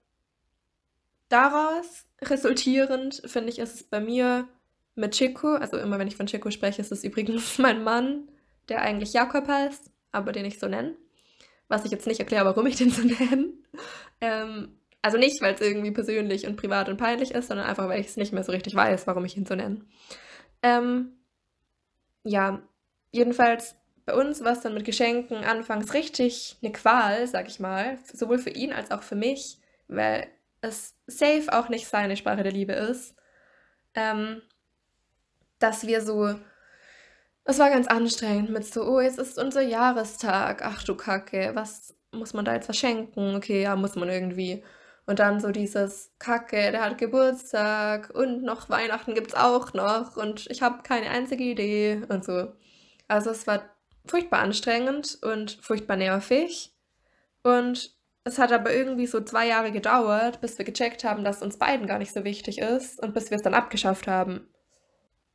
daraus 1.27 2.05
resultierend, 2.21 3.21
finde 3.25 3.49
ich, 3.49 3.59
ist 3.59 3.75
es 3.75 3.83
bei 3.83 3.99
mir 3.99 4.47
mit 4.95 5.13
Chico, 5.13 5.55
also 5.55 5.77
immer 5.77 5.99
wenn 5.99 6.07
ich 6.07 6.15
von 6.15 6.27
Chico 6.27 6.51
spreche, 6.51 6.81
ist 6.81 6.91
es 6.91 7.03
übrigens 7.03 7.57
mein 7.59 7.83
Mann, 7.83 8.29
der 8.69 8.81
eigentlich 8.81 9.13
Jakob 9.13 9.47
heißt, 9.47 9.92
aber 10.13 10.31
den 10.31 10.45
ich 10.45 10.59
so 10.59 10.67
nenne. 10.67 10.95
Was 11.67 11.83
ich 11.83 11.91
jetzt 11.91 12.07
nicht 12.07 12.19
erkläre, 12.19 12.45
warum 12.45 12.65
ich 12.65 12.77
den 12.77 12.89
so 12.89 13.01
nenne. 13.03 13.49
Ähm, 14.21 14.79
also 15.01 15.17
nicht, 15.17 15.41
weil 15.41 15.53
es 15.53 15.61
irgendwie 15.61 15.91
persönlich 15.91 16.47
und 16.47 16.55
privat 16.55 16.87
und 16.87 16.97
peinlich 16.97 17.31
ist, 17.31 17.49
sondern 17.49 17.67
einfach, 17.67 17.89
weil 17.89 17.99
ich 17.99 18.07
es 18.07 18.17
nicht 18.17 18.31
mehr 18.31 18.43
so 18.43 18.53
richtig 18.53 18.73
weiß, 18.73 19.05
warum 19.05 19.25
ich 19.25 19.35
ihn 19.35 19.45
so 19.45 19.55
nenne. 19.55 19.81
Ähm, 20.61 21.11
ja, 22.23 22.61
jedenfalls 23.11 23.75
bei 24.05 24.13
uns 24.13 24.43
war 24.43 24.53
es 24.53 24.61
dann 24.61 24.73
mit 24.73 24.85
Geschenken 24.85 25.43
anfangs 25.43 25.93
richtig 25.93 26.57
eine 26.61 26.71
Qual, 26.71 27.25
sag 27.27 27.47
ich 27.47 27.59
mal, 27.59 27.97
sowohl 28.11 28.37
für 28.37 28.49
ihn 28.49 28.73
als 28.73 28.91
auch 28.91 29.03
für 29.03 29.15
mich, 29.15 29.59
weil 29.87 30.27
es 30.61 30.95
safe 31.07 31.47
auch 31.51 31.69
nicht 31.69 31.87
seine 31.87 32.17
Sprache 32.17 32.43
der 32.43 32.51
Liebe 32.51 32.73
ist. 32.73 33.15
Ähm, 33.95 34.41
dass 35.59 35.87
wir 35.87 36.01
so, 36.01 36.35
es 37.45 37.59
war 37.59 37.69
ganz 37.69 37.87
anstrengend 37.87 38.49
mit 38.49 38.65
so, 38.65 38.83
oh, 38.83 38.99
jetzt 39.01 39.19
ist 39.19 39.37
unser 39.37 39.61
Jahrestag, 39.61 40.63
ach 40.63 40.83
du 40.83 40.95
Kacke, 40.95 41.51
was 41.55 41.95
muss 42.11 42.33
man 42.33 42.45
da 42.45 42.53
jetzt 42.53 42.65
verschenken? 42.65 43.35
Okay, 43.35 43.63
ja, 43.63 43.75
muss 43.75 43.95
man 43.95 44.09
irgendwie. 44.09 44.63
Und 45.05 45.19
dann 45.19 45.39
so 45.41 45.51
dieses 45.51 46.13
Kacke, 46.19 46.71
der 46.71 46.81
hat 46.81 46.97
Geburtstag 46.97 48.09
und 48.13 48.43
noch 48.43 48.69
Weihnachten 48.69 49.13
gibt 49.15 49.29
es 49.29 49.35
auch 49.35 49.73
noch 49.73 50.15
und 50.15 50.47
ich 50.49 50.61
habe 50.61 50.83
keine 50.83 51.09
einzige 51.09 51.43
Idee 51.43 52.03
und 52.07 52.23
so. 52.23 52.53
Also 53.09 53.31
es 53.31 53.45
war 53.47 53.63
furchtbar 54.05 54.39
anstrengend 54.39 55.19
und 55.21 55.59
furchtbar 55.61 55.97
nervig. 55.97 56.73
Und 57.43 57.93
es 58.23 58.39
hat 58.39 58.53
aber 58.53 58.73
irgendwie 58.73 59.07
so 59.07 59.21
zwei 59.21 59.47
Jahre 59.47 59.71
gedauert, 59.71 60.39
bis 60.41 60.57
wir 60.57 60.65
gecheckt 60.65 61.03
haben, 61.03 61.25
dass 61.25 61.41
uns 61.41 61.57
beiden 61.57 61.87
gar 61.87 61.99
nicht 61.99 62.13
so 62.13 62.23
wichtig 62.23 62.59
ist 62.59 63.01
und 63.01 63.13
bis 63.13 63.29
wir 63.31 63.37
es 63.37 63.43
dann 63.43 63.53
abgeschafft 63.53 64.07
haben. 64.07 64.47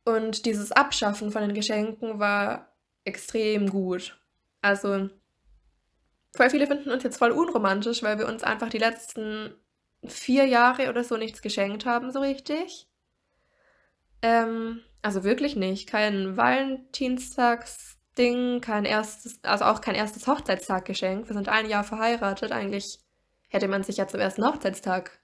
Und 0.09 0.45
dieses 0.47 0.71
Abschaffen 0.71 1.31
von 1.31 1.43
den 1.43 1.53
Geschenken 1.53 2.17
war 2.17 2.73
extrem 3.03 3.69
gut. 3.69 4.19
Also, 4.59 5.11
voll 6.35 6.49
viele 6.49 6.65
finden 6.65 6.89
uns 6.89 7.03
jetzt 7.03 7.17
voll 7.17 7.29
unromantisch, 7.29 8.01
weil 8.01 8.17
wir 8.17 8.27
uns 8.27 8.41
einfach 8.43 8.69
die 8.69 8.79
letzten 8.79 9.53
vier 10.03 10.45
Jahre 10.45 10.89
oder 10.89 11.03
so 11.03 11.15
nichts 11.15 11.43
geschenkt 11.43 11.85
haben, 11.85 12.11
so 12.11 12.21
richtig. 12.21 12.87
Ähm, 14.23 14.81
also 15.03 15.23
wirklich 15.23 15.55
nicht. 15.55 15.87
Kein 15.87 16.35
Valentinstagsding, 16.35 18.61
kein 18.61 18.85
erstes, 18.85 19.43
also 19.43 19.65
auch 19.65 19.81
kein 19.81 19.93
erstes 19.93 20.25
Hochzeitstaggeschenk. 20.25 21.27
Wir 21.27 21.35
sind 21.35 21.49
ein 21.49 21.69
Jahr 21.69 21.83
verheiratet. 21.83 22.51
Eigentlich 22.51 22.97
hätte 23.49 23.67
man 23.67 23.83
sich 23.83 23.97
ja 23.97 24.07
zum 24.07 24.21
ersten 24.21 24.43
Hochzeitstag 24.43 25.19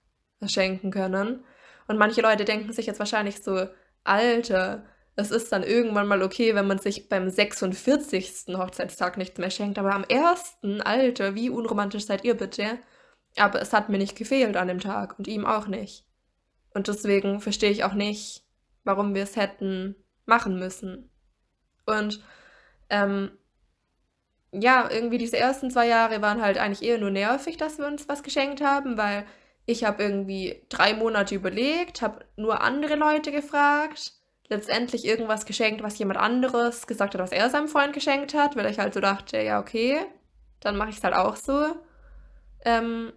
schenken 0.46 0.92
können. 0.92 1.44
Und 1.88 1.98
manche 1.98 2.22
Leute 2.22 2.46
denken 2.46 2.72
sich 2.72 2.86
jetzt 2.86 3.00
wahrscheinlich 3.00 3.42
so, 3.42 3.68
Alter, 4.06 4.86
es 5.16 5.32
ist 5.32 5.52
dann 5.52 5.64
irgendwann 5.64 6.08
mal 6.08 6.22
okay, 6.22 6.56
wenn 6.56 6.68
man 6.68 6.80
sich 6.80 7.10
beim 7.10 7.30
46. 7.30 8.56
Hochzeitstag 8.58 9.18
nichts 9.18 9.38
mehr 9.38 9.50
schenkt. 9.50 9.78
Aber 9.78 9.94
am 9.94 10.04
ersten, 10.04 10.82
Alter, 10.82 11.36
wie 11.36 11.50
unromantisch 11.50 12.06
seid 12.06 12.24
ihr 12.24 12.36
bitte? 12.36 12.80
Aber 13.38 13.62
es 13.62 13.74
hat 13.74 13.90
mir 13.90 13.98
nicht 13.98 14.18
gefehlt 14.18 14.58
an 14.58 14.68
dem 14.68 14.80
Tag 14.80 15.18
und 15.18 15.28
ihm 15.28 15.46
auch 15.46 15.68
nicht. 15.68 16.06
Und 16.74 16.88
deswegen 16.88 17.40
verstehe 17.42 17.72
ich 17.72 17.84
auch 17.84 17.94
nicht, 17.94 18.44
warum 18.84 19.16
wir 19.16 19.24
es 19.24 19.36
hätten 19.36 19.96
machen 20.26 20.60
müssen. 20.60 21.10
Und 21.86 22.24
ähm, 22.90 23.32
ja, 24.52 24.90
irgendwie 24.90 25.18
diese 25.18 25.38
ersten 25.38 25.70
zwei 25.72 25.88
Jahre 25.88 26.22
waren 26.22 26.42
halt 26.42 26.58
eigentlich 26.58 26.88
eher 26.88 26.98
nur 26.98 27.12
nervig, 27.12 27.58
dass 27.58 27.78
wir 27.78 27.88
uns 27.88 28.08
was 28.08 28.24
geschenkt 28.24 28.62
haben, 28.62 28.98
weil 28.98 29.26
ich 29.66 29.84
habe 29.84 30.04
irgendwie 30.04 30.64
drei 30.70 30.94
Monate 30.94 31.36
überlegt, 31.36 32.02
habe 32.02 32.26
nur 32.36 32.62
andere 32.62 32.96
Leute 32.96 33.32
gefragt, 33.32 34.14
letztendlich 34.48 35.06
irgendwas 35.06 35.46
geschenkt, 35.46 35.82
was 35.82 35.98
jemand 35.98 36.20
anderes 36.20 36.88
gesagt 36.88 37.14
hat, 37.14 37.22
was 37.22 37.32
er 37.32 37.50
seinem 37.50 37.68
Freund 37.68 37.94
geschenkt 37.94 38.34
hat, 38.34 38.56
weil 38.56 38.70
ich 38.70 38.78
halt 38.78 38.94
so 38.94 39.00
dachte, 39.00 39.40
ja, 39.40 39.60
okay, 39.60 40.06
dann 40.60 40.78
mache 40.78 40.90
ich 40.90 40.98
es 40.98 41.04
halt 41.04 41.16
auch 41.16 41.36
so. 41.36 41.76
Ähm, 42.64 43.12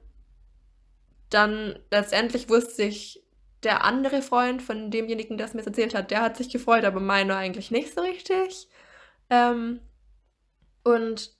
dann 1.30 1.78
letztendlich 1.90 2.48
wusste 2.48 2.84
ich, 2.84 3.22
der 3.64 3.84
andere 3.84 4.22
Freund 4.22 4.62
von 4.62 4.90
demjenigen, 4.90 5.36
der 5.36 5.46
es 5.46 5.54
mir 5.54 5.66
erzählt 5.66 5.94
hat, 5.94 6.10
der 6.10 6.22
hat 6.22 6.36
sich 6.36 6.48
gefreut, 6.48 6.84
aber 6.84 7.00
meiner 7.00 7.36
eigentlich 7.36 7.70
nicht 7.70 7.92
so 7.92 8.00
richtig. 8.00 8.68
Ähm, 9.30 9.80
und 10.84 11.32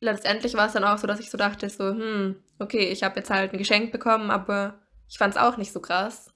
letztendlich 0.00 0.54
war 0.54 0.66
es 0.66 0.72
dann 0.72 0.84
auch 0.84 0.98
so, 0.98 1.06
dass 1.06 1.20
ich 1.20 1.30
so 1.30 1.38
dachte, 1.38 1.68
so, 1.68 1.90
hm, 1.90 2.42
okay, 2.58 2.88
ich 2.88 3.02
habe 3.02 3.16
jetzt 3.18 3.30
halt 3.30 3.52
ein 3.52 3.58
Geschenk 3.58 3.92
bekommen, 3.92 4.30
aber 4.30 4.80
ich 5.08 5.18
fand 5.18 5.34
es 5.34 5.40
auch 5.40 5.56
nicht 5.56 5.72
so 5.72 5.80
krass. 5.80 6.32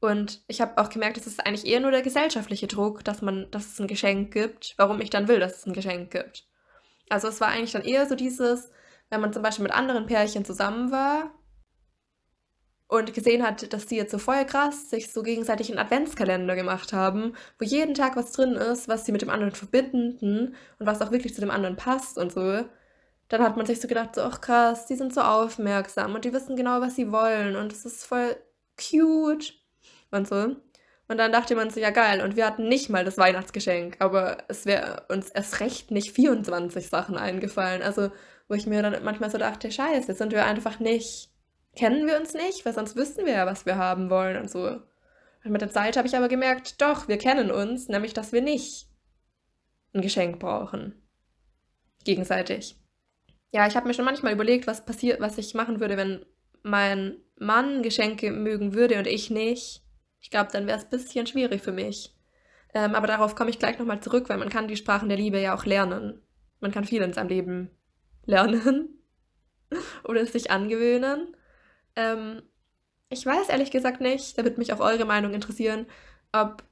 Und 0.00 0.42
ich 0.46 0.60
habe 0.60 0.78
auch 0.78 0.90
gemerkt, 0.90 1.16
es 1.16 1.26
ist 1.26 1.44
eigentlich 1.44 1.66
eher 1.66 1.80
nur 1.80 1.90
der 1.90 2.02
gesellschaftliche 2.02 2.66
Druck, 2.66 3.02
dass 3.04 3.22
man, 3.22 3.50
dass 3.50 3.72
es 3.72 3.78
ein 3.80 3.86
Geschenk 3.86 4.32
gibt, 4.32 4.74
warum 4.76 5.00
ich 5.00 5.10
dann 5.10 5.28
will, 5.28 5.40
dass 5.40 5.58
es 5.58 5.66
ein 5.66 5.72
Geschenk 5.72 6.10
gibt. 6.10 6.46
Also 7.08 7.28
es 7.28 7.40
war 7.40 7.48
eigentlich 7.48 7.72
dann 7.72 7.82
eher 7.82 8.06
so 8.06 8.14
dieses, 8.14 8.70
wenn 9.10 9.20
man 9.20 9.32
zum 9.32 9.42
Beispiel 9.42 9.62
mit 9.62 9.72
anderen 9.72 10.06
Pärchen 10.06 10.44
zusammen 10.44 10.90
war 10.90 11.32
und 12.88 13.14
gesehen 13.14 13.42
hat, 13.42 13.72
dass 13.72 13.86
die 13.86 13.96
jetzt 13.96 14.12
so 14.12 14.18
voll 14.18 14.44
krass 14.44 14.90
sich 14.90 15.12
so 15.12 15.22
gegenseitig 15.22 15.70
einen 15.70 15.78
Adventskalender 15.78 16.54
gemacht 16.54 16.92
haben, 16.92 17.34
wo 17.58 17.64
jeden 17.64 17.94
Tag 17.94 18.16
was 18.16 18.32
drin 18.32 18.52
ist, 18.52 18.88
was 18.88 19.06
sie 19.06 19.12
mit 19.12 19.22
dem 19.22 19.30
anderen 19.30 19.52
verbinden 19.52 20.54
und 20.78 20.86
was 20.86 21.00
auch 21.00 21.10
wirklich 21.10 21.34
zu 21.34 21.40
dem 21.40 21.50
anderen 21.50 21.76
passt 21.76 22.18
und 22.18 22.32
so, 22.32 22.64
dann 23.28 23.42
hat 23.42 23.56
man 23.56 23.66
sich 23.66 23.80
so 23.80 23.88
gedacht, 23.88 24.14
so, 24.14 24.22
ach 24.22 24.40
krass, 24.40 24.86
die 24.86 24.96
sind 24.96 25.12
so 25.12 25.20
aufmerksam 25.20 26.14
und 26.14 26.24
die 26.24 26.32
wissen 26.32 26.56
genau, 26.56 26.80
was 26.80 26.96
sie 26.96 27.10
wollen 27.10 27.56
und 27.56 27.72
es 27.72 27.84
ist 27.84 28.04
voll 28.04 28.36
cute 28.76 29.54
und 30.10 30.28
so. 30.28 30.56
Und 31.08 31.18
dann 31.18 31.32
dachte 31.32 31.54
man 31.54 31.70
so, 31.70 31.78
ja 31.80 31.90
geil, 31.90 32.20
und 32.20 32.36
wir 32.36 32.46
hatten 32.46 32.68
nicht 32.68 32.90
mal 32.90 33.04
das 33.04 33.18
Weihnachtsgeschenk, 33.18 33.96
aber 34.00 34.38
es 34.48 34.66
wäre 34.66 35.04
uns 35.08 35.30
erst 35.30 35.60
recht 35.60 35.90
nicht 35.90 36.12
24 36.12 36.88
Sachen 36.88 37.16
eingefallen. 37.16 37.82
Also, 37.82 38.10
wo 38.48 38.54
ich 38.54 38.66
mir 38.66 38.82
dann 38.82 39.04
manchmal 39.04 39.30
so 39.30 39.38
dachte, 39.38 39.70
scheiße, 39.70 40.08
jetzt 40.08 40.18
sind 40.18 40.32
wir 40.32 40.44
einfach 40.44 40.80
nicht 40.80 41.30
kennen 41.76 42.06
wir 42.06 42.18
uns 42.18 42.34
nicht, 42.34 42.64
weil 42.64 42.74
sonst 42.74 42.96
wüssten 42.96 43.26
wir 43.26 43.34
ja, 43.34 43.46
was 43.46 43.66
wir 43.66 43.76
haben 43.76 44.10
wollen 44.10 44.38
und 44.38 44.50
so. 44.50 44.80
Und 45.44 45.52
mit 45.52 45.60
der 45.60 45.70
Zeit 45.70 45.96
habe 45.96 46.08
ich 46.08 46.16
aber 46.16 46.28
gemerkt, 46.28 46.80
doch, 46.82 47.06
wir 47.06 47.18
kennen 47.18 47.52
uns, 47.52 47.88
nämlich 47.88 48.14
dass 48.14 48.32
wir 48.32 48.42
nicht 48.42 48.88
ein 49.94 50.00
Geschenk 50.00 50.40
brauchen. 50.40 51.00
Gegenseitig. 52.02 52.76
Ja, 53.56 53.66
ich 53.66 53.74
habe 53.74 53.88
mir 53.88 53.94
schon 53.94 54.04
manchmal 54.04 54.34
überlegt, 54.34 54.66
was 54.66 54.84
passiert, 54.84 55.18
was 55.18 55.38
ich 55.38 55.54
machen 55.54 55.80
würde, 55.80 55.96
wenn 55.96 56.26
mein 56.62 57.16
Mann 57.38 57.82
Geschenke 57.82 58.30
mögen 58.30 58.74
würde 58.74 58.98
und 58.98 59.06
ich 59.06 59.30
nicht. 59.30 59.82
Ich 60.20 60.28
glaube, 60.28 60.50
dann 60.52 60.66
wäre 60.66 60.76
es 60.76 60.84
ein 60.84 60.90
bisschen 60.90 61.26
schwierig 61.26 61.62
für 61.62 61.72
mich. 61.72 62.14
Ähm, 62.74 62.94
aber 62.94 63.06
darauf 63.06 63.34
komme 63.34 63.48
ich 63.48 63.58
gleich 63.58 63.78
nochmal 63.78 64.00
zurück, 64.00 64.28
weil 64.28 64.36
man 64.36 64.50
kann 64.50 64.68
die 64.68 64.76
Sprachen 64.76 65.08
der 65.08 65.16
Liebe 65.16 65.40
ja 65.40 65.56
auch 65.56 65.64
lernen. 65.64 66.20
Man 66.60 66.70
kann 66.70 66.84
viel 66.84 67.00
in 67.00 67.14
seinem 67.14 67.30
Leben 67.30 67.70
lernen 68.26 68.98
oder 70.04 70.20
es 70.20 70.32
sich 70.32 70.50
angewöhnen. 70.50 71.34
Ähm, 71.96 72.42
ich 73.08 73.24
weiß 73.24 73.48
ehrlich 73.48 73.70
gesagt 73.70 74.02
nicht, 74.02 74.36
da 74.36 74.44
würde 74.44 74.58
mich 74.58 74.74
auch 74.74 74.80
eure 74.80 75.06
Meinung 75.06 75.32
interessieren, 75.32 75.86
ob 76.30 76.62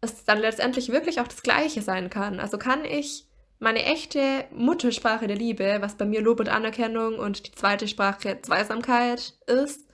es 0.00 0.24
dann 0.24 0.38
letztendlich 0.38 0.92
wirklich 0.92 1.20
auch 1.20 1.26
das 1.26 1.42
Gleiche 1.42 1.82
sein 1.82 2.08
kann. 2.08 2.38
Also 2.38 2.56
kann 2.56 2.84
ich 2.84 3.26
meine 3.58 3.84
echte 3.84 4.44
Muttersprache 4.52 5.26
der 5.26 5.36
Liebe, 5.36 5.78
was 5.80 5.96
bei 5.96 6.04
mir 6.04 6.20
Lob 6.20 6.40
und 6.40 6.48
Anerkennung 6.48 7.18
und 7.18 7.46
die 7.46 7.52
zweite 7.52 7.88
Sprache 7.88 8.40
Zweisamkeit 8.42 9.34
ist, 9.46 9.88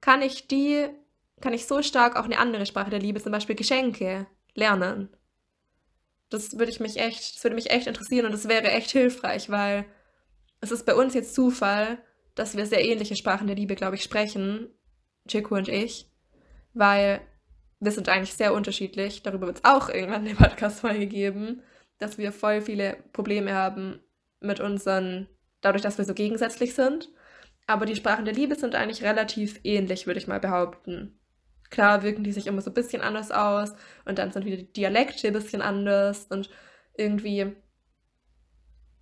kann 0.00 0.22
ich 0.22 0.48
die, 0.48 0.88
kann 1.40 1.52
ich 1.52 1.66
so 1.66 1.82
stark 1.82 2.16
auch 2.16 2.24
eine 2.24 2.38
andere 2.38 2.66
Sprache 2.66 2.90
der 2.90 3.00
Liebe, 3.00 3.20
zum 3.20 3.32
Beispiel 3.32 3.56
Geschenke, 3.56 4.26
lernen. 4.54 5.14
Das 6.30 6.58
würde 6.58 6.70
ich 6.70 6.80
mich 6.80 6.98
echt, 6.98 7.36
das 7.36 7.44
würde 7.44 7.56
mich 7.56 7.70
echt 7.70 7.86
interessieren 7.86 8.26
und 8.26 8.32
das 8.32 8.48
wäre 8.48 8.70
echt 8.70 8.90
hilfreich, 8.90 9.50
weil 9.50 9.84
es 10.60 10.70
ist 10.70 10.86
bei 10.86 10.94
uns 10.94 11.14
jetzt 11.14 11.34
Zufall, 11.34 11.98
dass 12.34 12.56
wir 12.56 12.66
sehr 12.66 12.84
ähnliche 12.84 13.16
Sprachen 13.16 13.46
der 13.46 13.56
Liebe, 13.56 13.74
glaube 13.74 13.96
ich, 13.96 14.02
sprechen, 14.02 14.68
Chico 15.28 15.56
und 15.56 15.68
ich, 15.68 16.10
weil 16.72 17.20
wir 17.80 17.92
sind 17.92 18.08
eigentlich 18.08 18.34
sehr 18.34 18.54
unterschiedlich. 18.54 19.22
Darüber 19.22 19.46
wird 19.46 19.58
es 19.58 19.64
auch 19.64 19.88
irgendwann 19.88 20.26
eine 20.26 20.34
Podcast-Folge 20.34 21.06
geben, 21.06 21.62
dass 22.00 22.18
wir 22.18 22.32
voll 22.32 22.60
viele 22.60 22.96
Probleme 23.12 23.54
haben 23.54 24.00
mit 24.40 24.58
unseren, 24.58 25.28
dadurch, 25.60 25.82
dass 25.82 25.98
wir 25.98 26.04
so 26.04 26.14
gegensätzlich 26.14 26.74
sind. 26.74 27.10
Aber 27.66 27.86
die 27.86 27.94
Sprachen 27.94 28.24
der 28.24 28.34
Liebe 28.34 28.56
sind 28.56 28.74
eigentlich 28.74 29.04
relativ 29.04 29.60
ähnlich, 29.62 30.06
würde 30.06 30.18
ich 30.18 30.26
mal 30.26 30.40
behaupten. 30.40 31.20
Klar 31.70 32.02
wirken 32.02 32.24
die 32.24 32.32
sich 32.32 32.48
immer 32.48 32.62
so 32.62 32.70
ein 32.70 32.74
bisschen 32.74 33.00
anders 33.00 33.30
aus 33.30 33.74
und 34.04 34.18
dann 34.18 34.32
sind 34.32 34.44
wieder 34.44 34.56
die 34.56 34.72
Dialekte 34.72 35.28
ein 35.28 35.32
bisschen 35.32 35.62
anders 35.62 36.24
und 36.24 36.50
irgendwie. 36.96 37.52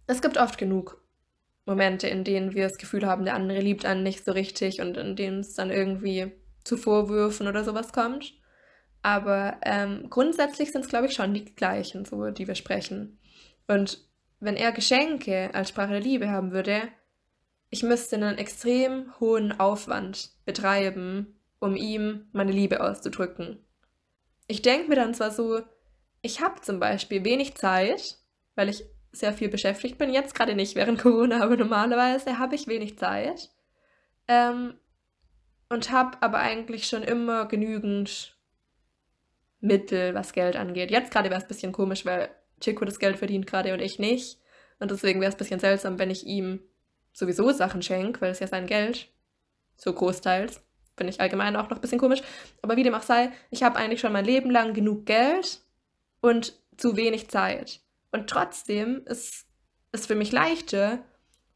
Es 0.07 0.21
gibt 0.21 0.37
oft 0.37 0.59
genug 0.59 1.03
Momente, 1.65 2.09
in 2.09 2.25
denen 2.25 2.55
wir 2.55 2.69
das 2.69 2.79
Gefühl 2.79 3.07
haben, 3.07 3.25
der 3.25 3.35
andere 3.35 3.61
liebt 3.61 3.85
einen 3.85 4.03
nicht 4.03 4.25
so 4.25 4.33
richtig 4.33 4.81
und 4.81 4.97
in 4.97 5.17
denen 5.17 5.41
es 5.41 5.55
dann 5.55 5.71
irgendwie 5.71 6.33
zu 6.65 6.77
Vorwürfen 6.77 7.47
oder 7.47 7.65
sowas 7.65 7.93
kommt. 7.93 8.38
Aber 9.09 9.57
ähm, 9.63 10.11
grundsätzlich 10.11 10.71
sind 10.71 10.83
es, 10.85 10.91
glaube 10.91 11.07
ich, 11.07 11.15
schon 11.15 11.33
die 11.33 11.47
gleichen, 11.47 12.05
so, 12.05 12.29
die 12.29 12.47
wir 12.47 12.55
sprechen. 12.55 13.19
Und 13.67 14.07
wenn 14.39 14.55
er 14.55 14.71
Geschenke 14.71 15.49
als 15.55 15.71
Sprache 15.71 15.93
der 15.93 16.01
Liebe 16.01 16.29
haben 16.29 16.53
würde, 16.53 16.83
ich 17.71 17.83
müsste 17.83 18.17
einen 18.17 18.37
extrem 18.37 19.19
hohen 19.19 19.59
Aufwand 19.59 20.33
betreiben, 20.45 21.41
um 21.59 21.75
ihm 21.75 22.27
meine 22.33 22.53
Liebe 22.53 22.83
auszudrücken. 22.83 23.65
Ich 24.47 24.61
denke 24.61 24.91
mir 24.91 24.97
dann 24.97 25.15
zwar 25.15 25.31
so, 25.31 25.63
ich 26.21 26.43
habe 26.43 26.61
zum 26.61 26.79
Beispiel 26.79 27.25
wenig 27.25 27.55
Zeit, 27.55 28.19
weil 28.57 28.69
ich 28.69 28.85
sehr 29.13 29.33
viel 29.33 29.49
beschäftigt 29.49 29.97
bin, 29.97 30.13
jetzt 30.13 30.35
gerade 30.35 30.55
nicht 30.55 30.77
während 30.77 31.01
Corona, 31.01 31.43
aber 31.43 31.57
normalerweise 31.57 32.39
habe 32.39 32.57
ich 32.57 32.67
wenig 32.67 32.99
Zeit. 32.99 33.49
Ähm, 34.29 34.75
und 35.71 35.93
habe 35.93 36.19
aber 36.21 36.41
eigentlich 36.41 36.87
schon 36.87 37.03
immer 37.03 37.47
genügend 37.47 38.38
Mittel, 39.61 40.15
was 40.15 40.33
Geld 40.33 40.57
angeht. 40.57 40.91
Jetzt 40.91 41.11
gerade 41.11 41.31
wäre 41.31 41.39
es 41.39 41.45
ein 41.45 41.49
bisschen 41.49 41.73
komisch, 41.73 42.05
weil 42.07 42.31
Chico 42.61 42.85
das 42.85 42.99
Geld 42.99 43.19
verdient 43.19 43.47
gerade 43.47 43.73
und 43.73 43.81
ich 43.81 43.99
nicht. 43.99 44.39
Und 44.79 44.91
deswegen 44.91 45.21
wäre 45.21 45.29
es 45.29 45.35
ein 45.35 45.39
bisschen 45.39 45.61
seltsam, 45.61 45.99
wenn 45.99 46.11
ich 46.11 46.27
ihm 46.27 46.61
sowieso 47.13 47.51
Sachen 47.51 47.83
schenke, 47.83 48.21
weil 48.21 48.31
es 48.31 48.39
ja 48.39 48.47
sein 48.47 48.67
Geld, 48.67 49.09
so 49.77 49.93
großteils. 49.93 50.63
Finde 50.97 51.13
ich 51.13 51.21
allgemein 51.21 51.57
auch 51.57 51.69
noch 51.69 51.77
ein 51.77 51.81
bisschen 51.81 51.99
komisch. 51.99 52.23
Aber 52.63 52.77
wie 52.77 52.83
dem 52.83 52.95
auch 52.95 53.03
sei, 53.03 53.33
ich 53.51 53.63
habe 53.63 53.77
eigentlich 53.77 54.01
schon 54.01 54.13
mein 54.13 54.25
Leben 54.25 54.51
lang 54.51 54.75
genug 54.75 55.07
Geld 55.07 55.61
und 56.21 56.55
zu 56.77 56.97
wenig 56.97 57.29
Zeit. 57.29 57.81
Und 58.13 58.29
trotzdem 58.29 59.03
ist 59.07 59.47
es 59.93 60.07
für 60.07 60.15
mich 60.15 60.33
leichter, 60.33 61.05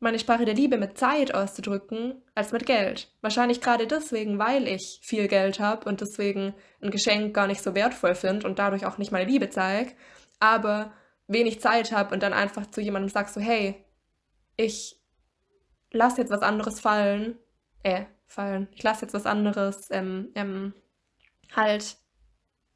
meine 0.02 0.18
Sprache 0.18 0.44
der 0.44 0.54
Liebe 0.54 0.78
mit 0.78 0.98
Zeit 0.98 1.32
auszudrücken, 1.32 2.22
als 2.34 2.52
mit 2.52 2.66
Geld. 2.66 3.08
Wahrscheinlich 3.20 3.60
gerade 3.60 3.86
deswegen, 3.86 4.38
weil 4.38 4.66
ich 4.66 5.00
viel 5.02 5.28
Geld 5.28 5.60
habe 5.60 5.88
und 5.88 6.00
deswegen 6.00 6.54
ein 6.82 6.90
Geschenk 6.90 7.34
gar 7.34 7.46
nicht 7.46 7.62
so 7.62 7.74
wertvoll 7.74 8.14
finde 8.14 8.46
und 8.46 8.58
dadurch 8.58 8.84
auch 8.84 8.98
nicht 8.98 9.12
meine 9.12 9.30
Liebe 9.30 9.48
zeige, 9.48 9.92
aber 10.40 10.92
wenig 11.28 11.60
Zeit 11.60 11.92
habe 11.92 12.12
und 12.14 12.22
dann 12.22 12.32
einfach 12.32 12.66
zu 12.70 12.80
jemandem 12.80 13.08
sagst 13.10 13.34
so, 13.34 13.40
hey, 13.40 13.76
ich 14.56 15.00
lass 15.92 16.16
jetzt 16.16 16.32
was 16.32 16.42
anderes 16.42 16.80
fallen, 16.80 17.38
äh, 17.84 18.04
fallen, 18.26 18.68
ich 18.72 18.82
lass 18.82 19.00
jetzt 19.02 19.14
was 19.14 19.26
anderes, 19.26 19.88
ähm, 19.90 20.30
ähm, 20.34 20.74
halt 21.54 21.96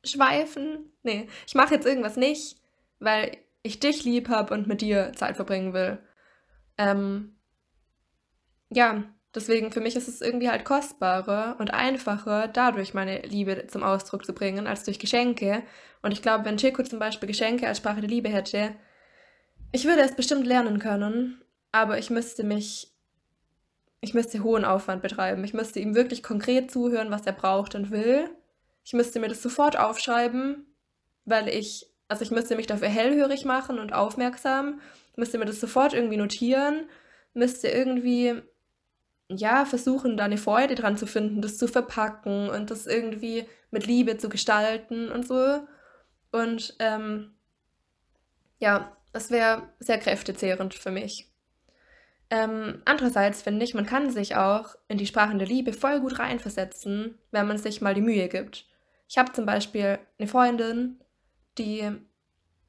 schweifen. 0.05 0.93
Nee, 1.03 1.29
ich 1.47 1.55
mache 1.55 1.75
jetzt 1.75 1.87
irgendwas 1.87 2.17
nicht, 2.17 2.57
weil 3.01 3.37
ich 3.63 3.81
dich 3.81 4.05
lieb 4.05 4.29
habe 4.29 4.55
und 4.55 4.69
mit 4.69 4.81
dir 4.81 5.13
Zeit 5.15 5.35
verbringen 5.35 5.73
will. 5.73 5.99
Ähm, 6.79 7.37
ja, 8.71 9.05
deswegen 9.35 9.73
für 9.73 9.81
mich 9.81 9.97
ist 9.97 10.09
es 10.09 10.21
irgendwie 10.21 10.51
halt 10.51 10.65
kostbarer 10.65 11.57
und 11.59 11.73
einfacher, 11.73 12.49
dadurch 12.49 12.95
meine 12.95 13.23
Liebe 13.23 13.67
zum 13.69 13.83
Ausdruck 13.83 14.25
zu 14.25 14.33
bringen, 14.33 14.67
als 14.67 14.85
durch 14.85 14.99
Geschenke. 14.99 15.63
Und 16.03 16.13
ich 16.13 16.23
glaube, 16.23 16.45
wenn 16.45 16.57
Chico 16.57 16.83
zum 16.83 16.99
Beispiel 16.99 17.29
Geschenke 17.29 17.67
als 17.67 17.79
Sprache 17.79 18.01
der 18.01 18.11
Liebe 18.11 18.29
hätte, 18.29 18.75
ich 19.73 19.85
würde 19.85 20.03
es 20.03 20.15
bestimmt 20.15 20.47
lernen 20.47 20.79
können, 20.79 21.43
aber 21.73 21.99
ich 21.99 22.11
müsste 22.11 22.45
mich, 22.45 22.93
ich 24.01 24.15
müsste 24.15 24.43
hohen 24.43 24.65
Aufwand 24.65 25.03
betreiben. 25.03 25.45
Ich 25.45 25.55
müsste 25.55 25.81
ihm 25.81 25.95
wirklich 25.95 26.23
konkret 26.23 26.71
zuhören, 26.71 27.11
was 27.11 27.27
er 27.27 27.33
braucht 27.33 27.75
und 27.75 27.91
will. 27.91 28.31
Ich 28.85 28.93
müsste 28.93 29.19
mir 29.21 29.29
das 29.29 29.43
sofort 29.43 29.79
aufschreiben, 29.79 30.67
weil 31.25 31.49
ich, 31.49 31.93
also 32.09 32.23
ich 32.23 32.31
müsste 32.31 32.57
mich 32.57 32.67
dafür 32.67 32.89
hellhörig 32.89 33.45
machen 33.45 33.79
und 33.79 33.93
aufmerksam 33.93 34.81
müsste 35.17 35.39
mir 35.39 35.47
das 35.47 35.61
sofort 35.61 35.95
irgendwie 35.95 36.17
notieren, 36.17 36.89
müsste 37.35 37.69
irgendwie, 37.69 38.43
ja, 39.29 39.65
versuchen, 39.65 40.17
da 40.17 40.25
eine 40.25 40.39
Freude 40.39 40.75
dran 40.75 40.97
zu 40.97 41.07
finden, 41.07 41.43
das 41.43 41.59
zu 41.59 41.67
verpacken 41.67 42.49
und 42.49 42.71
das 42.71 42.87
irgendwie 42.87 43.47
mit 43.71 43.87
Liebe 43.87 44.19
zu 44.19 44.29
gestalten 44.29 45.11
und 45.11 45.27
so. 45.27 45.67
Und 46.33 46.77
ähm, 46.79 47.35
ja, 48.59 48.97
das 49.13 49.31
wäre 49.31 49.69
sehr 49.81 49.99
kräftezehrend 49.99 50.75
für 50.75 50.91
mich. 50.91 51.33
Ähm, 52.29 52.83
andererseits 52.85 53.43
finde 53.43 53.65
ich, 53.65 53.75
man 53.75 53.87
kann 53.87 54.11
sich 54.11 54.37
auch 54.37 54.75
in 54.89 54.99
die 54.99 55.07
Sprachen 55.07 55.39
der 55.39 55.47
Liebe 55.47 55.73
voll 55.73 56.01
gut 56.01 56.19
reinversetzen, 56.19 57.19
wenn 57.31 57.47
man 57.47 57.59
sich 57.59 57.81
mal 57.81 57.95
die 57.95 58.01
Mühe 58.01 58.29
gibt. 58.29 58.67
Ich 59.09 59.17
habe 59.17 59.33
zum 59.33 59.47
Beispiel 59.47 59.99
eine 60.19 60.27
Freundin, 60.27 61.01
die 61.57 61.89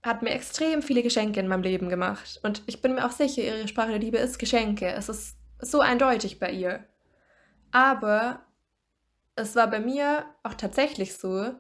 hat 0.04 0.22
mir 0.22 0.32
extrem 0.32 0.82
viele 0.82 1.04
Geschenke 1.04 1.40
in 1.40 1.48
meinem 1.48 1.64
Leben 1.64 1.90
gemacht. 1.90 2.40
Und 2.44 2.62
ich 2.66 2.82
bin 2.82 2.96
mir 2.96 3.06
auch 3.06 3.12
sicher, 3.12 3.42
ihre 3.42 3.68
Sprache 3.68 3.90
der 3.90 4.00
Liebe 4.00 4.18
ist 4.18 4.40
Geschenke. 4.40 4.88
Es 4.88 5.10
ist 5.10 5.38
so 5.60 5.82
eindeutig 5.82 6.40
bei 6.40 6.52
ihr. 6.52 6.86
Aber 7.72 8.46
es 9.36 9.56
war 9.56 9.68
bei 9.70 9.80
mir 9.80 10.26
auch 10.44 10.54
tatsächlich 10.54 11.16
so, 11.16 11.54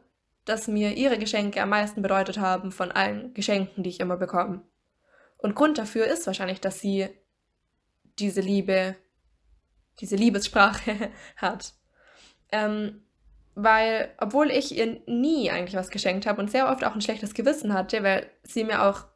dass 0.46 0.68
mir 0.68 0.96
ihre 0.96 1.20
Geschenke 1.20 1.62
am 1.62 1.70
meisten 1.70 2.02
bedeutet 2.02 2.38
haben 2.40 2.72
von 2.72 2.92
allen 2.92 3.34
Geschenken, 3.34 3.84
die 3.84 3.90
ich 3.90 4.00
immer 4.00 4.18
bekomme. 4.18 4.62
Und 5.38 5.56
Grund 5.56 5.78
dafür 5.78 6.06
ist 6.08 6.26
wahrscheinlich, 6.26 6.62
dass 6.62 6.80
sie 6.80 7.10
diese 8.18 8.42
Liebe, 8.42 8.96
diese 10.00 10.16
Liebessprache 10.16 11.12
hat. 11.36 11.74
Ähm, 12.52 13.04
weil, 13.60 14.14
obwohl 14.20 14.52
ich 14.52 14.78
ihr 14.78 15.02
nie 15.08 15.50
eigentlich 15.50 15.76
was 15.76 15.90
geschenkt 15.90 16.28
habe 16.28 16.40
und 16.40 16.52
sehr 16.52 16.70
oft 16.70 16.84
auch 16.84 16.94
ein 16.94 17.02
schlechtes 17.02 17.34
Gewissen 17.34 17.74
hatte, 17.74 18.04
weil 18.04 18.30
sie 18.44 18.64
mir 18.64 18.84
auch 18.84 19.08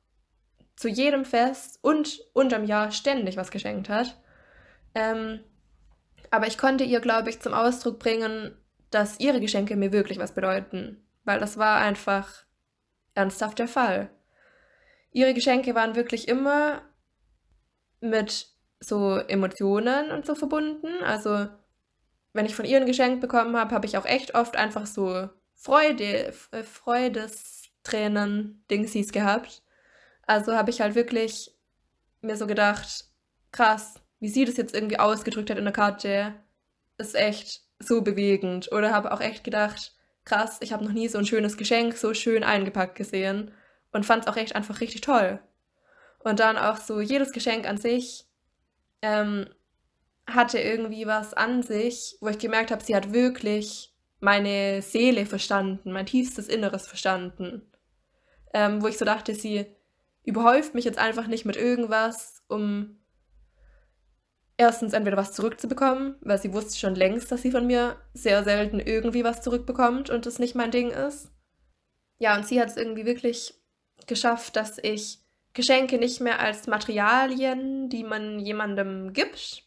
zu 0.75 0.89
jedem 0.89 1.25
Fest 1.25 1.77
und 1.83 2.19
unterm 2.33 2.65
Jahr 2.65 2.89
ständig 2.89 3.37
was 3.37 3.51
geschenkt 3.51 3.87
hat. 3.87 4.19
Ähm, 4.95 5.41
aber 6.31 6.47
ich 6.47 6.57
konnte 6.57 6.83
ihr, 6.83 7.01
glaube 7.01 7.29
ich, 7.29 7.39
zum 7.39 7.53
Ausdruck 7.53 7.99
bringen, 7.99 8.57
dass 8.89 9.19
ihre 9.19 9.39
Geschenke 9.39 9.75
mir 9.75 9.91
wirklich 9.91 10.17
was 10.17 10.33
bedeuten, 10.33 11.05
weil 11.23 11.39
das 11.39 11.59
war 11.59 11.77
einfach 11.77 12.43
ernsthaft 13.13 13.59
der 13.59 13.67
Fall. 13.67 14.09
Ihre 15.11 15.35
Geschenke 15.35 15.75
waren 15.75 15.95
wirklich 15.95 16.27
immer 16.27 16.81
mit 17.99 18.47
so 18.79 19.17
Emotionen 19.17 20.09
und 20.09 20.25
so 20.25 20.33
verbunden, 20.33 21.03
also 21.05 21.47
wenn 22.33 22.45
ich 22.45 22.55
von 22.55 22.65
ihr 22.65 22.77
ein 22.77 22.85
Geschenk 22.85 23.21
bekommen 23.21 23.55
habe, 23.55 23.73
habe 23.73 23.85
ich 23.85 23.97
auch 23.97 24.05
echt 24.05 24.35
oft 24.35 24.55
einfach 24.55 24.85
so 24.85 25.29
Freude, 25.55 26.33
äh, 26.51 26.63
Freudestränen, 26.63 28.63
Dingsies 28.69 29.11
gehabt. 29.11 29.63
Also 30.25 30.55
habe 30.55 30.69
ich 30.69 30.81
halt 30.81 30.95
wirklich 30.95 31.51
mir 32.21 32.37
so 32.37 32.47
gedacht, 32.47 33.05
krass, 33.51 33.95
wie 34.19 34.29
sie 34.29 34.45
das 34.45 34.57
jetzt 34.57 34.73
irgendwie 34.73 34.99
ausgedrückt 34.99 35.49
hat 35.49 35.57
in 35.57 35.65
der 35.65 35.73
Karte, 35.73 36.35
ist 36.97 37.15
echt 37.15 37.61
so 37.79 38.01
bewegend. 38.01 38.71
Oder 38.71 38.93
habe 38.93 39.11
auch 39.11 39.21
echt 39.21 39.43
gedacht, 39.43 39.93
krass, 40.23 40.57
ich 40.61 40.71
habe 40.71 40.85
noch 40.85 40.91
nie 40.91 41.07
so 41.07 41.17
ein 41.17 41.25
schönes 41.25 41.57
Geschenk 41.57 41.97
so 41.97 42.13
schön 42.13 42.43
eingepackt 42.43 42.95
gesehen 42.95 43.51
und 43.91 44.05
fand 44.05 44.23
es 44.23 44.31
auch 44.31 44.37
echt 44.37 44.55
einfach 44.55 44.79
richtig 44.79 45.01
toll. 45.01 45.39
Und 46.19 46.39
dann 46.39 46.57
auch 46.57 46.77
so 46.77 47.01
jedes 47.01 47.31
Geschenk 47.31 47.67
an 47.67 47.77
sich 47.77 48.27
ähm, 49.01 49.47
hatte 50.35 50.59
irgendwie 50.59 51.07
was 51.07 51.33
an 51.33 51.63
sich, 51.63 52.17
wo 52.21 52.27
ich 52.29 52.39
gemerkt 52.39 52.71
habe, 52.71 52.83
sie 52.83 52.95
hat 52.95 53.13
wirklich 53.13 53.93
meine 54.19 54.81
Seele 54.81 55.25
verstanden, 55.25 55.91
mein 55.91 56.05
tiefstes 56.05 56.47
Inneres 56.47 56.87
verstanden. 56.87 57.63
Ähm, 58.53 58.81
wo 58.81 58.87
ich 58.87 58.97
so 58.97 59.05
dachte, 59.05 59.33
sie 59.33 59.65
überhäuft 60.23 60.75
mich 60.75 60.85
jetzt 60.85 60.99
einfach 60.99 61.27
nicht 61.27 61.45
mit 61.45 61.55
irgendwas, 61.55 62.43
um 62.47 62.99
erstens 64.57 64.93
entweder 64.93 65.17
was 65.17 65.33
zurückzubekommen, 65.33 66.15
weil 66.21 66.39
sie 66.39 66.53
wusste 66.53 66.77
schon 66.77 66.95
längst, 66.95 67.31
dass 67.31 67.41
sie 67.41 67.51
von 67.51 67.65
mir 67.65 67.95
sehr 68.13 68.43
selten 68.43 68.79
irgendwie 68.79 69.23
was 69.23 69.41
zurückbekommt 69.41 70.09
und 70.09 70.25
das 70.25 70.37
nicht 70.37 70.53
mein 70.53 70.71
Ding 70.71 70.91
ist. 70.91 71.31
Ja, 72.19 72.35
und 72.35 72.45
sie 72.45 72.61
hat 72.61 72.69
es 72.69 72.77
irgendwie 72.77 73.05
wirklich 73.05 73.55
geschafft, 74.05 74.55
dass 74.55 74.77
ich 74.77 75.19
Geschenke 75.53 75.97
nicht 75.97 76.21
mehr 76.21 76.39
als 76.39 76.67
Materialien, 76.67 77.89
die 77.89 78.03
man 78.03 78.39
jemandem 78.39 79.13
gibt, 79.13 79.63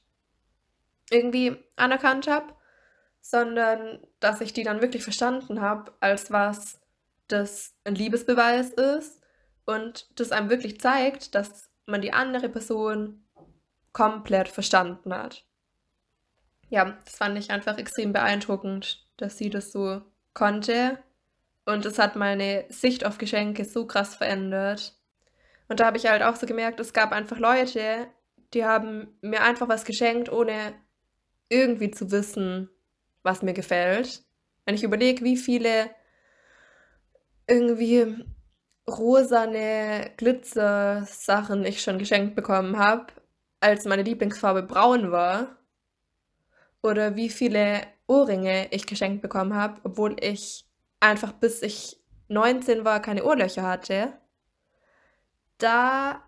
irgendwie 1.11 1.57
anerkannt 1.77 2.27
habe, 2.29 2.55
sondern 3.21 4.01
dass 4.21 4.41
ich 4.41 4.53
die 4.53 4.65
dann 4.65 4.83
wirklich 4.83 5.03
verstanden 5.03 5.61
habe, 5.61 5.93
als 6.01 6.31
was 6.31 6.81
das 7.29 7.75
ein 7.85 7.95
Liebesbeweis 7.95 8.71
ist 8.71 9.23
und 9.65 10.09
das 10.19 10.33
einem 10.33 10.51
wirklich 10.51 10.81
zeigt, 10.81 11.35
dass 11.35 11.71
man 11.87 12.03
die 12.03 12.13
andere 12.13 12.49
Person 12.49 13.25
komplett 13.93 14.49
verstanden 14.49 15.15
hat. 15.15 15.45
Ja, 16.69 16.97
das 17.05 17.17
fand 17.17 17.39
ich 17.39 17.51
einfach 17.51 17.79
extrem 17.79 18.13
beeindruckend, 18.13 19.07
dass 19.17 19.39
sie 19.39 19.51
das 19.51 19.73
so 19.73 20.03
konnte. 20.33 20.99
Und 21.65 21.87
es 21.87 21.99
hat 21.99 22.17
meine 22.17 22.67
Sicht 22.69 23.07
auf 23.07 23.17
Geschenke 23.17 23.65
so 23.65 23.87
krass 23.87 24.17
verändert. 24.17 24.99
Und 25.69 25.81
da 25.81 25.87
habe 25.87 25.97
ich 25.97 26.07
halt 26.07 26.23
auch 26.23 26.37
so 26.37 26.47
gemerkt, 26.47 26.81
es 26.81 26.93
gab 26.93 27.13
einfach 27.13 27.39
Leute, 27.39 28.09
die 28.53 28.65
haben 28.65 29.17
mir 29.23 29.43
einfach 29.43 29.69
was 29.69 29.85
geschenkt, 29.85 30.31
ohne 30.31 30.75
irgendwie 31.49 31.91
zu 31.91 32.11
wissen, 32.11 32.71
was 33.23 33.43
mir 33.43 33.55
gefällt. 33.55 34.25
Wenn 34.65 34.75
ich 34.75 34.83
überlege, 34.83 35.25
wie 35.25 35.37
viele 35.37 35.91
irgendwie 37.47 38.25
rosane 38.89 40.11
Glitzer-Sachen 40.17 41.65
ich 41.65 41.83
schon 41.83 41.99
geschenkt 41.99 42.35
bekommen 42.35 42.79
habe, 42.79 43.07
als 43.61 43.85
meine 43.87 44.03
Lieblingsfarbe 44.03 44.63
braun 44.63 45.11
war. 45.11 45.57
Oder 46.83 47.17
wie 47.17 47.31
viele 47.31 47.81
Ohrringe 48.07 48.69
ich 48.73 48.87
geschenkt 48.87 49.23
bekommen 49.23 49.55
habe, 49.55 49.81
obwohl 49.85 50.17
ich 50.21 50.67
einfach 51.01 51.33
bis 51.33 51.63
ich 51.63 51.99
19 52.29 52.85
war 52.85 53.01
keine 53.01 53.25
Ohrlöcher 53.25 53.63
hatte. 53.63 54.13
Da 55.57 56.23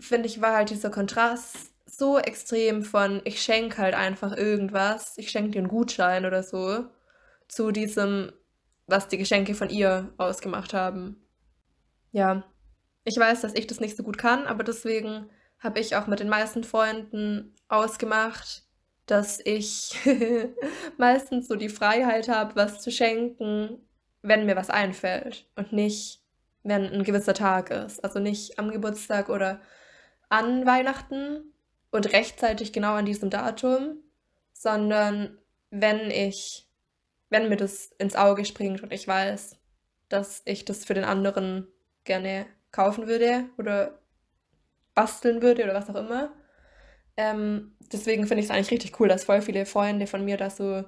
finde 0.00 0.28
ich, 0.28 0.40
war 0.40 0.56
halt 0.56 0.70
dieser 0.70 0.90
Kontrast 0.90 1.73
so 1.96 2.18
extrem 2.18 2.82
von, 2.82 3.20
ich 3.24 3.42
schenke 3.42 3.78
halt 3.78 3.94
einfach 3.94 4.36
irgendwas, 4.36 5.14
ich 5.16 5.30
schenke 5.30 5.52
dir 5.52 5.58
einen 5.58 5.68
Gutschein 5.68 6.26
oder 6.26 6.42
so, 6.42 6.86
zu 7.48 7.70
diesem, 7.70 8.32
was 8.86 9.08
die 9.08 9.18
Geschenke 9.18 9.54
von 9.54 9.70
ihr 9.70 10.12
ausgemacht 10.18 10.74
haben. 10.74 11.24
Ja, 12.12 12.44
ich 13.04 13.16
weiß, 13.16 13.42
dass 13.42 13.54
ich 13.54 13.66
das 13.66 13.80
nicht 13.80 13.96
so 13.96 14.02
gut 14.02 14.18
kann, 14.18 14.46
aber 14.46 14.64
deswegen 14.64 15.30
habe 15.58 15.80
ich 15.80 15.96
auch 15.96 16.06
mit 16.06 16.20
den 16.20 16.28
meisten 16.28 16.64
Freunden 16.64 17.54
ausgemacht, 17.68 18.62
dass 19.06 19.40
ich 19.44 19.94
meistens 20.98 21.48
so 21.48 21.56
die 21.56 21.68
Freiheit 21.68 22.28
habe, 22.28 22.56
was 22.56 22.80
zu 22.80 22.90
schenken, 22.90 23.78
wenn 24.22 24.46
mir 24.46 24.56
was 24.56 24.70
einfällt 24.70 25.46
und 25.56 25.72
nicht, 25.72 26.22
wenn 26.62 26.90
ein 26.90 27.04
gewisser 27.04 27.34
Tag 27.34 27.70
ist. 27.70 28.02
Also 28.02 28.18
nicht 28.18 28.58
am 28.58 28.70
Geburtstag 28.70 29.28
oder 29.28 29.60
an 30.30 30.66
Weihnachten 30.66 31.53
und 31.94 32.12
rechtzeitig 32.12 32.72
genau 32.72 32.94
an 32.94 33.06
diesem 33.06 33.30
Datum, 33.30 34.02
sondern 34.52 35.38
wenn 35.70 36.10
ich, 36.10 36.68
wenn 37.30 37.48
mir 37.48 37.56
das 37.56 37.92
ins 37.98 38.16
Auge 38.16 38.44
springt 38.44 38.82
und 38.82 38.92
ich 38.92 39.06
weiß, 39.06 39.60
dass 40.08 40.42
ich 40.44 40.64
das 40.64 40.84
für 40.84 40.94
den 40.94 41.04
anderen 41.04 41.68
gerne 42.02 42.46
kaufen 42.72 43.06
würde 43.06 43.44
oder 43.58 44.00
basteln 44.96 45.40
würde 45.40 45.62
oder 45.62 45.74
was 45.74 45.88
auch 45.88 45.94
immer. 45.94 46.32
Ähm, 47.16 47.76
deswegen 47.92 48.26
finde 48.26 48.40
ich 48.40 48.46
es 48.46 48.50
eigentlich 48.50 48.72
richtig 48.72 48.98
cool, 48.98 49.06
dass 49.06 49.22
voll 49.22 49.40
viele 49.40 49.64
Freunde 49.64 50.08
von 50.08 50.24
mir 50.24 50.36
das 50.36 50.56
so 50.56 50.82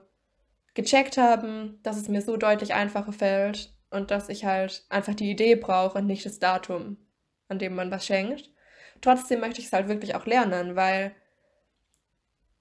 gecheckt 0.75 1.19
haben, 1.19 1.79
dass 1.85 1.99
es 1.99 2.09
mir 2.09 2.21
so 2.21 2.37
deutlich 2.37 2.75
einfacher 2.75 3.13
fällt 3.13 3.73
und 3.91 4.11
dass 4.11 4.29
ich 4.29 4.45
halt 4.45 4.85
einfach 4.89 5.15
die 5.15 5.31
Idee 5.31 5.55
brauche 5.55 5.99
und 5.99 6.09
nicht 6.09 6.27
das 6.27 6.41
Datum, 6.41 6.97
an 7.47 7.61
dem 7.61 7.77
man 7.77 7.93
was 7.93 8.05
schenkt. 8.05 8.51
Trotzdem 9.01 9.41
möchte 9.41 9.61
ich 9.61 9.67
es 9.67 9.73
halt 9.73 9.89
wirklich 9.89 10.15
auch 10.15 10.27
lernen, 10.27 10.77
weil 10.77 11.15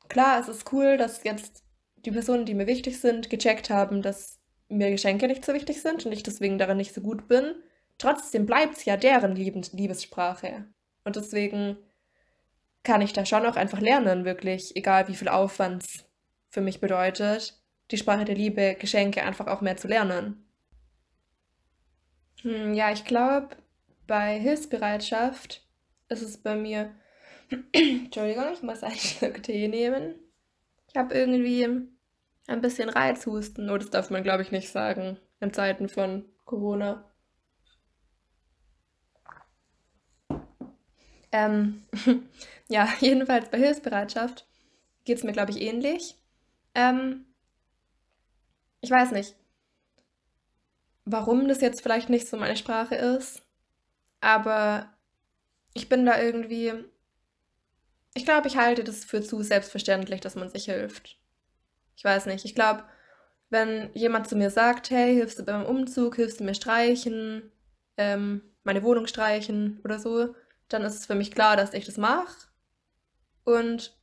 klar, 0.10 0.40
es 0.40 0.48
ist 0.48 0.72
cool, 0.72 0.98
dass 0.98 1.24
jetzt 1.24 1.64
die 1.98 2.12
Personen, 2.12 2.46
die 2.46 2.54
mir 2.54 2.68
wichtig 2.68 3.00
sind, 3.00 3.30
gecheckt 3.30 3.70
haben, 3.70 4.02
dass 4.02 4.40
mir 4.70 4.92
Geschenke 4.92 5.28
nicht 5.28 5.46
so 5.46 5.54
wichtig 5.54 5.82
sind 5.82 6.06
und 6.06 6.12
ich 6.12 6.24
deswegen 6.24 6.58
darin 6.58 6.78
nicht 6.78 6.94
so 6.94 7.02
gut 7.02 7.28
bin. 7.28 7.56
Trotzdem 7.98 8.46
bleibt 8.46 8.78
es 8.78 8.86
ja 8.86 8.98
deren 8.98 9.36
Liebessprache. 9.36 10.66
Und 11.04 11.16
deswegen 11.16 11.78
kann 12.84 13.02
ich 13.02 13.14
da 13.14 13.26
schon 13.26 13.46
auch 13.46 13.56
einfach 13.56 13.80
lernen, 13.80 14.26
wirklich, 14.26 14.76
egal 14.76 15.08
wie 15.08 15.16
viel 15.16 15.30
Aufwand 15.30 15.84
es 15.84 16.06
für 16.50 16.62
mich 16.62 16.80
bedeutet, 16.80 17.62
die 17.92 17.98
Sprache 17.98 18.26
der 18.26 18.36
Liebe, 18.36 18.76
Geschenke 18.80 19.24
einfach 19.24 19.48
auch 19.48 19.62
mehr 19.62 19.78
zu 19.78 19.88
lernen. 19.88 20.46
Hm, 22.42 22.74
ja, 22.74 22.92
ich 22.92 23.06
glaube, 23.06 23.58
bei 24.08 24.40
Hilfsbereitschaft 24.40 25.65
ist 26.10 26.22
es 26.22 26.38
bei 26.38 26.56
mir. 26.56 26.94
Entschuldigung, 27.72 28.54
ich 28.54 28.62
muss 28.64 28.84
einen 28.84 28.96
Schluck 28.98 29.44
Tee 29.44 29.68
nehmen. 29.68 30.16
Ich 30.88 30.96
habe 30.96 31.14
irgendwie 31.14 31.64
ein 32.48 32.62
bisschen 32.62 32.90
Reizhusten. 32.90 33.70
Oh, 33.70 33.78
das 33.78 33.90
darf 33.90 34.10
man, 34.10 34.24
glaube 34.24 34.44
ich, 34.44 34.52
nicht 34.52 34.70
sagen 34.70 35.18
in 35.40 35.54
Zeiten 35.54 35.90
von 35.90 36.26
Corona. 36.46 37.12
Ähm, 41.32 41.84
ja, 42.70 42.88
jedenfalls 43.00 43.50
bei 43.50 43.58
Hilfsbereitschaft 43.58 44.48
geht 45.04 45.18
es 45.18 45.24
mir, 45.24 45.34
glaube 45.34 45.52
ich, 45.52 45.62
ähnlich. 45.62 46.16
Ähm, 46.74 47.26
ich 48.82 48.90
weiß 48.90 49.12
nicht, 49.12 49.36
warum 51.04 51.48
das 51.48 51.62
jetzt 51.62 51.82
vielleicht 51.82 52.10
nicht 52.10 52.28
so 52.28 52.38
meine 52.38 52.56
Sprache 52.56 52.96
ist, 52.96 53.42
aber 54.22 54.95
ich 55.76 55.90
bin 55.90 56.06
da 56.06 56.20
irgendwie. 56.20 56.74
Ich 58.16 58.26
glaube, 58.26 58.48
ich 58.48 58.58
halte 58.58 58.84
das 58.84 59.04
für 59.04 59.22
zu 59.22 59.44
selbstverständlich, 59.44 60.22
dass 60.22 60.36
man 60.36 60.50
sich 60.50 60.66
hilft. 60.66 61.20
Ich 61.98 62.04
weiß 62.04 62.26
nicht. 62.28 62.46
Ich 62.46 62.56
glaube, 62.56 62.84
wenn 63.50 63.90
jemand 63.94 64.28
zu 64.28 64.36
mir 64.36 64.50
sagt, 64.50 64.90
hey, 64.90 65.14
hilfst 65.14 65.38
du 65.38 65.44
beim 65.44 65.66
Umzug, 65.66 66.16
hilfst 66.16 66.40
du 66.40 66.46
mir 66.46 66.56
streichen, 66.56 67.52
ähm, 67.98 68.42
meine 68.64 68.84
Wohnung 68.84 69.06
streichen 69.06 69.82
oder 69.84 70.00
so, 70.00 70.34
dann 70.70 70.82
ist 70.84 70.96
es 70.96 71.06
für 71.06 71.16
mich 71.16 71.32
klar, 71.32 71.58
dass 71.58 71.74
ich 71.74 71.86
das 71.86 71.98
mache. 71.98 72.48
Und 73.44 73.96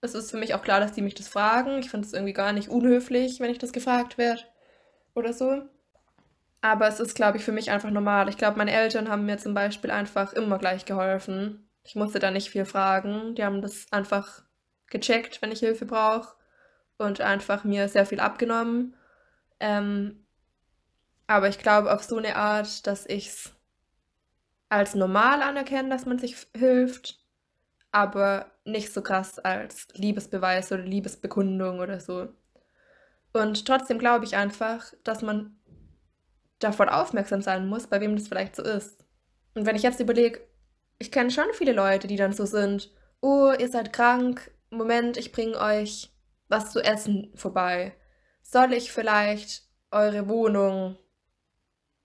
es 0.00 0.14
ist 0.14 0.30
für 0.30 0.38
mich 0.38 0.54
auch 0.54 0.62
klar, 0.62 0.80
dass 0.80 0.92
die 0.92 1.02
mich 1.02 1.14
das 1.14 1.28
fragen. 1.28 1.78
Ich 1.78 1.90
finde 1.90 2.06
es 2.06 2.14
irgendwie 2.14 2.32
gar 2.32 2.52
nicht 2.52 2.70
unhöflich, 2.70 3.40
wenn 3.40 3.50
ich 3.50 3.58
das 3.58 3.72
gefragt 3.72 4.16
werde 4.16 4.42
oder 5.14 5.34
so. 5.34 5.62
Aber 6.62 6.88
es 6.88 7.00
ist, 7.00 7.14
glaube 7.14 7.38
ich, 7.38 7.44
für 7.44 7.52
mich 7.52 7.70
einfach 7.70 7.90
normal. 7.90 8.28
Ich 8.28 8.36
glaube, 8.36 8.58
meine 8.58 8.72
Eltern 8.72 9.08
haben 9.08 9.24
mir 9.24 9.38
zum 9.38 9.54
Beispiel 9.54 9.90
einfach 9.90 10.32
immer 10.34 10.58
gleich 10.58 10.84
geholfen. 10.84 11.70
Ich 11.84 11.96
musste 11.96 12.18
da 12.18 12.30
nicht 12.30 12.50
viel 12.50 12.66
fragen. 12.66 13.34
Die 13.34 13.44
haben 13.44 13.62
das 13.62 13.86
einfach 13.92 14.42
gecheckt, 14.88 15.40
wenn 15.40 15.52
ich 15.52 15.60
Hilfe 15.60 15.86
brauche 15.86 16.36
und 16.98 17.20
einfach 17.20 17.64
mir 17.64 17.88
sehr 17.88 18.04
viel 18.04 18.20
abgenommen. 18.20 18.94
Ähm, 19.58 20.26
aber 21.26 21.48
ich 21.48 21.58
glaube 21.58 21.92
auf 21.92 22.02
so 22.02 22.18
eine 22.18 22.36
Art, 22.36 22.86
dass 22.86 23.06
ich 23.06 23.28
es 23.28 23.52
als 24.68 24.94
normal 24.94 25.42
anerkenne, 25.42 25.88
dass 25.88 26.06
man 26.06 26.18
sich 26.18 26.36
hilft 26.54 27.20
aber 27.92 28.50
nicht 28.64 28.92
so 28.92 29.02
krass 29.02 29.38
als 29.38 29.88
Liebesbeweis 29.94 30.70
oder 30.72 30.82
Liebesbekundung 30.82 31.80
oder 31.80 32.00
so. 32.00 32.28
Und 33.32 33.66
trotzdem 33.66 33.98
glaube 33.98 34.24
ich 34.24 34.36
einfach, 34.36 34.92
dass 35.04 35.22
man 35.22 35.59
davon 36.60 36.88
aufmerksam 36.88 37.42
sein 37.42 37.66
muss, 37.66 37.86
bei 37.86 38.00
wem 38.00 38.16
das 38.16 38.28
vielleicht 38.28 38.54
so 38.54 38.62
ist. 38.62 39.04
Und 39.54 39.66
wenn 39.66 39.76
ich 39.76 39.82
jetzt 39.82 40.00
überlege, 40.00 40.40
ich 40.98 41.10
kenne 41.10 41.30
schon 41.30 41.52
viele 41.54 41.72
Leute, 41.72 42.06
die 42.06 42.16
dann 42.16 42.32
so 42.32 42.46
sind, 42.46 42.90
oh, 43.20 43.52
ihr 43.58 43.68
seid 43.68 43.92
krank, 43.92 44.50
Moment, 44.70 45.16
ich 45.16 45.32
bringe 45.32 45.58
euch 45.58 46.10
was 46.48 46.70
zu 46.72 46.80
essen 46.80 47.32
vorbei. 47.34 47.94
Soll 48.42 48.72
ich 48.72 48.92
vielleicht 48.92 49.62
eure 49.90 50.28
Wohnung 50.28 50.96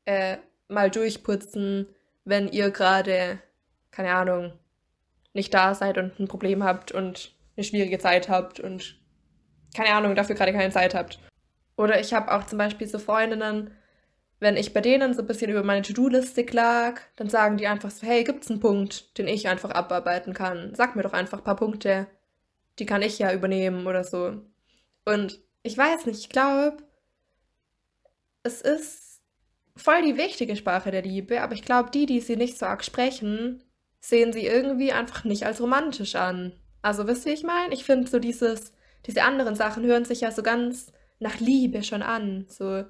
äh, 0.06 0.38
mal 0.68 0.90
durchputzen, 0.90 1.88
wenn 2.24 2.48
ihr 2.48 2.72
gerade, 2.72 3.40
keine 3.92 4.14
Ahnung, 4.14 4.54
nicht 5.34 5.54
da 5.54 5.76
seid 5.76 5.98
und 5.98 6.20
ein 6.20 6.28
Problem 6.28 6.64
habt 6.64 6.92
und 6.92 7.36
eine 7.56 7.64
schwierige 7.64 8.00
Zeit 8.00 8.30
habt 8.30 8.60
und 8.60 9.00
keine 9.76 9.94
Ahnung, 9.94 10.16
dafür 10.16 10.36
gerade 10.36 10.54
keine 10.54 10.72
Zeit 10.72 10.96
habt. 10.96 11.20
Oder 11.78 12.00
ich 12.00 12.14
habe 12.14 12.32
auch 12.34 12.46
zum 12.46 12.58
Beispiel 12.58 12.88
so 12.88 12.98
Freundinnen, 13.00 13.72
wenn 14.40 14.58
ich 14.58 14.74
bei 14.74 14.82
denen 14.82 15.14
so 15.14 15.22
ein 15.22 15.28
bisschen 15.28 15.50
über 15.50 15.64
meine 15.64 15.82
To-Do-Liste 15.82 16.46
klag, 16.46 17.02
dann 17.16 17.30
sagen 17.30 17.58
die 17.58 17.68
einfach 17.68 17.92
so, 17.92 18.06
hey, 18.06 18.24
gibt's 18.24 18.50
einen 18.50 18.60
Punkt, 18.60 19.18
den 19.18 19.28
ich 19.28 19.48
einfach 19.48 19.72
abarbeiten 19.72 20.34
kann? 20.34 20.74
Sag 20.76 20.96
mir 20.96 21.04
doch 21.04 21.14
einfach 21.14 21.40
ein 21.40 21.44
paar 21.44 21.56
Punkte, 21.56 22.08
die 22.80 22.86
kann 22.86 23.02
ich 23.02 23.18
ja 23.20 23.34
übernehmen 23.34 23.88
oder 23.88 24.04
so. 24.04 24.42
Und 25.06 25.40
ich 25.64 25.78
weiß 25.78 26.06
nicht, 26.06 26.20
ich 26.20 26.30
glaube, 26.30 26.78
es 28.44 28.62
ist 28.62 29.22
voll 29.76 30.02
die 30.04 30.18
wichtige 30.18 30.56
Sprache 30.56 30.92
der 30.92 31.02
Liebe, 31.02 31.42
aber 31.42 31.54
ich 31.54 31.64
glaube, 31.64 31.92
die, 31.92 32.06
die 32.06 32.20
sie 32.20 32.36
nicht 32.36 32.58
so 32.58 32.66
arg 32.66 32.84
sprechen, 32.84 33.64
sehen 34.00 34.34
sie 34.34 34.46
irgendwie 34.46 34.92
einfach 34.92 35.24
nicht 35.24 35.46
als 35.46 35.62
romantisch 35.62 36.16
an. 36.16 36.54
Also 36.82 37.08
wisst 37.08 37.26
ihr, 37.26 37.32
wie 37.32 37.36
ich 37.36 37.44
meine? 37.44 37.74
Ich 37.74 37.84
finde 37.84 38.08
so 38.08 38.20
dieses, 38.20 38.74
diese 39.08 39.24
anderen 39.24 39.56
Sachen 39.56 39.84
hören 39.84 40.06
sich 40.06 40.22
ja 40.22 40.32
so 40.32 40.44
ganz 40.44 40.92
nach 41.20 41.40
Liebe 41.40 41.82
schon 41.84 42.04
an. 42.04 42.46
So, 42.50 42.84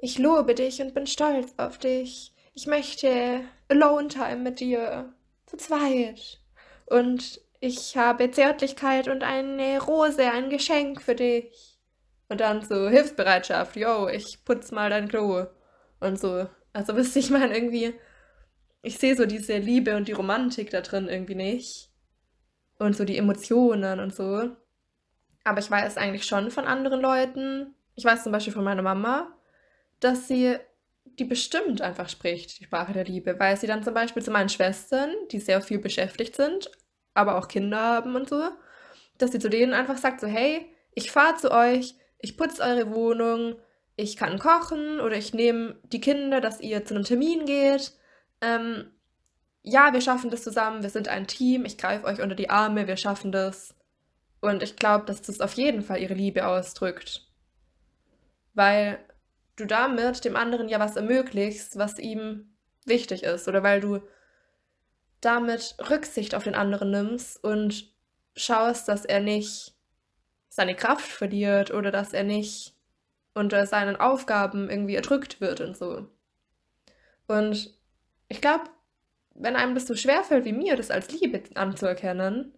ich 0.00 0.18
lobe 0.18 0.54
dich 0.54 0.80
und 0.80 0.94
bin 0.94 1.06
stolz 1.06 1.54
auf 1.56 1.78
dich. 1.78 2.34
Ich 2.54 2.66
möchte 2.66 3.40
Alone 3.68 4.08
Time 4.08 4.36
mit 4.36 4.60
dir. 4.60 5.12
Zu 5.46 5.56
zweit. 5.56 6.40
Und 6.86 7.40
ich 7.60 7.96
habe 7.96 8.30
Zärtlichkeit 8.30 9.08
und 9.08 9.22
eine 9.22 9.80
Rose, 9.80 10.30
ein 10.30 10.50
Geschenk 10.50 11.02
für 11.02 11.14
dich. 11.14 11.78
Und 12.28 12.40
dann 12.40 12.62
so 12.62 12.88
Hilfsbereitschaft. 12.88 13.76
Yo, 13.76 14.08
ich 14.08 14.44
putz 14.44 14.70
mal 14.70 14.90
dein 14.90 15.08
Klo. 15.08 15.46
Und 16.00 16.18
so. 16.18 16.48
Also 16.72 16.96
wisst 16.96 17.16
ich 17.16 17.30
meine 17.30 17.54
irgendwie 17.54 17.94
ich 18.82 18.98
sehe 18.98 19.16
so 19.16 19.26
diese 19.26 19.58
Liebe 19.58 19.96
und 19.96 20.08
die 20.08 20.12
Romantik 20.12 20.70
da 20.70 20.80
drin 20.80 21.08
irgendwie 21.08 21.34
nicht. 21.34 21.90
Und 22.78 22.96
so 22.96 23.04
die 23.04 23.18
Emotionen 23.18 24.00
und 24.00 24.14
so. 24.14 24.50
Aber 25.44 25.58
ich 25.58 25.70
weiß 25.70 25.96
eigentlich 25.96 26.24
schon 26.24 26.50
von 26.50 26.64
anderen 26.64 27.00
Leuten. 27.00 27.74
Ich 27.94 28.04
weiß 28.04 28.22
zum 28.22 28.32
Beispiel 28.32 28.54
von 28.54 28.64
meiner 28.64 28.82
Mama, 28.82 29.36
dass 30.00 30.28
sie 30.28 30.56
die 31.04 31.24
bestimmt 31.24 31.82
einfach 31.82 32.08
spricht, 32.08 32.58
die 32.58 32.64
Sprache 32.64 32.92
der 32.92 33.04
Liebe, 33.04 33.38
weil 33.38 33.56
sie 33.56 33.66
dann 33.66 33.82
zum 33.82 33.94
Beispiel 33.94 34.22
zu 34.22 34.30
meinen 34.30 34.48
Schwestern, 34.48 35.10
die 35.30 35.40
sehr 35.40 35.60
viel 35.60 35.78
beschäftigt 35.78 36.36
sind, 36.36 36.70
aber 37.14 37.36
auch 37.36 37.48
Kinder 37.48 37.78
haben 37.78 38.16
und 38.16 38.28
so, 38.28 38.42
dass 39.18 39.32
sie 39.32 39.38
zu 39.38 39.50
denen 39.50 39.74
einfach 39.74 39.98
sagt 39.98 40.20
so, 40.20 40.26
hey, 40.26 40.66
ich 40.94 41.10
fahre 41.10 41.36
zu 41.36 41.50
euch, 41.50 41.94
ich 42.18 42.36
putze 42.36 42.62
eure 42.62 42.94
Wohnung, 42.94 43.56
ich 43.96 44.16
kann 44.16 44.38
kochen 44.38 45.00
oder 45.00 45.16
ich 45.16 45.34
nehme 45.34 45.78
die 45.84 46.00
Kinder, 46.00 46.40
dass 46.40 46.60
ihr 46.60 46.84
zu 46.84 46.94
einem 46.94 47.04
Termin 47.04 47.44
geht 47.44 47.92
ähm, 48.40 48.90
ja, 49.62 49.92
wir 49.92 50.00
schaffen 50.00 50.30
das 50.30 50.42
zusammen, 50.42 50.82
wir 50.82 50.90
sind 50.90 51.08
ein 51.08 51.26
Team, 51.26 51.64
ich 51.64 51.76
greife 51.76 52.06
euch 52.06 52.20
unter 52.20 52.34
die 52.34 52.50
Arme, 52.50 52.86
wir 52.86 52.96
schaffen 52.96 53.32
das. 53.32 53.74
Und 54.40 54.62
ich 54.62 54.76
glaube, 54.76 55.04
dass 55.04 55.20
das 55.20 55.40
auf 55.40 55.52
jeden 55.54 55.82
Fall 55.82 56.00
ihre 56.00 56.14
Liebe 56.14 56.46
ausdrückt. 56.46 57.26
Weil 58.54 58.98
du 59.60 59.66
damit 59.66 60.24
dem 60.24 60.36
anderen 60.36 60.68
ja 60.68 60.80
was 60.80 60.96
ermöglichst, 60.96 61.78
was 61.78 61.98
ihm 61.98 62.54
wichtig 62.84 63.22
ist. 63.22 63.46
Oder 63.48 63.62
weil 63.62 63.80
du 63.80 64.00
damit 65.20 65.76
Rücksicht 65.90 66.34
auf 66.34 66.44
den 66.44 66.54
anderen 66.54 66.90
nimmst 66.90 67.42
und 67.44 67.92
schaust, 68.34 68.88
dass 68.88 69.04
er 69.04 69.20
nicht 69.20 69.74
seine 70.48 70.74
Kraft 70.74 71.06
verliert 71.06 71.70
oder 71.72 71.90
dass 71.90 72.12
er 72.12 72.24
nicht 72.24 72.74
unter 73.34 73.66
seinen 73.66 73.96
Aufgaben 73.96 74.68
irgendwie 74.68 74.96
erdrückt 74.96 75.40
wird 75.40 75.60
und 75.60 75.76
so. 75.76 76.08
Und 77.28 77.78
ich 78.28 78.40
glaube, 78.40 78.64
wenn 79.34 79.56
einem 79.56 79.74
das 79.74 79.86
so 79.86 79.94
schwerfällt 79.94 80.44
wie 80.44 80.52
mir, 80.52 80.76
das 80.76 80.90
als 80.90 81.10
Liebe 81.12 81.42
anzuerkennen, 81.54 82.54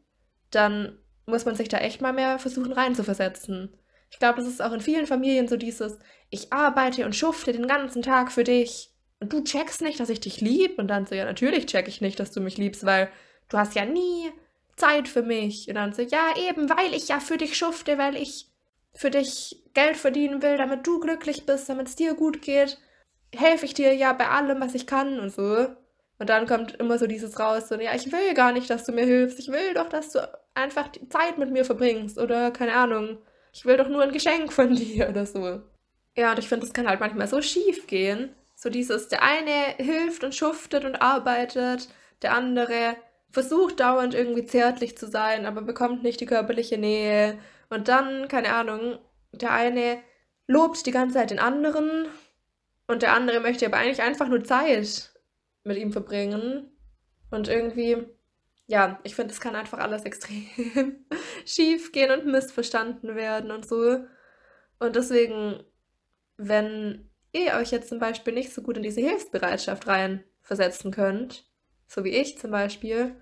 dann 0.51 0.99
muss 1.27 1.45
man 1.45 1.55
sich 1.55 1.69
da 1.69 1.79
echt 1.79 2.01
mal 2.01 2.13
mehr 2.13 2.39
versuchen 2.39 2.73
reinzuversetzen. 2.73 3.77
Ich 4.13 4.19
glaube, 4.19 4.39
das 4.39 4.49
ist 4.49 4.63
auch 4.63 4.73
in 4.73 4.81
vielen 4.81 5.07
Familien 5.07 5.49
so 5.49 5.57
dieses, 5.57 5.99
ich 6.31 6.53
arbeite 6.53 7.05
und 7.05 7.17
schufte 7.17 7.53
den 7.53 7.67
ganzen 7.67 8.03
Tag 8.03 8.31
für 8.31 8.45
dich 8.45 8.91
und 9.21 9.33
du 9.33 9.43
checkst 9.43 9.83
nicht, 9.83 9.99
dass 9.99 10.11
ich 10.11 10.21
dich 10.21 10.41
lieb 10.41 10.79
und 10.79 10.89
dann 10.89 11.07
so, 11.07 11.15
ja, 11.15 11.25
natürlich 11.25 11.67
check 11.67 11.89
ich 11.89 12.01
nicht, 12.01 12.21
dass 12.21 12.31
du 12.31 12.41
mich 12.41 12.59
liebst, 12.59 12.85
weil 12.85 13.11
du 13.49 13.59
hast 13.59 13.75
ja 13.75 13.85
nie 13.85 14.31
Zeit 14.77 15.09
für 15.09 15.23
mich. 15.23 15.69
Und 15.69 15.77
dann 15.77 15.93
so, 15.93 16.03
ja, 16.03 16.35
eben, 16.49 16.69
weil 16.69 16.95
ich 16.95 17.09
ja 17.09 17.21
für 17.21 17.37
dich 17.39 17.57
schufte, 17.57 17.99
weil 17.99 18.17
ich 18.17 18.49
für 18.95 19.11
dich 19.11 19.63
Geld 19.75 19.97
verdienen 19.97 20.43
will, 20.43 20.57
damit 20.57 20.87
du 20.87 21.01
glücklich 21.01 21.47
bist, 21.47 21.69
damit 21.69 21.89
es 21.89 21.97
dir 21.97 22.15
gut 22.15 22.43
geht, 22.43 22.79
helfe 23.35 23.65
ich 23.65 23.75
dir 23.75 23.95
ja 23.95 24.13
bei 24.13 24.29
allem, 24.29 24.61
was 24.61 24.75
ich 24.75 24.87
kann 24.87 25.19
und 25.19 25.31
so. 25.31 25.69
Und 26.19 26.29
dann 26.29 26.47
kommt 26.47 26.75
immer 26.81 26.99
so 26.99 27.07
dieses 27.07 27.41
raus, 27.41 27.69
so, 27.69 27.77
ja, 27.77 27.95
ich 27.95 28.13
will 28.13 28.35
gar 28.35 28.53
nicht, 28.53 28.69
dass 28.71 28.85
du 28.85 28.93
mir 28.93 29.05
hilfst. 29.05 29.39
Ich 29.39 29.49
will 29.49 29.75
doch, 29.75 29.89
dass 29.89 30.11
du 30.11 30.29
einfach 30.55 30.91
Zeit 31.09 31.39
mit 31.39 31.51
mir 31.51 31.65
verbringst. 31.65 32.19
Oder 32.19 32.51
keine 32.51 32.75
Ahnung. 32.75 33.19
Ich 33.53 33.65
will 33.65 33.77
doch 33.77 33.89
nur 33.89 34.03
ein 34.03 34.13
Geschenk 34.13 34.53
von 34.53 34.75
dir 34.75 35.09
oder 35.09 35.27
so. 35.27 35.63
Ja, 36.17 36.33
und 36.33 36.39
ich 36.39 36.49
finde, 36.49 36.67
das 36.67 36.75
kann 36.75 36.89
halt 36.89 37.01
manchmal 37.01 37.29
so 37.29 37.41
schief 37.41 37.87
gehen. 37.87 38.35
So 38.55 38.71
dieses, 38.71 39.09
der 39.09 39.23
eine 39.23 39.75
hilft 39.77 40.25
und 40.25 40.35
schuftet 40.35 40.85
und 40.85 41.03
arbeitet, 41.03 41.89
der 42.23 42.35
andere 42.35 42.97
versucht 43.31 43.81
dauernd 43.81 44.15
irgendwie 44.15 44.45
zärtlich 44.45 44.97
zu 44.97 45.09
sein, 45.09 45.47
aber 45.47 45.63
bekommt 45.63 46.03
nicht 46.03 46.21
die 46.21 46.27
körperliche 46.27 46.79
Nähe. 46.79 47.39
Und 47.71 47.89
dann, 47.89 48.29
keine 48.29 48.55
Ahnung, 48.55 48.99
der 49.33 49.53
eine 49.53 49.99
lobt 50.47 50.85
die 50.87 50.91
ganze 50.91 51.15
Zeit 51.15 51.31
den 51.31 51.39
anderen 51.39 52.07
und 52.87 53.03
der 53.03 53.15
andere 53.15 53.41
möchte 53.41 53.67
aber 53.67 53.79
eigentlich 53.79 54.03
einfach 54.03 54.29
nur 54.29 54.45
Zeit 54.45 55.13
mit 55.65 55.79
ihm 55.79 55.93
verbringen. 55.93 56.71
Und 57.31 57.49
irgendwie, 57.49 58.05
ja, 58.67 59.01
ich 59.03 59.15
finde, 59.15 59.33
es 59.33 59.41
kann 59.41 59.55
einfach 59.55 59.79
alles 59.79 60.05
extrem 60.05 60.47
schief 61.45 61.93
gehen 61.93 62.11
und 62.11 62.27
missverstanden 62.27 63.15
werden 63.15 63.51
und 63.51 63.67
so. 63.67 64.05
Und 64.79 64.97
deswegen, 64.97 65.63
wenn 66.37 67.11
ihr 67.33 67.55
euch 67.55 67.71
jetzt 67.71 67.89
zum 67.89 67.99
Beispiel 67.99 68.35
nicht 68.35 68.53
so 68.53 68.63
gut 68.63 68.77
in 68.77 68.83
diese 68.83 69.01
Hilfsbereitschaft 69.01 69.87
reinversetzen 69.87 70.91
könnt, 70.91 71.45
so 71.87 72.05
wie 72.05 72.11
ich 72.11 72.39
zum 72.39 72.51
Beispiel, 72.51 73.17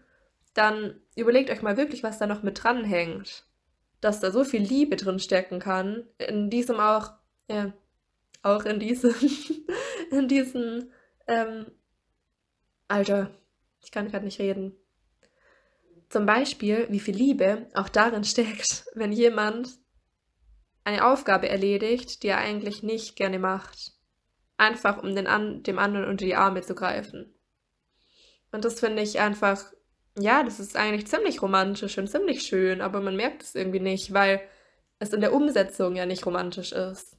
dann 0.55 1.01
überlegt 1.17 1.51
euch 1.51 1.63
mal 1.63 1.77
wirklich, 1.77 2.03
was 2.03 2.19
da 2.19 2.27
noch 2.27 2.43
mit 2.43 2.63
dranhängt. 2.63 3.47
Dass 4.01 4.21
da 4.21 4.31
so 4.31 4.45
viel 4.45 4.63
Liebe 4.63 4.97
drin 4.97 5.19
stecken 5.19 5.59
kann. 5.59 6.07
In 6.19 6.51
diesem 6.51 6.81
auch, 6.81 7.13
ja, 7.49 7.73
auch 8.43 8.65
in 8.65 8.81
diesem, 8.81 9.15
in 10.11 10.29
diesem, 10.29 10.91
ähm, 11.27 11.67
Alter, 12.89 13.31
ich 13.83 13.91
kann 13.91 14.09
gerade 14.09 14.25
nicht 14.25 14.41
reden. 14.41 14.77
Zum 16.11 16.27
Beispiel, 16.27 16.89
wie 16.91 16.99
viel 16.99 17.15
Liebe 17.15 17.69
auch 17.73 17.89
darin 17.89 18.25
steckt, 18.25 18.85
wenn 18.95 19.13
jemand 19.13 19.71
eine 20.83 21.07
Aufgabe 21.07 21.49
erledigt, 21.49 22.23
die 22.23 22.29
er 22.29 22.39
eigentlich 22.39 22.83
nicht 22.83 23.15
gerne 23.17 23.39
macht. 23.39 23.93
Einfach 24.57 25.03
um 25.03 25.15
den 25.15 25.27
an, 25.27 25.63
dem 25.63 25.79
anderen 25.79 26.09
unter 26.09 26.25
die 26.25 26.35
Arme 26.35 26.63
zu 26.63 26.75
greifen. 26.75 27.33
Und 28.51 28.65
das 28.65 28.81
finde 28.81 29.03
ich 29.03 29.21
einfach, 29.21 29.73
ja, 30.19 30.43
das 30.43 30.59
ist 30.59 30.77
eigentlich 30.77 31.07
ziemlich 31.07 31.41
romantisch 31.41 31.97
und 31.97 32.09
ziemlich 32.09 32.43
schön, 32.43 32.81
aber 32.81 33.01
man 33.01 33.15
merkt 33.15 33.45
es 33.45 33.55
irgendwie 33.55 33.81
nicht, 33.81 34.13
weil 34.13 34.41
es 34.99 35.13
in 35.13 35.21
der 35.21 35.33
Umsetzung 35.33 35.95
ja 35.95 36.07
nicht 36.07 36.27
romantisch 36.27 36.73
ist. 36.73 37.17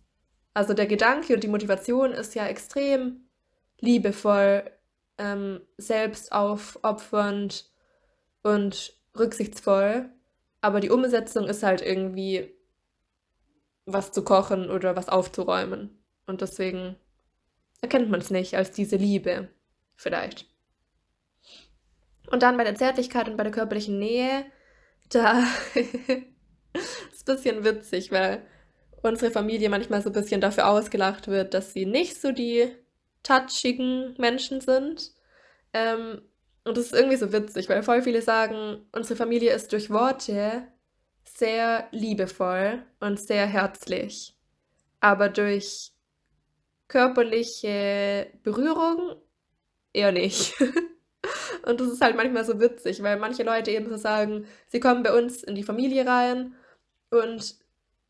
Also 0.54 0.74
der 0.74 0.86
Gedanke 0.86 1.34
und 1.34 1.44
die 1.44 1.48
Motivation 1.48 2.12
ist 2.12 2.36
ja 2.36 2.46
extrem 2.46 3.30
liebevoll, 3.80 4.70
ähm, 5.18 5.62
selbstaufopfernd 5.78 7.71
und 8.44 8.98
rücksichtsvoll, 9.18 10.10
aber 10.62 10.80
die 10.80 10.90
Umsetzung 10.90 11.48
ist 11.48 11.64
halt 11.64 11.82
irgendwie 11.82 12.54
was 13.86 14.12
zu 14.12 14.24
kochen 14.24 14.70
oder 14.70 14.96
was 14.96 15.10
aufzuräumen. 15.10 16.04
Und 16.28 16.42
deswegen 16.42 16.96
erkennt 17.82 18.10
man 18.10 18.22
es 18.22 18.30
nicht 18.30 18.56
als 18.56 18.72
diese 18.72 18.96
Liebe, 18.96 19.50
vielleicht. 19.96 20.46
Und 22.30 22.44
dann 22.44 22.58
bei 22.58 22.64
der 22.64 22.76
Zärtlichkeit 22.76 23.28
und 23.28 23.38
bei 23.38 23.44
der 23.44 23.52
körperlichen 23.52 24.00
Nähe, 24.00 24.46
da 25.10 25.44
ist 25.74 27.30
ein 27.30 27.36
bisschen 27.36 27.64
witzig, 27.66 28.12
weil 28.12 28.46
unsere 29.02 29.32
Familie 29.32 29.70
manchmal 29.70 30.02
so 30.02 30.10
ein 30.10 30.14
bisschen 30.14 30.42
dafür 30.42 30.70
ausgelacht 30.70 31.28
wird, 31.28 31.54
dass 31.54 31.74
sie 31.74 31.86
nicht 31.86 32.22
so 32.22 32.32
die 32.32 32.72
touchigen 33.24 34.16
Menschen 34.18 34.62
sind. 34.62 35.12
Ähm, 35.74 36.22
und 36.64 36.78
das 36.78 36.86
ist 36.88 36.94
irgendwie 36.94 37.18
so 37.18 37.34
witzig, 37.34 37.70
weil 37.70 37.84
voll 37.84 38.02
viele 38.02 38.22
sagen, 38.22 38.86
unsere 38.92 39.16
Familie 39.16 39.54
ist 39.54 39.72
durch 39.72 39.90
Worte 39.90 40.68
sehr 41.24 41.88
liebevoll 41.92 42.84
und 43.00 43.20
sehr 43.20 43.48
herzlich. 43.48 44.36
Aber 45.00 45.30
durch 45.30 45.92
körperliche 46.88 48.28
Berührung 48.44 49.16
eher 49.94 50.12
nicht. 50.12 50.54
Und 51.64 51.80
das 51.80 51.90
ist 51.90 52.02
halt 52.02 52.16
manchmal 52.16 52.44
so 52.44 52.60
witzig, 52.60 53.04
weil 53.04 53.20
manche 53.20 53.44
Leute 53.44 53.72
eben 53.72 53.90
so 53.90 53.98
sagen, 53.98 54.46
sie 54.68 54.80
kommen 54.80 55.04
bei 55.04 55.16
uns 55.16 55.44
in 55.44 55.54
die 55.54 55.64
Familie 55.64 56.08
rein 56.08 56.56
und 57.12 57.56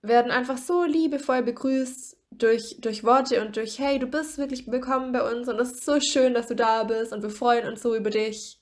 werden 0.02 0.32
einfach 0.32 0.58
so 0.58 0.86
liebevoll 0.86 1.44
begrüßt 1.44 2.18
durch, 2.32 2.78
durch 2.80 3.04
Worte 3.04 3.42
und 3.42 3.56
durch, 3.56 3.78
hey, 3.80 4.00
du 4.00 4.08
bist 4.08 4.38
wirklich 4.38 4.66
willkommen 4.68 5.12
bei 5.12 5.22
uns 5.22 5.48
und 5.48 5.60
es 5.60 5.74
ist 5.74 5.86
so 5.86 6.00
schön, 6.00 6.34
dass 6.34 6.48
du 6.48 6.56
da 6.56 6.84
bist 6.84 7.14
und 7.14 7.22
wir 7.22 7.30
freuen 7.30 7.68
uns 7.68 7.82
so 7.82 7.96
über 7.96 8.10
dich. 8.10 8.60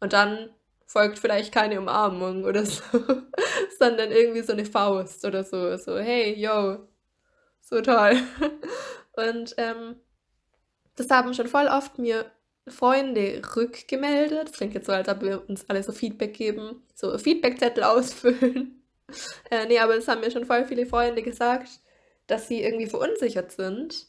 Und 0.00 0.12
dann 0.12 0.50
folgt 0.86 1.18
vielleicht 1.18 1.52
keine 1.52 1.78
Umarmung 1.80 2.44
oder 2.44 2.66
so, 2.66 2.82
sondern 3.78 4.10
irgendwie 4.10 4.42
so 4.42 4.52
eine 4.52 4.64
Faust 4.64 5.24
oder 5.24 5.44
so, 5.44 5.76
so, 5.76 5.98
hey, 5.98 6.34
yo, 6.34 6.88
so 7.60 7.80
toll. 7.80 8.16
Und 9.14 9.54
ähm, 9.58 9.96
das 10.96 11.10
haben 11.10 11.34
schon 11.34 11.48
voll 11.48 11.66
oft 11.66 11.98
mir 11.98 12.30
Freunde 12.68 13.42
rückgemeldet. 13.56 14.48
Das 14.48 14.56
klingt 14.56 14.74
jetzt 14.74 14.86
so, 14.86 14.92
als 14.92 15.08
ob 15.08 15.22
wir 15.22 15.48
uns 15.48 15.68
alle 15.68 15.82
so 15.82 15.92
Feedback 15.92 16.34
geben, 16.34 16.82
so 16.94 17.16
Feedbackzettel 17.18 17.84
ausfüllen. 17.84 18.82
äh, 19.50 19.66
nee, 19.66 19.78
aber 19.78 19.96
das 19.96 20.08
haben 20.08 20.20
mir 20.20 20.30
schon 20.30 20.46
voll 20.46 20.64
viele 20.64 20.86
Freunde 20.86 21.22
gesagt, 21.22 21.81
dass 22.32 22.48
sie 22.48 22.62
irgendwie 22.62 22.88
verunsichert 22.88 23.52
sind, 23.52 24.06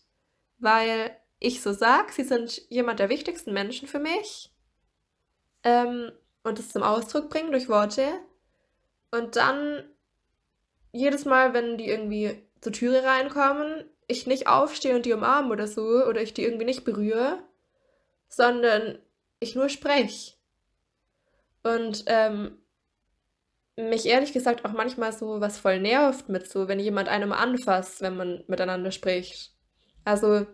weil 0.58 1.16
ich 1.40 1.62
so 1.62 1.74
sag, 1.74 2.14
sie 2.14 2.24
sind 2.24 2.62
jemand 2.70 3.00
der 3.00 3.10
wichtigsten 3.10 3.52
Menschen 3.52 3.86
für 3.86 4.00
mich 4.00 4.54
ähm, 5.64 6.10
und 6.44 6.58
das 6.58 6.70
zum 6.70 6.84
Ausdruck 6.84 7.30
bringen 7.30 7.52
durch 7.52 7.68
Worte. 7.68 8.08
Und 9.12 9.36
dann 9.36 9.84
jedes 10.94 11.26
Mal, 11.26 11.54
wenn 11.54 11.78
die 11.78 11.90
irgendwie 11.90 12.42
zur 12.62 12.72
Türe 12.72 13.04
reinkommen, 13.04 13.84
ich 14.08 14.26
nicht 14.26 14.48
aufstehe 14.48 14.96
und 14.96 15.06
die 15.06 15.12
umarme 15.12 15.50
oder 15.50 15.68
so, 15.68 15.82
oder 15.82 16.22
ich 16.22 16.34
die 16.34 16.44
irgendwie 16.44 16.66
nicht 16.66 16.86
berühre, 16.86 17.44
sondern 18.30 19.00
ich 19.42 19.54
nur 19.54 19.68
spreche. 19.68 20.36
Und 21.62 22.06
ähm, 22.08 22.58
mich 23.76 24.06
ehrlich 24.06 24.34
gesagt 24.34 24.66
auch 24.66 24.74
manchmal 24.74 25.12
so 25.12 25.42
was 25.42 25.58
voll 25.58 25.80
nervt 25.80 26.30
mit 26.30 26.48
so, 26.48 26.68
wenn 26.68 26.80
jemand 26.80 27.10
einem 27.10 27.32
anfasst, 27.32 28.02
wenn 28.02 28.18
man 28.18 28.44
miteinander 28.48 28.92
spricht. 28.92 29.52
Also 30.06 30.46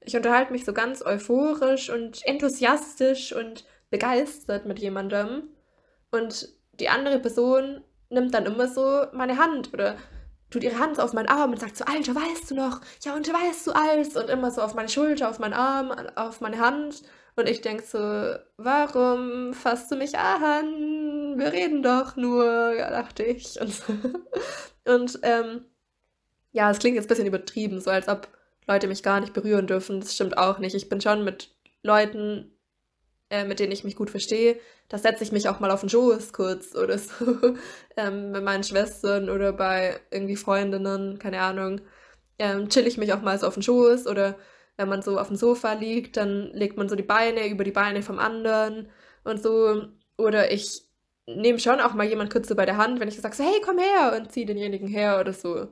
ich 0.00 0.16
unterhalte 0.16 0.52
mich 0.52 0.64
so 0.64 0.72
ganz 0.72 1.04
euphorisch 1.04 1.90
und 1.90 2.26
enthusiastisch 2.26 3.32
und 3.32 3.64
begeistert 3.90 4.66
mit 4.66 4.80
jemandem 4.80 5.48
und 6.10 6.48
die 6.80 6.88
andere 6.88 7.18
Person 7.18 7.82
nimmt 8.10 8.34
dann 8.34 8.46
immer 8.46 8.68
so 8.68 9.06
meine 9.12 9.38
Hand 9.38 9.72
oder 9.72 9.96
tut 10.50 10.62
ihre 10.62 10.78
Hand 10.78 11.00
auf 11.00 11.12
meinen 11.12 11.28
Arm 11.28 11.50
und 11.50 11.60
sagt 11.60 11.76
so, 11.76 11.84
Alter, 11.84 12.14
weißt 12.14 12.50
du 12.50 12.54
noch? 12.54 12.80
Ja, 13.02 13.14
und 13.14 13.26
weißt 13.26 13.66
du 13.66 13.72
alles? 13.72 14.16
Und 14.16 14.28
immer 14.28 14.50
so 14.50 14.60
auf 14.60 14.74
meine 14.74 14.88
Schulter, 14.88 15.30
auf 15.30 15.38
meinen 15.38 15.54
Arm, 15.54 15.90
auf 16.14 16.40
meine 16.40 16.58
Hand. 16.58 17.02
Und 17.36 17.48
ich 17.48 17.62
denke 17.62 17.82
so, 17.84 17.98
warum 18.56 19.54
fasst 19.54 19.90
du 19.90 19.96
mich 19.96 20.18
an? 20.18 21.38
Wir 21.38 21.52
reden 21.52 21.82
doch 21.82 22.16
nur, 22.16 22.74
ja, 22.74 22.90
dachte 22.90 23.22
ich. 23.22 23.60
Und, 23.60 23.72
so. 23.72 23.92
und 24.92 25.18
ähm, 25.22 25.64
ja, 26.52 26.70
es 26.70 26.78
klingt 26.78 26.96
jetzt 26.96 27.06
ein 27.06 27.08
bisschen 27.08 27.26
übertrieben, 27.26 27.80
so 27.80 27.90
als 27.90 28.08
ob 28.08 28.28
Leute 28.66 28.86
mich 28.86 29.02
gar 29.02 29.20
nicht 29.20 29.32
berühren 29.32 29.66
dürfen. 29.66 30.00
Das 30.00 30.14
stimmt 30.14 30.36
auch 30.36 30.58
nicht. 30.58 30.74
Ich 30.74 30.88
bin 30.88 31.00
schon 31.00 31.24
mit 31.24 31.50
Leuten 31.82 32.52
äh, 33.32 33.44
mit 33.44 33.60
denen 33.60 33.72
ich 33.72 33.82
mich 33.82 33.96
gut 33.96 34.10
verstehe, 34.10 34.60
da 34.90 34.98
setze 34.98 35.24
ich 35.24 35.32
mich 35.32 35.48
auch 35.48 35.58
mal 35.58 35.70
auf 35.70 35.80
den 35.80 35.88
Schoß 35.88 36.34
kurz 36.34 36.76
oder 36.76 36.98
so. 36.98 37.56
ähm, 37.96 38.30
bei 38.30 38.42
meinen 38.42 38.62
Schwestern 38.62 39.30
oder 39.30 39.54
bei 39.54 39.98
irgendwie 40.10 40.36
Freundinnen, 40.36 41.18
keine 41.18 41.40
Ahnung. 41.40 41.80
Ähm, 42.38 42.68
chill 42.68 42.86
ich 42.86 42.98
mich 42.98 43.12
auch 43.14 43.22
mal 43.22 43.38
so 43.38 43.46
auf 43.46 43.54
den 43.54 43.62
Schoß 43.62 44.06
oder 44.06 44.36
wenn 44.82 44.88
man 44.88 45.02
so 45.02 45.18
auf 45.18 45.28
dem 45.28 45.36
Sofa 45.36 45.72
liegt, 45.74 46.16
dann 46.16 46.50
legt 46.52 46.76
man 46.76 46.88
so 46.88 46.96
die 46.96 47.02
Beine 47.02 47.48
über 47.48 47.64
die 47.64 47.70
Beine 47.70 48.02
vom 48.02 48.18
anderen 48.18 48.88
und 49.24 49.42
so. 49.42 49.84
Oder 50.18 50.52
ich 50.52 50.82
nehme 51.26 51.58
schon 51.60 51.80
auch 51.80 51.94
mal 51.94 52.06
jemand 52.06 52.32
kurz 52.32 52.48
so 52.48 52.56
bei 52.56 52.66
der 52.66 52.76
Hand, 52.76 53.00
wenn 53.00 53.08
ich 53.08 53.20
sage 53.20 53.34
so, 53.34 53.44
hey, 53.44 53.60
komm 53.64 53.78
her 53.78 54.14
und 54.16 54.32
ziehe 54.32 54.46
denjenigen 54.46 54.88
her 54.88 55.20
oder 55.20 55.32
so. 55.32 55.68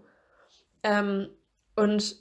Ähm, 0.83 1.29
und 1.77 2.17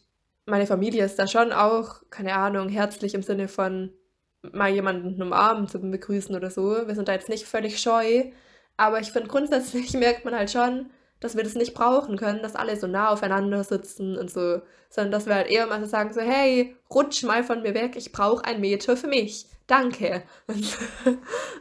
meine 0.45 0.65
Familie 0.67 1.05
ist 1.05 1.19
da 1.19 1.27
schon 1.27 1.53
auch, 1.53 2.01
keine 2.09 2.33
Ahnung, 2.33 2.69
herzlich 2.69 3.13
im 3.13 3.21
Sinne 3.23 3.47
von 3.47 3.93
mal 4.41 4.69
jemanden 4.71 5.21
umarmen 5.21 5.67
zu 5.67 5.79
begrüßen 5.79 6.35
oder 6.35 6.49
so. 6.49 6.87
Wir 6.87 6.95
sind 6.95 7.07
da 7.07 7.13
jetzt 7.13 7.29
nicht 7.29 7.45
völlig 7.45 7.79
scheu, 7.79 8.31
aber 8.77 8.99
ich 8.99 9.11
finde 9.11 9.29
grundsätzlich 9.29 9.93
merkt 9.97 10.25
man 10.25 10.35
halt 10.35 10.49
schon, 10.51 10.89
dass 11.19 11.35
wir 11.35 11.43
das 11.43 11.55
nicht 11.55 11.73
brauchen 11.73 12.17
können, 12.17 12.41
dass 12.41 12.55
alle 12.55 12.77
so 12.77 12.87
nah 12.87 13.09
aufeinander 13.09 13.63
sitzen 13.63 14.17
und 14.17 14.31
so, 14.31 14.61
sondern 14.89 15.11
dass 15.11 15.25
wir 15.25 15.35
halt 15.35 15.49
eher 15.49 15.67
mal 15.67 15.79
so 15.79 15.85
sagen 15.85 16.13
so, 16.13 16.21
hey, 16.21 16.75
rutsch 16.89 17.23
mal 17.23 17.43
von 17.43 17.61
mir 17.61 17.73
weg, 17.73 17.95
ich 17.95 18.11
brauche 18.11 18.45
ein 18.45 18.61
Meter 18.61 18.95
für 18.95 19.07
mich, 19.07 19.47
danke. 19.67 20.23
Und, 20.47 20.77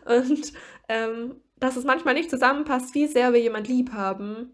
und 0.07 0.53
ähm, 0.89 1.41
dass 1.57 1.77
es 1.77 1.85
manchmal 1.85 2.15
nicht 2.15 2.31
zusammenpasst, 2.31 2.95
wie 2.95 3.07
sehr 3.07 3.33
wir 3.33 3.41
jemand 3.41 3.69
lieb 3.69 3.93
haben 3.93 4.53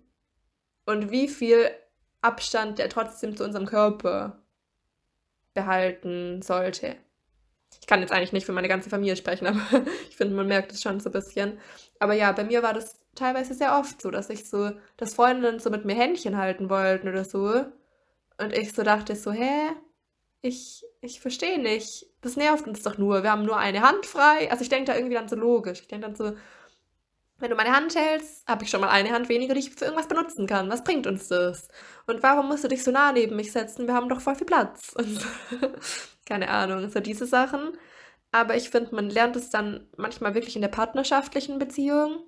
und 0.87 1.11
wie 1.11 1.29
viel 1.29 1.71
Abstand 2.23 2.79
der 2.79 2.89
trotzdem 2.89 3.37
zu 3.37 3.45
unserem 3.45 3.67
Körper 3.67 4.43
behalten 5.53 6.43
sollte. 6.43 6.97
Ich 7.81 7.87
kann 7.87 8.01
jetzt 8.01 8.13
eigentlich 8.13 8.33
nicht 8.33 8.47
für 8.47 8.53
meine 8.53 8.69
ganze 8.69 8.91
Familie 8.91 9.17
sprechen, 9.17 9.47
aber 9.47 9.85
ich 10.09 10.17
finde, 10.17 10.35
man 10.35 10.49
merkt 10.49 10.73
es 10.73 10.83
schon 10.83 11.01
so 11.01 11.11
ein 11.11 11.13
bisschen. 11.13 11.59
Aber 11.99 12.15
ja, 12.15 12.33
bei 12.33 12.45
mir 12.45 12.63
war 12.63 12.73
das 12.73 13.04
teilweise 13.15 13.55
sehr 13.55 13.79
oft 13.79 14.01
so, 14.01 14.11
dass 14.11 14.31
ich 14.31 14.49
so, 14.49 14.73
dass 14.97 15.15
Freundinnen 15.15 15.59
so 15.61 15.71
mit 15.71 15.85
mir 15.85 15.95
Händchen 15.95 16.37
halten 16.37 16.71
wollten 16.71 17.09
oder 17.09 17.25
so. 17.25 17.65
Und 18.39 18.53
ich 18.53 18.73
so 18.73 18.83
dachte 18.83 19.17
so, 19.17 19.33
hä? 19.33 19.71
Ich, 20.43 20.85
ich 21.01 21.21
verstehe 21.21 21.59
nicht. 21.59 22.07
Das 22.21 22.37
nervt 22.37 22.67
uns 22.67 22.83
doch 22.83 22.99
nur. 22.99 23.23
Wir 23.23 23.31
haben 23.31 23.45
nur 23.45 23.57
eine 23.57 23.83
Hand 23.83 24.07
frei. 24.07 24.51
Also 24.51 24.63
ich 24.63 24.69
denke 24.69 24.91
da 24.91 24.97
irgendwie 24.97 25.15
dann 25.15 25.29
so 25.29 25.37
logisch. 25.37 25.81
Ich 25.81 25.89
denke 25.89 26.07
dann 26.07 26.17
so, 26.17 26.37
wenn 27.39 27.51
du 27.51 27.57
meine 27.57 27.75
Hand 27.75 27.95
hältst, 27.97 28.47
habe 28.47 28.65
ich 28.65 28.71
schon 28.71 28.81
mal 28.81 28.91
eine 28.91 29.11
Hand 29.11 29.29
weniger, 29.29 29.55
die 29.55 29.61
ich 29.61 29.71
für 29.71 29.85
irgendwas 29.85 30.09
benutzen 30.09 30.47
kann. 30.47 30.71
Was 30.71 30.85
bringt 30.85 31.07
uns 31.07 31.29
das? 31.29 31.69
Und 32.07 32.23
warum 32.23 32.49
musst 32.49 32.65
du 32.65 32.69
dich 32.69 32.85
so 32.85 32.91
nah 32.91 33.13
neben 33.13 33.37
mich 33.37 33.53
setzen? 33.53 33.87
Wir 33.87 33.95
haben 33.95 34.09
doch 34.09 34.21
voll 34.21 34.35
viel 34.35 34.47
Platz. 34.47 34.95
Und 34.97 35.21
keine 36.27 36.49
Ahnung, 36.49 36.91
so 36.91 37.01
diese 37.01 37.27
Sachen. 37.27 37.77
Aber 38.33 38.57
ich 38.57 38.71
finde, 38.71 38.95
man 38.95 39.11
lernt 39.11 39.37
es 39.37 39.51
dann 39.51 39.87
manchmal 39.97 40.35
wirklich 40.35 40.57
in 40.57 40.63
der 40.63 40.69
partnerschaftlichen 40.69 41.59
Beziehung, 41.59 42.25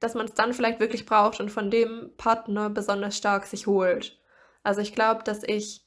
dass 0.00 0.14
man 0.14 0.26
es 0.26 0.34
dann 0.34 0.52
vielleicht 0.52 0.80
wirklich 0.80 1.06
braucht 1.06 1.40
und 1.40 1.50
von 1.50 1.70
dem 1.70 2.12
Partner 2.16 2.70
besonders 2.70 3.16
stark 3.16 3.46
sich 3.46 3.66
holt. 3.66 4.20
Also 4.62 4.80
ich 4.80 4.94
glaube, 4.94 5.22
dass 5.24 5.42
ich 5.42 5.86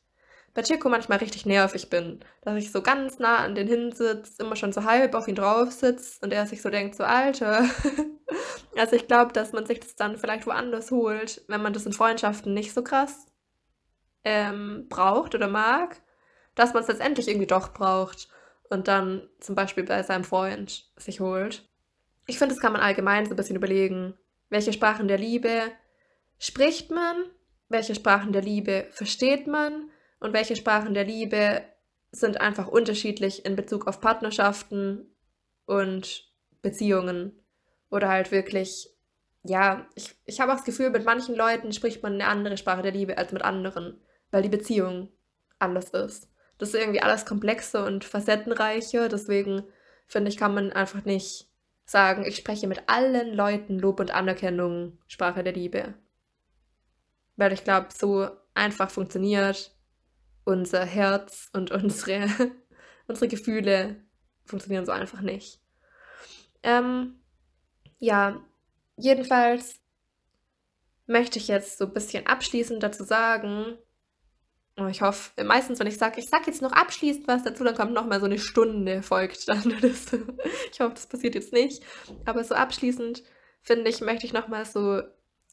bei 0.54 0.64
Chico 0.64 0.90
manchmal 0.90 1.20
richtig 1.20 1.46
nervig 1.46 1.90
bin. 1.90 2.20
Dass 2.42 2.56
ich 2.58 2.72
so 2.72 2.82
ganz 2.82 3.20
nah 3.20 3.38
an 3.38 3.56
den 3.56 3.68
hinsitze, 3.68 4.42
immer 4.42 4.56
schon 4.56 4.74
so 4.74 4.84
halb 4.84 5.14
auf 5.14 5.28
ihn 5.28 5.36
drauf 5.36 5.72
sitze 5.72 6.20
und 6.22 6.34
er 6.34 6.48
sich 6.48 6.62
so 6.62 6.70
denkt, 6.70 6.96
so 6.96 7.04
Alter. 7.04 7.66
also 8.76 8.96
ich 8.96 9.08
glaube, 9.08 9.34
dass 9.34 9.54
man 9.54 9.66
sich 9.66 9.80
das 9.80 9.96
dann 9.96 10.18
vielleicht 10.18 10.48
woanders 10.48 10.92
holt, 10.92 11.44
wenn 11.48 11.62
man 11.62 11.74
das 11.74 11.86
in 11.86 11.94
Freundschaften 11.94 12.54
nicht 12.54 12.74
so 12.74 12.84
krass 12.84 13.28
ähm, 14.24 14.88
braucht 14.90 15.36
oder 15.36 15.48
mag, 15.48 16.02
dass 16.56 16.74
man 16.74 16.84
es 16.84 16.90
letztendlich 16.90 17.28
irgendwie 17.28 17.48
doch 17.48 17.74
braucht 17.74 18.28
und 18.70 18.88
dann 18.88 19.30
zum 19.40 19.56
Beispiel 19.56 19.84
bei 19.84 20.04
seinem 20.04 20.24
Freund 20.24 20.92
sich 20.98 21.20
holt. 21.20 21.69
Ich 22.30 22.38
finde, 22.38 22.54
das 22.54 22.62
kann 22.62 22.74
man 22.74 22.82
allgemein 22.84 23.26
so 23.26 23.32
ein 23.32 23.38
bisschen 23.38 23.56
überlegen. 23.56 24.14
Welche 24.50 24.72
Sprachen 24.72 25.08
der 25.08 25.18
Liebe 25.18 25.72
spricht 26.38 26.92
man? 26.92 27.16
Welche 27.70 27.96
Sprachen 27.96 28.34
der 28.34 28.44
Liebe 28.44 28.86
versteht 28.92 29.48
man? 29.48 29.90
Und 30.20 30.32
welche 30.32 30.56
Sprachen 30.56 30.94
der 30.94 31.06
Liebe 31.06 31.64
sind 32.12 32.40
einfach 32.40 32.68
unterschiedlich 32.68 33.46
in 33.46 33.56
Bezug 33.56 33.88
auf 33.88 34.00
Partnerschaften 34.00 35.12
und 35.66 36.32
Beziehungen? 36.62 37.42
Oder 37.90 38.10
halt 38.10 38.32
wirklich, 38.32 38.96
ja, 39.42 39.88
ich, 39.96 40.16
ich 40.26 40.40
habe 40.40 40.52
auch 40.52 40.58
das 40.58 40.66
Gefühl, 40.66 40.92
mit 40.92 41.06
manchen 41.06 41.34
Leuten 41.34 41.72
spricht 41.72 42.04
man 42.04 42.14
eine 42.14 42.28
andere 42.28 42.58
Sprache 42.58 42.84
der 42.84 42.92
Liebe 42.92 43.18
als 43.18 43.32
mit 43.32 43.42
anderen, 43.42 44.00
weil 44.30 44.44
die 44.44 44.50
Beziehung 44.50 45.12
anders 45.58 45.90
ist. 45.90 46.30
Das 46.60 46.70
ist 46.70 46.80
irgendwie 46.80 47.02
alles 47.02 47.26
komplexer 47.26 47.88
und 47.88 48.04
facettenreicher, 48.04 49.10
deswegen 49.10 49.64
finde 50.06 50.30
ich, 50.30 50.38
kann 50.38 50.54
man 50.54 50.72
einfach 50.72 51.06
nicht 51.06 51.49
sagen, 51.90 52.24
ich 52.26 52.36
spreche 52.36 52.68
mit 52.68 52.88
allen 52.88 53.34
Leuten 53.34 53.80
Lob 53.80 54.00
und 54.00 54.12
Anerkennung, 54.12 55.00
Sprache 55.08 55.44
der 55.44 55.54
Liebe. 55.54 55.96
Weil 57.36 57.52
ich 57.52 57.64
glaube, 57.64 57.88
so 57.92 58.30
einfach 58.54 58.92
funktioniert 58.92 59.76
unser 60.44 60.86
Herz 60.86 61.50
und 61.54 61.72
unsere, 61.72 62.28
unsere 63.08 63.28
Gefühle 63.28 64.04
funktionieren 64.46 64.86
so 64.86 64.92
einfach 64.92 65.22
nicht. 65.22 65.62
Ähm, 66.62 67.20
ja, 67.98 68.40
jedenfalls 68.96 69.80
möchte 71.08 71.40
ich 71.40 71.48
jetzt 71.48 71.80
so 71.80 71.86
ein 71.86 71.94
bisschen 71.94 72.28
abschließend 72.28 72.84
dazu 72.84 73.04
sagen, 73.04 73.78
ich 74.88 75.02
hoffe, 75.02 75.32
meistens, 75.44 75.80
wenn 75.80 75.88
ich 75.88 75.98
sage, 75.98 76.20
ich 76.20 76.30
sage 76.30 76.46
jetzt 76.48 76.62
noch 76.62 76.72
abschließend 76.72 77.28
was 77.28 77.44
dazu, 77.44 77.64
dann 77.64 77.76
kommt 77.76 77.94
noch 77.94 78.06
mal 78.06 78.20
so 78.20 78.26
eine 78.26 78.40
Stunde, 78.40 79.02
folgt 79.04 79.48
dann. 79.50 79.74
ich 79.82 80.80
hoffe, 80.80 80.94
das 80.94 81.08
passiert 81.08 81.36
jetzt 81.36 81.54
nicht. 81.54 81.84
Aber 82.26 82.44
so 82.44 82.56
abschließend, 82.56 83.24
finde 83.62 83.90
ich, 83.90 84.02
möchte 84.02 84.26
ich 84.26 84.34
noch 84.34 84.48
mal 84.48 84.66
so 84.66 85.02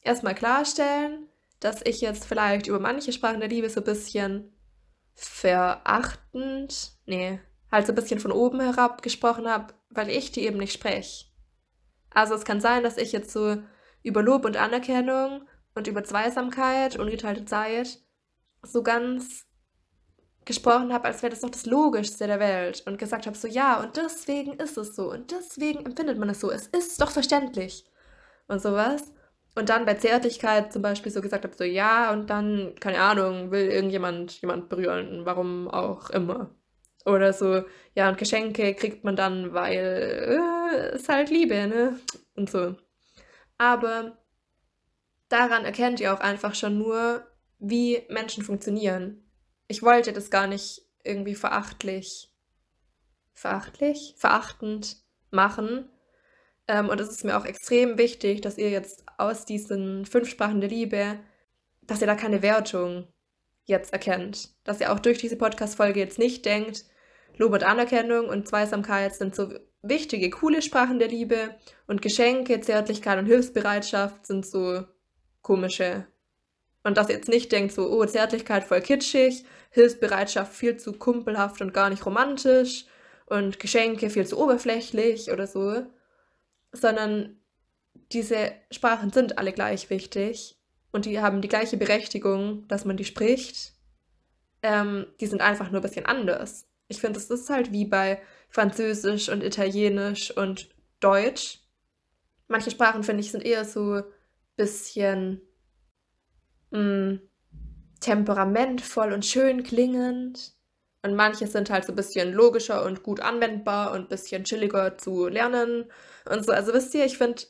erstmal 0.01 0.35
klarstellen, 0.35 1.27
dass 1.59 1.81
ich 1.83 2.01
jetzt 2.01 2.25
vielleicht 2.25 2.67
über 2.67 2.79
manche 2.79 3.11
Sprachen 3.11 3.39
der 3.39 3.49
Liebe 3.49 3.69
so 3.69 3.81
ein 3.81 3.85
bisschen 3.85 4.53
verachtend, 5.15 6.93
nee, 7.05 7.39
halt 7.71 7.87
so 7.87 7.91
ein 7.91 7.95
bisschen 7.95 8.19
von 8.19 8.31
oben 8.31 8.59
herab 8.59 9.01
gesprochen 9.01 9.47
habe, 9.47 9.73
weil 9.89 10.09
ich 10.09 10.31
die 10.31 10.45
eben 10.45 10.57
nicht 10.57 10.73
spreche. 10.73 11.25
Also 12.11 12.35
es 12.35 12.45
kann 12.45 12.61
sein, 12.61 12.83
dass 12.83 12.97
ich 12.97 13.11
jetzt 13.11 13.31
so 13.31 13.57
über 14.03 14.21
Lob 14.21 14.45
und 14.45 14.57
Anerkennung 14.57 15.47
und 15.75 15.87
über 15.87 16.03
Zweisamkeit, 16.03 16.97
ungeteilte 16.97 17.45
Zeit 17.45 17.99
so 18.63 18.83
ganz 18.83 19.45
gesprochen 20.45 20.93
habe, 20.93 21.05
als 21.05 21.21
wäre 21.21 21.31
das 21.31 21.41
doch 21.41 21.49
das 21.49 21.65
Logischste 21.65 22.25
der 22.25 22.39
Welt 22.39 22.83
und 22.87 22.97
gesagt 22.97 23.27
habe, 23.27 23.37
so 23.37 23.47
ja, 23.47 23.79
und 23.81 23.97
deswegen 23.97 24.53
ist 24.53 24.77
es 24.77 24.95
so 24.95 25.11
und 25.11 25.31
deswegen 25.31 25.85
empfindet 25.85 26.17
man 26.17 26.29
es 26.29 26.39
so. 26.39 26.49
Es 26.49 26.67
ist 26.67 26.99
doch 27.01 27.11
verständlich 27.11 27.85
und 28.47 28.61
sowas. 28.61 29.13
Und 29.55 29.69
dann 29.69 29.85
bei 29.85 29.95
Zärtlichkeit 29.95 30.71
zum 30.71 30.83
Beispiel 30.83 31.11
so 31.11 31.21
gesagt 31.21 31.43
habe, 31.43 31.55
so 31.55 31.63
ja, 31.63 32.11
und 32.13 32.29
dann, 32.29 32.75
keine 32.79 33.01
Ahnung, 33.01 33.51
will 33.51 33.67
irgendjemand 33.69 34.39
jemand 34.41 34.69
berühren, 34.69 35.25
warum 35.25 35.67
auch 35.67 36.09
immer. 36.11 36.51
Oder 37.05 37.33
so, 37.33 37.63
ja, 37.95 38.09
und 38.09 38.17
Geschenke 38.17 38.75
kriegt 38.75 39.03
man 39.03 39.15
dann, 39.15 39.53
weil 39.53 40.39
äh, 40.69 40.95
ist 40.95 41.09
halt 41.09 41.29
Liebe, 41.29 41.67
ne? 41.67 41.99
Und 42.35 42.49
so. 42.49 42.75
Aber 43.57 44.17
daran 45.29 45.65
erkennt 45.65 45.99
ihr 45.99 46.13
auch 46.13 46.19
einfach 46.19 46.53
schon 46.53 46.77
nur, 46.77 47.25
wie 47.59 48.03
Menschen 48.09 48.43
funktionieren. 48.43 49.23
Ich 49.67 49.81
wollte 49.83 50.13
das 50.13 50.29
gar 50.29 50.47
nicht 50.47 50.81
irgendwie 51.03 51.35
verachtlich, 51.35 52.31
verachtlich, 53.33 54.15
verachtend 54.17 54.97
machen, 55.31 55.89
ähm, 56.67 56.89
und 56.89 56.99
es 56.99 57.09
ist 57.09 57.23
mir 57.23 57.37
auch 57.37 57.45
extrem 57.45 57.97
wichtig, 57.97 58.41
dass 58.41 58.57
ihr 58.57 58.69
jetzt 58.69 59.03
aus 59.17 59.45
diesen 59.45 60.05
fünf 60.05 60.29
Sprachen 60.29 60.59
der 60.59 60.69
Liebe, 60.69 61.19
dass 61.81 62.01
ihr 62.01 62.07
da 62.07 62.15
keine 62.15 62.41
Wertung 62.41 63.07
jetzt 63.65 63.93
erkennt. 63.93 64.49
Dass 64.63 64.81
ihr 64.81 64.91
auch 64.91 64.99
durch 64.99 65.17
diese 65.17 65.37
Podcast-Folge 65.37 65.99
jetzt 65.99 66.19
nicht 66.19 66.45
denkt, 66.45 66.85
Lob 67.37 67.53
und 67.53 67.63
Anerkennung 67.63 68.27
und 68.27 68.47
Zweisamkeit 68.47 69.15
sind 69.15 69.35
so 69.35 69.53
wichtige, 69.81 70.29
coole 70.29 70.61
Sprachen 70.61 70.99
der 70.99 71.07
Liebe 71.07 71.55
und 71.85 72.01
Geschenke, 72.01 72.59
Zärtlichkeit 72.61 73.19
und 73.19 73.27
Hilfsbereitschaft 73.27 74.25
sind 74.25 74.45
so 74.45 74.83
komische. 75.41 76.07
Und 76.87 76.97
dass 76.97 77.09
ihr 77.09 77.15
jetzt 77.15 77.29
nicht 77.29 77.51
denkt, 77.51 77.73
so, 77.73 77.89
oh, 77.91 78.05
Zärtlichkeit 78.05 78.63
voll 78.63 78.81
kitschig, 78.81 79.45
Hilfsbereitschaft 79.69 80.53
viel 80.53 80.77
zu 80.77 80.93
kumpelhaft 80.93 81.61
und 81.61 81.73
gar 81.73 81.89
nicht 81.89 82.05
romantisch 82.05 82.85
und 83.25 83.59
Geschenke 83.59 84.09
viel 84.09 84.25
zu 84.25 84.39
oberflächlich 84.39 85.31
oder 85.31 85.45
so 85.45 85.85
sondern 86.71 87.39
diese 88.11 88.51
Sprachen 88.71 89.11
sind 89.11 89.37
alle 89.37 89.53
gleich 89.53 89.89
wichtig 89.89 90.57
und 90.91 91.05
die 91.05 91.19
haben 91.19 91.41
die 91.41 91.47
gleiche 91.47 91.77
Berechtigung, 91.77 92.67
dass 92.67 92.85
man 92.85 92.97
die 92.97 93.05
spricht. 93.05 93.73
Ähm, 94.63 95.05
die 95.19 95.27
sind 95.27 95.41
einfach 95.41 95.69
nur 95.69 95.81
ein 95.81 95.83
bisschen 95.83 96.05
anders. 96.05 96.67
Ich 96.87 97.01
finde, 97.01 97.19
es 97.19 97.29
ist 97.29 97.49
halt 97.49 97.71
wie 97.71 97.85
bei 97.85 98.21
Französisch 98.49 99.29
und 99.29 99.43
Italienisch 99.43 100.35
und 100.35 100.69
Deutsch. 100.99 101.59
Manche 102.47 102.71
Sprachen, 102.71 103.03
finde 103.03 103.21
ich, 103.21 103.31
sind 103.31 103.43
eher 103.43 103.65
so 103.65 103.95
ein 103.95 104.03
bisschen 104.55 105.41
mm, 106.71 107.15
temperamentvoll 107.99 109.13
und 109.13 109.25
schön 109.25 109.63
klingend. 109.63 110.53
Und 111.03 111.15
manche 111.15 111.47
sind 111.47 111.69
halt 111.69 111.85
so 111.85 111.93
ein 111.93 111.95
bisschen 111.95 112.33
logischer 112.33 112.83
und 112.83 113.03
gut 113.03 113.19
anwendbar 113.19 113.91
und 113.93 114.01
ein 114.01 114.07
bisschen 114.07 114.43
chilliger 114.43 114.97
zu 114.97 115.27
lernen 115.27 115.85
und 116.29 116.45
so. 116.45 116.51
Also 116.51 116.73
wisst 116.73 116.93
ihr, 116.95 117.05
ich 117.05 117.17
finde, 117.17 117.43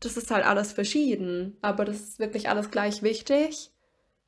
das 0.00 0.16
ist 0.16 0.30
halt 0.30 0.44
alles 0.44 0.72
verschieden, 0.72 1.56
aber 1.62 1.84
das 1.84 1.96
ist 1.96 2.18
wirklich 2.18 2.48
alles 2.48 2.70
gleich 2.70 3.02
wichtig 3.02 3.70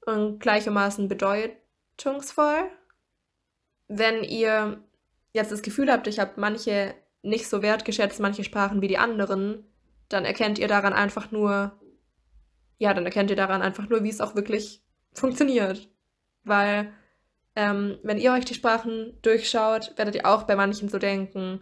und 0.07 0.39
gleichermaßen 0.41 1.09
bedeutungsvoll. 1.09 2.69
Wenn 3.89 4.23
ihr 4.23 4.83
jetzt 5.33 5.53
das 5.53 5.63
Gefühl 5.63 5.91
habt, 5.91 6.07
ich 6.07 6.19
habe 6.19 6.33
manche 6.37 6.95
nicht 7.23 7.49
so 7.49 7.63
wertgeschätzt 7.63 8.21
manche 8.21 8.45
Sprachen 8.45 8.83
wie 8.83 8.89
die 8.89 8.99
anderen, 8.99 9.67
dann 10.09 10.25
erkennt 10.25 10.59
ihr 10.59 10.69
daran 10.69 10.93
einfach 10.93 11.31
nur, 11.31 11.73
ja, 12.79 12.93
dann 12.95 13.05
erkennt 13.05 13.31
ihr 13.31 13.37
daran 13.37 13.63
einfach 13.63 13.89
nur, 13.89 14.03
wie 14.03 14.09
es 14.11 14.21
auch 14.21 14.35
wirklich 14.35 14.83
funktioniert. 15.13 15.89
Weil, 16.43 16.93
ähm, 17.57 17.99
wenn 18.03 18.19
ihr 18.19 18.33
euch 18.33 18.45
die 18.45 18.55
Sprachen 18.55 19.19
durchschaut, 19.23 19.93
werdet 19.97 20.17
ihr 20.17 20.27
auch 20.27 20.45
bei 20.45 20.57
manchen 20.57 20.89
so 20.89 20.99
denken, 20.99 21.61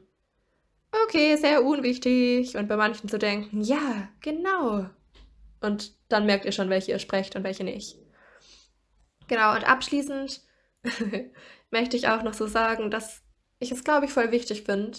okay, 1.04 1.36
sehr 1.36 1.64
unwichtig. 1.64 2.56
Und 2.56 2.68
bei 2.68 2.76
manchen 2.76 3.08
zu 3.08 3.18
denken, 3.18 3.62
ja, 3.62 4.08
genau. 4.20 4.86
Und 5.60 5.94
dann 6.08 6.26
merkt 6.26 6.44
ihr 6.44 6.52
schon, 6.52 6.70
welche 6.70 6.92
ihr 6.92 6.98
sprecht 6.98 7.36
und 7.36 7.44
welche 7.44 7.64
nicht. 7.64 7.96
Genau, 9.28 9.54
und 9.54 9.68
abschließend 9.68 10.42
möchte 11.70 11.96
ich 11.96 12.08
auch 12.08 12.22
noch 12.22 12.34
so 12.34 12.46
sagen, 12.46 12.90
dass 12.90 13.22
ich 13.60 13.70
es, 13.70 13.84
glaube 13.84 14.06
ich, 14.06 14.12
voll 14.12 14.32
wichtig 14.32 14.64
finde, 14.64 14.98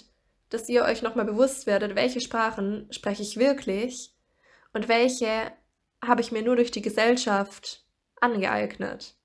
dass 0.49 0.69
ihr 0.69 0.83
euch 0.83 1.01
nochmal 1.01 1.25
bewusst 1.25 1.67
werdet, 1.67 1.95
welche 1.95 2.21
Sprachen 2.21 2.87
spreche 2.91 3.23
ich 3.23 3.37
wirklich 3.37 4.15
und 4.71 4.87
welche 4.87 5.51
habe 6.05 6.21
ich 6.21 6.31
mir 6.31 6.41
nur 6.41 6.55
durch 6.55 6.71
die 6.71 6.81
Gesellschaft 6.81 7.85
angeeignet 8.19 9.15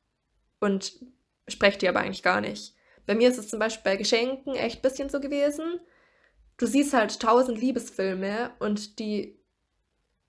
und 0.60 0.92
spreche 1.46 1.78
die 1.78 1.88
aber 1.88 2.00
eigentlich 2.00 2.22
gar 2.22 2.40
nicht. 2.40 2.74
Bei 3.06 3.14
mir 3.14 3.28
ist 3.28 3.38
es 3.38 3.48
zum 3.48 3.58
Beispiel 3.58 3.84
bei 3.84 3.96
Geschenken 3.96 4.54
echt 4.54 4.78
ein 4.78 4.82
bisschen 4.82 5.08
so 5.08 5.20
gewesen, 5.20 5.80
du 6.58 6.66
siehst 6.66 6.92
halt 6.92 7.20
tausend 7.20 7.58
Liebesfilme 7.58 8.50
und 8.58 8.98
die 8.98 9.38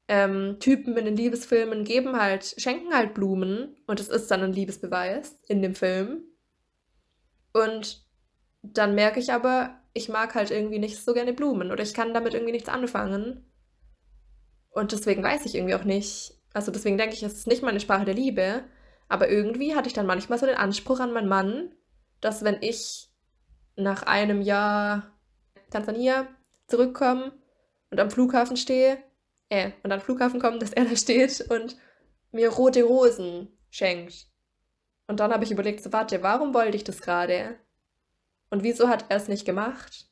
ähm, 0.08 0.58
Typen 0.60 0.98
in 0.98 1.06
den 1.06 1.18
Liebesfilmen 1.18 1.84
geben 1.84 2.18
halt, 2.18 2.56
schenken 2.58 2.94
halt 2.94 3.14
Blumen 3.14 3.76
und 3.86 4.00
es 4.00 4.08
ist 4.08 4.32
dann 4.32 4.42
ein 4.42 4.54
Liebesbeweis 4.54 5.38
in 5.48 5.62
dem 5.62 5.76
Film. 5.76 6.24
Und 7.54 8.08
dann 8.62 8.96
merke 8.96 9.20
ich 9.20 9.32
aber, 9.32 9.80
ich 9.94 10.10
mag 10.10 10.36
halt 10.36 10.52
irgendwie 10.52 10.80
nicht 10.80 10.98
so 11.04 11.14
gerne 11.14 11.34
Blumen 11.34 11.72
oder 11.72 11.84
ich 11.84 11.94
kann 11.94 12.14
damit 12.14 12.34
irgendwie 12.34 12.54
nichts 12.54 12.70
anfangen. 12.70 13.46
Und 14.72 14.92
deswegen 14.92 15.24
weiß 15.24 15.46
ich 15.46 15.56
irgendwie 15.56 15.76
auch 15.76 15.84
nicht. 15.84 16.39
Also 16.54 16.72
deswegen 16.72 16.98
denke 16.98 17.16
ich, 17.16 17.24
es 17.24 17.34
ist 17.34 17.48
nicht 17.48 17.64
meine 17.64 17.80
Sprache 17.80 18.06
der 18.06 18.14
Liebe. 18.14 18.64
Aber 19.08 19.30
irgendwie 19.30 19.76
hatte 19.76 19.88
ich 19.88 19.94
dann 19.94 20.06
manchmal 20.06 20.40
so 20.40 20.46
den 20.46 20.56
Anspruch 20.56 21.00
an 21.00 21.14
meinen 21.14 21.28
Mann, 21.28 21.74
dass 22.22 22.44
wenn 22.44 22.62
ich 22.62 23.10
nach 23.76 24.04
einem 24.04 24.42
Jahr 24.42 25.12
Tansania 25.72 26.28
zurückkommen 26.68 27.32
und 27.90 28.00
am 28.00 28.12
Flughafen 28.12 28.58
stehe, 28.58 29.00
äh, 29.50 29.72
und 29.84 29.92
am 29.92 30.00
Flughafen 30.00 30.40
kommen, 30.40 30.60
dass 30.60 30.74
er 30.74 30.86
da 30.86 30.96
steht 30.96 31.50
und 31.50 31.76
mir 32.32 32.50
rote 32.50 32.84
Rosen 32.84 33.50
schenkt. 33.70 34.28
Und 35.08 35.20
dann 35.20 35.34
habe 35.34 35.44
ich 35.44 35.52
überlegt, 35.52 35.84
so 35.84 35.92
warte, 35.92 36.22
warum 36.22 36.54
wollte 36.54 36.78
ich 36.78 36.84
das 36.84 37.02
gerade? 37.02 37.56
Und 38.52 38.64
wieso 38.64 38.88
hat 38.88 39.06
er 39.10 39.18
es 39.18 39.28
nicht 39.28 39.46
gemacht? 39.46 40.08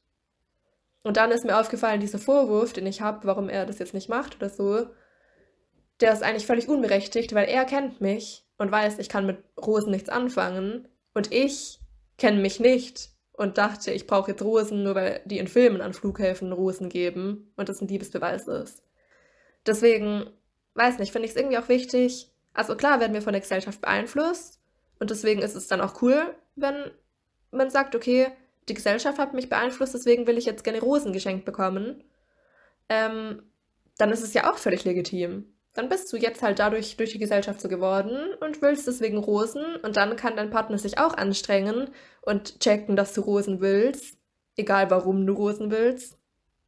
Und 1.04 1.18
dann 1.18 1.32
ist 1.32 1.46
mir 1.46 1.60
aufgefallen, 1.60 2.02
dieser 2.02 2.20
Vorwurf, 2.20 2.74
den 2.74 2.88
ich 2.88 3.02
habe, 3.02 3.26
warum 3.28 3.50
er 3.50 3.66
das 3.66 3.80
jetzt 3.80 3.94
nicht 3.94 4.10
macht 4.10 4.36
oder 4.36 4.50
so, 4.50 4.88
der 6.00 6.14
ist 6.14 6.24
eigentlich 6.24 6.46
völlig 6.46 6.68
unberechtigt, 6.68 7.34
weil 7.34 7.48
er 7.48 7.66
kennt 7.66 8.02
mich 8.02 8.46
und 8.58 8.72
weiß, 8.72 9.00
ich 9.00 9.10
kann 9.10 9.26
mit 9.26 9.44
Rosen 9.60 9.92
nichts 9.92 10.10
anfangen 10.10 10.88
und 11.14 11.34
ich 11.34 11.80
kenne 12.18 12.40
mich 12.42 12.60
nicht 12.60 13.10
und 13.34 13.58
dachte, 13.58 13.92
ich 13.92 14.08
brauche 14.08 14.32
jetzt 14.32 14.44
Rosen, 14.44 14.84
nur 14.84 14.96
weil 14.96 15.22
die 15.26 15.40
in 15.40 15.48
Filmen 15.48 15.82
an 15.82 15.94
Flughäfen 15.94 16.52
Rosen 16.52 16.90
geben 16.90 17.52
und 17.56 17.70
das 17.70 17.82
ein 17.82 17.88
Liebesbeweis 17.88 18.48
ist. 18.48 18.84
Deswegen, 19.66 20.30
weiß 20.76 21.00
nicht, 21.00 21.12
finde 21.12 21.28
ich 21.28 21.32
es 21.32 21.38
irgendwie 21.38 21.58
auch 21.58 21.70
wichtig. 21.70 22.32
Also 22.54 22.76
klar 22.76 23.00
werden 23.00 23.14
wir 23.14 23.22
von 23.22 23.34
der 23.34 23.42
Gesellschaft 23.42 23.82
beeinflusst 23.82 24.60
und 25.00 25.10
deswegen 25.10 25.42
ist 25.42 25.56
es 25.56 25.68
dann 25.68 25.82
auch 25.82 26.02
cool, 26.02 26.36
wenn 26.56 26.92
man 27.52 27.70
sagt, 27.70 27.96
okay, 27.96 28.32
die 28.70 28.74
Gesellschaft 28.74 29.20
hat 29.20 29.34
mich 29.34 29.50
beeinflusst, 29.50 29.94
deswegen 29.94 30.28
will 30.28 30.38
ich 30.38 30.46
jetzt 30.46 30.64
gerne 30.64 30.82
Rosen 30.82 31.14
geschenkt 31.14 31.46
bekommen. 31.46 32.04
Ähm, 32.90 33.44
dann 33.98 34.12
ist 34.12 34.24
es 34.24 34.34
ja 34.34 34.52
auch 34.52 34.58
völlig 34.58 34.84
legitim 34.84 35.46
dann 35.78 35.90
bist 35.90 36.12
du 36.12 36.18
jetzt 36.18 36.42
halt 36.42 36.58
dadurch 36.58 36.98
durch 36.98 37.12
die 37.12 37.20
Gesellschaft 37.20 37.62
so 37.62 37.70
geworden 37.70 38.34
und 38.40 38.64
willst 38.64 38.88
deswegen 38.88 39.20
Rosen 39.20 39.76
und 39.84 39.96
dann 39.96 40.16
kann 40.16 40.36
dein 40.36 40.50
Partner 40.50 40.80
sich 40.80 40.98
auch 40.98 41.14
anstrengen 41.14 41.92
und 42.24 42.60
checken, 42.60 42.96
dass 42.96 43.14
du 43.14 43.22
Rosen 43.22 43.62
willst, 43.62 44.18
egal 44.56 44.90
warum 44.90 45.28
du 45.28 45.34
Rosen 45.34 45.70
willst. 45.70 46.18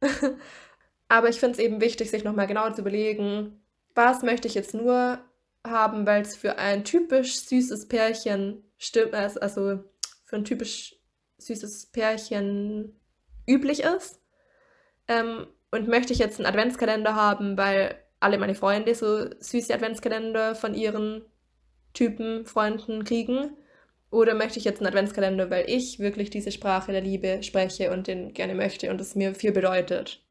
Aber 1.08 1.28
ich 1.28 1.40
finde 1.40 1.54
es 1.54 1.58
eben 1.58 1.80
wichtig, 1.80 2.08
sich 2.08 2.22
nochmal 2.22 2.46
genau 2.46 2.70
zu 2.70 2.82
überlegen, 2.82 3.60
was 3.96 4.22
möchte 4.22 4.46
ich 4.46 4.54
jetzt 4.54 4.74
nur 4.74 5.18
haben, 5.66 6.06
weil 6.06 6.22
es 6.22 6.36
für 6.36 6.58
ein 6.58 6.84
typisch 6.84 7.40
süßes 7.40 7.88
Pärchen 7.88 8.62
stimmt, 8.78 9.14
also 9.14 9.80
für 10.24 10.36
ein 10.36 10.44
typisch 10.44 10.94
süßes 11.38 11.86
Pärchen 11.86 13.00
üblich 13.44 13.82
ist. 13.82 14.20
Ähm, 15.08 15.48
und 15.72 15.88
möchte 15.88 16.12
ich 16.12 16.20
jetzt 16.20 16.38
einen 16.38 16.46
Adventskalender 16.46 17.16
haben, 17.16 17.58
weil 17.58 17.99
alle 18.20 18.38
meine 18.38 18.54
Freunde 18.54 18.94
so 18.94 19.26
süße 19.40 19.74
Adventskalender 19.74 20.54
von 20.54 20.74
ihren 20.74 21.22
Typen, 21.94 22.46
Freunden 22.46 23.04
kriegen? 23.04 23.56
Oder 24.10 24.34
möchte 24.34 24.58
ich 24.58 24.64
jetzt 24.64 24.80
einen 24.80 24.88
Adventskalender, 24.88 25.50
weil 25.50 25.68
ich 25.68 25.98
wirklich 26.00 26.30
diese 26.30 26.52
Sprache 26.52 26.92
der 26.92 27.00
Liebe 27.00 27.42
spreche 27.42 27.90
und 27.92 28.06
den 28.06 28.34
gerne 28.34 28.54
möchte 28.54 28.90
und 28.90 29.00
es 29.00 29.14
mir 29.14 29.34
viel 29.34 29.52
bedeutet? 29.52 30.22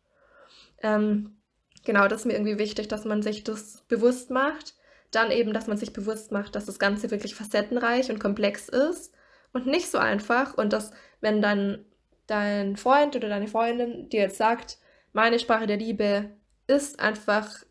Ähm, 0.82 1.38
genau, 1.86 2.08
das 2.08 2.22
ist 2.22 2.26
mir 2.26 2.34
irgendwie 2.34 2.60
wichtig, 2.60 2.88
dass 2.90 3.06
man 3.06 3.22
sich 3.22 3.44
das 3.44 3.84
bewusst 3.88 4.30
macht. 4.30 4.76
Dann 5.12 5.32
eben, 5.32 5.54
dass 5.54 5.68
man 5.68 5.78
sich 5.78 5.94
bewusst 5.94 6.32
macht, 6.32 6.56
dass 6.56 6.66
das 6.66 6.78
Ganze 6.78 7.10
wirklich 7.10 7.36
facettenreich 7.36 8.12
und 8.12 8.20
komplex 8.20 8.70
ist 8.70 9.14
und 9.54 9.66
nicht 9.66 9.90
so 9.90 9.98
einfach. 9.98 10.56
Und 10.56 10.74
dass, 10.74 10.92
wenn 11.22 11.42
dann 11.42 11.86
dein 12.28 12.76
Freund 12.76 13.16
oder 13.16 13.30
deine 13.30 13.48
Freundin 13.48 14.10
dir 14.10 14.22
jetzt 14.22 14.38
sagt, 14.38 14.78
meine 15.14 15.40
Sprache 15.40 15.66
der 15.66 15.78
Liebe 15.78 16.30
ist 16.68 17.00
einfach 17.00 17.64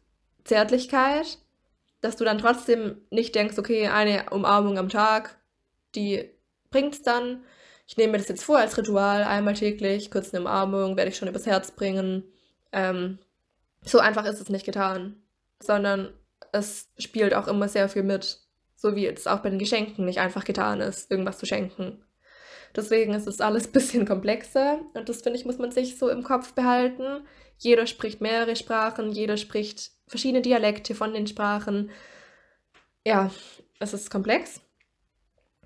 Zärtlichkeit, 0.49 1.39
dass 2.01 2.17
du 2.17 2.25
dann 2.25 2.39
trotzdem 2.39 3.01
nicht 3.11 3.35
denkst, 3.35 3.59
okay, 3.59 3.89
eine 3.89 4.31
Umarmung 4.31 4.79
am 4.79 4.89
Tag, 4.89 5.39
die 5.95 6.31
bringt's 6.71 7.03
dann. 7.03 7.45
Ich 7.87 7.97
nehme 7.97 8.13
mir 8.13 8.19
das 8.19 8.29
jetzt 8.29 8.45
vor 8.45 8.59
als 8.59 8.77
Ritual, 8.77 9.25
einmal 9.25 9.55
täglich, 9.55 10.11
kurz 10.11 10.33
eine 10.33 10.43
Umarmung, 10.43 10.97
werde 10.97 11.11
ich 11.11 11.17
schon 11.17 11.29
übers 11.29 11.47
Herz 11.47 11.71
bringen. 11.71 12.25
Ähm, 12.73 13.19
so 13.83 13.99
einfach 13.99 14.25
ist 14.25 14.41
es 14.41 14.51
nicht 14.51 14.67
getan, 14.67 15.23
sondern 15.63 16.13
es 16.53 16.89
spielt 16.99 17.35
auch 17.35 17.49
immer 17.49 17.69
sehr 17.69 17.89
viel 17.89 18.03
mit, 18.03 18.41
so 18.77 18.95
wie 18.95 19.07
es 19.07 19.27
auch 19.27 19.41
bei 19.41 19.51
den 19.51 19.59
Geschenken 19.59 20.05
nicht 20.05 20.21
einfach 20.21 20.45
getan 20.45 20.81
ist, 20.81 21.11
irgendwas 21.11 21.39
zu 21.39 21.47
schenken. 21.47 22.05
Deswegen 22.77 23.15
ist 23.15 23.27
es 23.27 23.41
alles 23.41 23.67
ein 23.67 23.73
bisschen 23.73 24.07
komplexer 24.07 24.81
und 24.95 25.09
das 25.09 25.23
finde 25.23 25.39
ich, 25.39 25.47
muss 25.47 25.59
man 25.59 25.71
sich 25.71 25.99
so 25.99 26.09
im 26.09 26.23
Kopf 26.23 26.53
behalten. 26.53 27.27
Jeder 27.59 27.87
spricht 27.87 28.21
mehrere 28.21 28.57
Sprachen, 28.57 29.13
jeder 29.13 29.37
spricht 29.37 29.91
verschiedene 30.07 30.43
Dialekte 30.43 30.95
von 30.95 31.13
den 31.13 31.27
Sprachen. 31.27 31.91
Ja, 33.05 33.31
es 33.81 33.93
ist 33.93 34.11
komplex. 34.11 34.61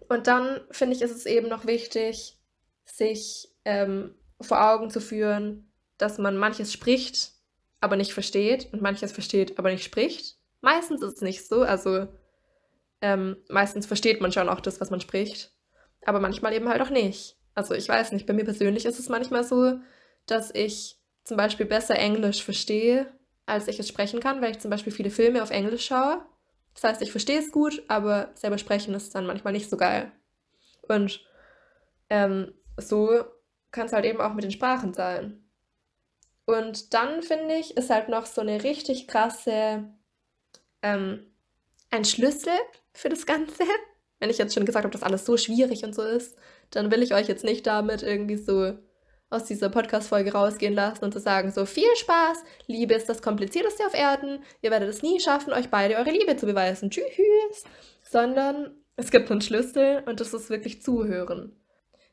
Und 0.09 0.27
dann 0.27 0.61
finde 0.71 0.97
ich, 0.97 1.03
ist 1.03 1.15
es 1.15 1.27
eben 1.27 1.49
noch 1.49 1.67
wichtig, 1.67 2.39
sich 2.85 3.49
ähm, 3.65 4.15
vor 4.41 4.73
Augen 4.73 4.91
zu 4.91 5.01
führen, 5.01 5.71
dass 5.99 6.19
man 6.19 6.37
manches 6.37 6.73
spricht, 6.73 7.33
aber 7.81 7.97
nicht 7.97 8.13
versteht 8.13 8.73
und 8.73 8.83
manches 8.83 9.13
versteht, 9.13 9.59
aber 9.59 9.71
nicht 9.71 9.85
spricht. 9.85 10.39
Meistens 10.61 11.03
ist 11.03 11.17
es 11.17 11.23
nicht 11.23 11.47
so, 11.47 11.63
also 11.63 12.09
ähm, 13.01 13.37
meistens 13.49 13.87
versteht 13.87 14.21
man 14.21 14.33
schon 14.33 14.49
auch 14.49 14.61
das, 14.61 14.81
was 14.81 14.91
man 14.91 15.01
spricht, 15.01 15.53
aber 16.05 16.21
manchmal 16.21 16.53
eben 16.55 16.69
halt 16.69 16.81
auch 16.81 16.91
nicht. 16.91 17.37
Also 17.55 17.75
ich 17.75 17.89
weiß 17.89 18.13
nicht, 18.13 18.27
bei 18.27 18.33
mir 18.33 18.45
persönlich 18.45 18.87
ist 18.87 18.99
es 18.99 19.09
manchmal 19.09 19.45
so, 19.45 19.79
dass 20.27 20.55
ich 20.55 21.02
zum 21.25 21.37
Beispiel 21.37 21.67
besser 21.67 21.97
Englisch 21.97 22.43
verstehe, 22.43 23.07
als 23.47 23.69
ich 23.69 23.79
es 23.79 23.89
sprechen 23.89 24.21
kann, 24.21 24.41
weil 24.41 24.53
ich 24.53 24.61
zum 24.61 24.71
Beispiel 24.71 24.93
viele 24.93 25.11
Filme 25.11 25.43
auf 25.43 25.51
Englisch 25.51 25.87
schaue. 25.87 26.25
Das 26.75 26.85
heißt, 26.85 27.03
ich 27.03 27.11
verstehe 27.11 27.39
es 27.39 27.53
gut, 27.53 27.83
aber 27.89 28.31
selber 28.35 28.59
sprechen 28.59 28.95
ist 28.95 29.15
dann 29.15 29.27
manchmal 29.27 29.53
nicht 29.53 29.69
so 29.69 29.77
geil. 29.77 30.11
Und 30.89 31.25
ähm, 32.09 32.53
so 32.77 33.25
kann 33.71 33.87
es 33.87 33.93
halt 33.93 34.05
eben 34.05 34.21
auch 34.21 34.35
mit 34.35 34.45
den 34.45 34.51
Sprachen 34.51 34.95
sein. 34.95 35.45
Und 36.45 36.93
dann 36.93 37.23
finde 37.23 37.55
ich, 37.55 37.77
ist 37.77 37.91
halt 37.91 38.09
noch 38.09 38.27
so 38.27 38.41
eine 38.41 38.65
richtig 38.65 39.07
krasse, 39.07 39.85
ähm, 40.83 41.33
ein 41.91 42.05
Schlüssel 42.05 42.53
für 42.93 43.09
das 43.09 43.27
Ganze. 43.27 43.65
Wenn 44.19 44.31
ich 44.31 44.39
jetzt 44.39 44.55
schon 44.55 44.67
gesagt 44.67 44.85
habe, 44.85 44.93
dass 44.93 45.03
alles 45.03 45.25
so 45.25 45.37
schwierig 45.37 45.85
und 45.85 45.95
so 45.95 46.03
ist, 46.03 46.37
dann 46.71 46.91
will 46.91 47.03
ich 47.03 47.15
euch 47.15 47.29
jetzt 47.29 47.45
nicht 47.45 47.67
damit 47.67 48.03
irgendwie 48.03 48.37
so 48.37 48.79
aus 49.33 49.45
dieser 49.45 49.71
Podcast-Folge 49.71 50.33
rausgehen 50.33 50.75
lassen 50.75 51.05
und 51.05 51.13
zu 51.13 51.21
sagen, 51.21 51.51
so 51.51 51.65
viel 51.65 51.89
Spaß, 51.97 52.45
Liebe 52.67 52.95
ist 52.95 53.09
das 53.09 53.23
Komplizierteste 53.23 53.87
auf 53.87 53.95
Erden, 53.95 54.43
ihr 54.61 54.71
werdet 54.71 54.89
es 54.89 55.03
nie 55.03 55.21
schaffen, 55.21 55.53
euch 55.53 55.71
beide 55.71 55.97
eure 55.97 56.11
Liebe 56.11 56.37
zu 56.37 56.47
beweisen, 56.47 56.91
tschüss, 56.91 57.65
sondern 58.03 58.77
es 58.97 59.11
gibt 59.11 59.31
einen 59.31 59.41
Schlüssel 59.41 60.03
und 60.07 60.21
das 60.21 60.35
ist 60.35 60.51
wirklich 60.51 60.83
zuhören. 60.83 61.57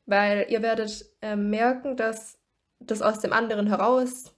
Weil 0.06 0.46
ihr 0.48 0.62
werdet 0.62 1.04
äh, 1.20 1.36
merken, 1.36 1.96
dass 1.96 2.38
das 2.80 3.02
aus 3.02 3.20
dem 3.20 3.32
anderen 3.32 3.66
heraus 3.66 4.34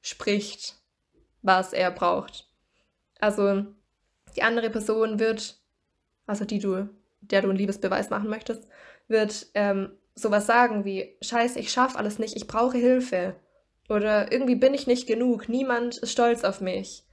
spricht, 0.00 0.76
was 1.42 1.72
er 1.72 1.90
braucht. 1.90 2.48
Also 3.20 3.66
die 4.34 4.42
andere 4.42 4.70
Person 4.70 5.18
wird, 5.18 5.60
also 6.26 6.44
die 6.44 6.58
du, 6.58 6.88
der 7.20 7.42
du 7.42 7.50
einen 7.50 7.58
Liebesbeweis 7.58 8.10
machen 8.10 8.30
möchtest, 8.30 8.66
wird 9.06 9.46
ähm, 9.54 9.92
sowas 10.14 10.46
sagen 10.46 10.84
wie, 10.84 11.16
scheiße, 11.22 11.58
ich 11.58 11.72
schaffe 11.72 11.98
alles 11.98 12.18
nicht, 12.18 12.36
ich 12.36 12.46
brauche 12.46 12.78
Hilfe. 12.78 13.36
Oder 13.88 14.32
irgendwie 14.32 14.54
bin 14.54 14.74
ich 14.74 14.86
nicht 14.86 15.06
genug, 15.06 15.48
niemand 15.48 15.98
ist 15.98 16.12
stolz 16.12 16.44
auf 16.44 16.60
mich. 16.60 17.04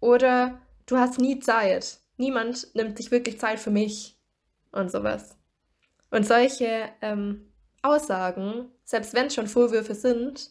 Oder 0.00 0.60
du 0.86 0.96
hast 0.96 1.18
nie 1.18 1.40
Zeit, 1.40 1.98
niemand 2.16 2.74
nimmt 2.74 2.96
sich 2.96 3.10
wirklich 3.10 3.38
Zeit 3.40 3.58
für 3.58 3.70
mich 3.70 4.16
und 4.72 4.90
sowas. 4.90 5.36
Und 6.10 6.26
solche 6.26 6.88
ähm, 7.00 7.52
Aussagen, 7.82 8.70
selbst 8.84 9.14
wenn 9.14 9.26
es 9.26 9.34
schon 9.34 9.46
Vorwürfe 9.46 9.94
sind, 9.94 10.50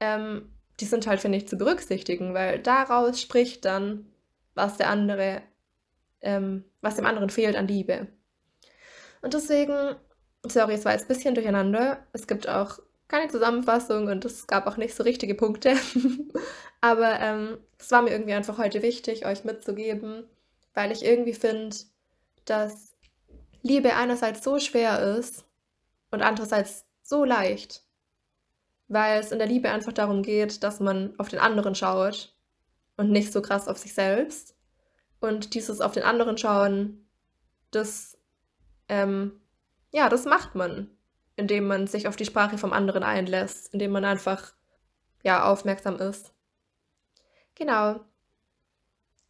ähm, 0.00 0.52
die 0.80 0.84
sind 0.84 1.06
halt, 1.06 1.20
finde 1.20 1.38
ich, 1.38 1.48
zu 1.48 1.56
berücksichtigen, 1.56 2.34
weil 2.34 2.58
daraus 2.58 3.20
spricht 3.20 3.64
dann, 3.64 4.06
was 4.54 4.76
der 4.76 4.88
andere, 4.88 5.42
ähm, 6.20 6.64
was 6.80 6.96
dem 6.96 7.06
anderen 7.06 7.30
fehlt 7.30 7.56
an 7.56 7.68
Liebe. 7.68 8.08
Und 9.22 9.34
deswegen, 9.34 9.94
sorry, 10.46 10.74
es 10.74 10.84
war 10.84 10.92
jetzt 10.92 11.04
ein 11.04 11.08
bisschen 11.08 11.34
durcheinander. 11.34 11.98
Es 12.12 12.26
gibt 12.26 12.48
auch 12.48 12.78
keine 13.08 13.30
Zusammenfassung 13.30 14.08
und 14.08 14.24
es 14.24 14.46
gab 14.46 14.66
auch 14.66 14.76
nicht 14.76 14.94
so 14.94 15.02
richtige 15.02 15.34
Punkte. 15.34 15.76
Aber 16.80 17.20
ähm, 17.20 17.58
es 17.78 17.90
war 17.90 18.02
mir 18.02 18.10
irgendwie 18.10 18.32
einfach 18.32 18.58
heute 18.58 18.82
wichtig, 18.82 19.26
euch 19.26 19.44
mitzugeben, 19.44 20.24
weil 20.74 20.92
ich 20.92 21.04
irgendwie 21.04 21.34
finde, 21.34 21.76
dass 22.44 22.92
Liebe 23.62 23.94
einerseits 23.94 24.42
so 24.42 24.58
schwer 24.58 25.16
ist 25.18 25.44
und 26.10 26.22
andererseits 26.22 26.84
so 27.02 27.24
leicht 27.24 27.82
weil 28.92 29.20
es 29.20 29.32
in 29.32 29.38
der 29.38 29.48
Liebe 29.48 29.70
einfach 29.70 29.92
darum 29.92 30.22
geht, 30.22 30.62
dass 30.62 30.78
man 30.78 31.18
auf 31.18 31.28
den 31.28 31.38
anderen 31.38 31.74
schaut 31.74 32.36
und 32.98 33.10
nicht 33.10 33.32
so 33.32 33.40
krass 33.40 33.66
auf 33.66 33.78
sich 33.78 33.94
selbst. 33.94 34.54
Und 35.18 35.54
dieses 35.54 35.80
auf 35.80 35.92
den 35.92 36.02
anderen 36.02 36.36
schauen, 36.36 37.08
das, 37.70 38.18
ähm, 38.90 39.40
ja, 39.92 40.08
das 40.08 40.24
macht 40.24 40.54
man, 40.54 40.90
indem 41.36 41.66
man 41.66 41.86
sich 41.86 42.08
auf 42.08 42.16
die 42.16 42.24
Sprache 42.24 42.58
vom 42.58 42.72
anderen 42.72 43.02
einlässt, 43.02 43.72
indem 43.72 43.92
man 43.92 44.04
einfach, 44.04 44.54
ja, 45.22 45.44
aufmerksam 45.44 45.96
ist. 45.96 46.32
Genau. 47.54 48.00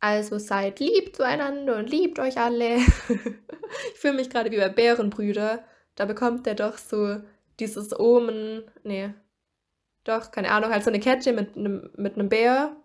Also 0.00 0.38
seid 0.38 0.80
lieb 0.80 1.14
zueinander 1.14 1.76
und 1.76 1.90
liebt 1.90 2.18
euch 2.18 2.38
alle. 2.38 2.76
ich 3.92 3.98
fühle 3.98 4.14
mich 4.14 4.30
gerade 4.30 4.50
wie 4.50 4.56
bei 4.56 4.68
Bärenbrüder. 4.68 5.62
Da 5.94 6.06
bekommt 6.06 6.46
der 6.46 6.54
doch 6.54 6.78
so 6.78 7.20
dieses 7.60 7.98
Omen, 7.98 8.64
nee, 8.82 9.12
doch, 10.04 10.30
keine 10.32 10.50
Ahnung, 10.50 10.70
halt 10.70 10.82
so 10.82 10.90
eine 10.90 10.98
Kette 11.00 11.32
mit 11.32 11.56
einem 11.56 11.90
mit 11.96 12.28
Bär. 12.28 12.76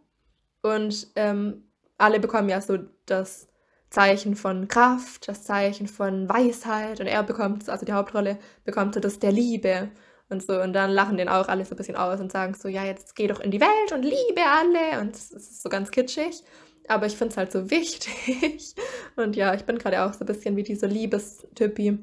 Und 0.62 1.08
ähm, 1.16 1.64
alle 1.98 2.20
bekommen 2.20 2.50
ja 2.50 2.62
so 2.62 2.78
das 3.06 3.48
Zeichen 3.90 4.36
von 4.36 4.68
Kraft, 4.68 5.28
das 5.28 5.44
Zeichen 5.44 5.88
von 5.88 6.28
Weisheit. 6.28 7.00
Und 7.00 7.08
er 7.08 7.24
bekommt, 7.24 7.68
also 7.70 7.86
die 7.86 7.94
Hauptrolle, 7.94 8.38
bekommt 8.66 8.94
so 8.94 9.00
das 9.00 9.20
der 9.20 9.32
Liebe 9.32 9.90
und 10.30 10.44
so. 10.44 10.62
Und 10.62 10.74
dann 10.74 10.92
lachen 10.92 11.18
den 11.18 11.30
auch 11.30 11.48
alle 11.48 11.66
so 11.66 11.74
ein 11.74 11.78
bisschen 11.78 11.96
aus 11.96 12.20
und 12.20 12.32
sagen 12.32 12.54
so, 12.54 12.68
ja, 12.68 12.84
jetzt 12.84 13.16
geh 13.16 13.28
doch 13.28 13.40
in 13.40 13.52
die 13.52 13.62
Welt 13.62 13.92
und 13.94 14.04
liebe 14.04 14.42
alle. 14.46 15.02
Und 15.02 15.16
es 15.16 15.32
ist 15.32 15.62
so 15.62 15.70
ganz 15.70 15.92
kitschig. 15.92 16.44
Aber 16.88 17.06
ich 17.06 17.18
finde 17.18 17.32
es 17.32 17.38
halt 17.38 17.52
so 17.52 17.70
wichtig. 17.70 18.76
Und 19.16 19.36
ja, 19.36 19.54
ich 19.54 19.64
bin 19.64 19.78
gerade 19.78 20.04
auch 20.04 20.14
so 20.14 20.22
ein 20.22 20.28
bisschen 20.28 20.56
wie 20.56 20.64
diese 20.64 20.88
Liebestypi. 20.88 22.00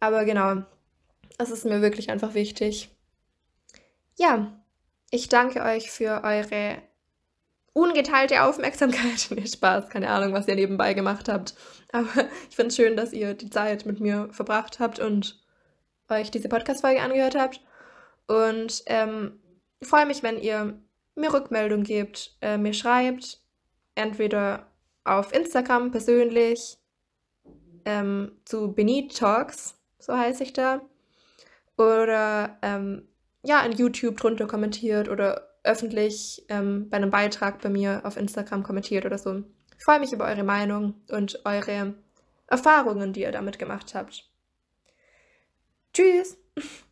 Aber 0.00 0.24
genau, 0.24 0.62
es 1.38 1.50
ist 1.50 1.64
mir 1.64 1.82
wirklich 1.82 2.10
einfach 2.10 2.34
wichtig. 2.34 2.90
Ja, 4.16 4.60
ich 5.10 5.28
danke 5.28 5.62
euch 5.62 5.90
für 5.90 6.22
eure 6.24 6.82
ungeteilte 7.78 8.42
Aufmerksamkeit. 8.42 9.28
nee, 9.30 9.46
Spaß, 9.46 9.88
keine 9.88 10.10
Ahnung, 10.10 10.32
was 10.32 10.48
ihr 10.48 10.56
nebenbei 10.56 10.94
gemacht 10.94 11.28
habt. 11.28 11.54
Aber 11.92 12.08
ich 12.50 12.56
finde 12.56 12.68
es 12.68 12.76
schön, 12.76 12.96
dass 12.96 13.12
ihr 13.12 13.34
die 13.34 13.50
Zeit 13.50 13.86
mit 13.86 14.00
mir 14.00 14.28
verbracht 14.32 14.80
habt 14.80 14.98
und 14.98 15.40
euch 16.08 16.30
diese 16.30 16.48
Podcast-Folge 16.48 17.00
angehört 17.00 17.36
habt. 17.36 17.60
Und 18.26 18.82
ähm, 18.86 19.40
freue 19.82 20.06
mich, 20.06 20.22
wenn 20.22 20.40
ihr 20.40 20.78
mir 21.14 21.32
Rückmeldung 21.32 21.84
gebt, 21.84 22.36
äh, 22.40 22.58
mir 22.58 22.74
schreibt, 22.74 23.40
entweder 23.94 24.66
auf 25.04 25.32
Instagram 25.32 25.90
persönlich 25.90 26.78
ähm, 27.84 28.32
zu 28.44 28.72
Benit 28.72 29.16
Talks, 29.16 29.76
so 29.98 30.16
heiße 30.16 30.42
ich 30.42 30.52
da, 30.52 30.82
oder 31.76 32.58
ähm, 32.62 33.08
ja, 33.44 33.60
in 33.60 33.72
YouTube 33.72 34.18
drunter 34.18 34.46
kommentiert 34.46 35.08
oder 35.08 35.47
öffentlich 35.64 36.44
ähm, 36.48 36.88
bei 36.90 36.96
einem 36.96 37.10
Beitrag 37.10 37.60
bei 37.60 37.68
mir 37.68 38.02
auf 38.04 38.16
Instagram 38.16 38.62
kommentiert 38.62 39.04
oder 39.04 39.18
so. 39.18 39.42
Ich 39.76 39.84
freue 39.84 40.00
mich 40.00 40.12
über 40.12 40.26
eure 40.26 40.44
Meinung 40.44 40.94
und 41.08 41.40
eure 41.44 41.94
Erfahrungen, 42.46 43.12
die 43.12 43.22
ihr 43.22 43.32
damit 43.32 43.58
gemacht 43.58 43.94
habt. 43.94 44.28
Tschüss! 45.92 46.36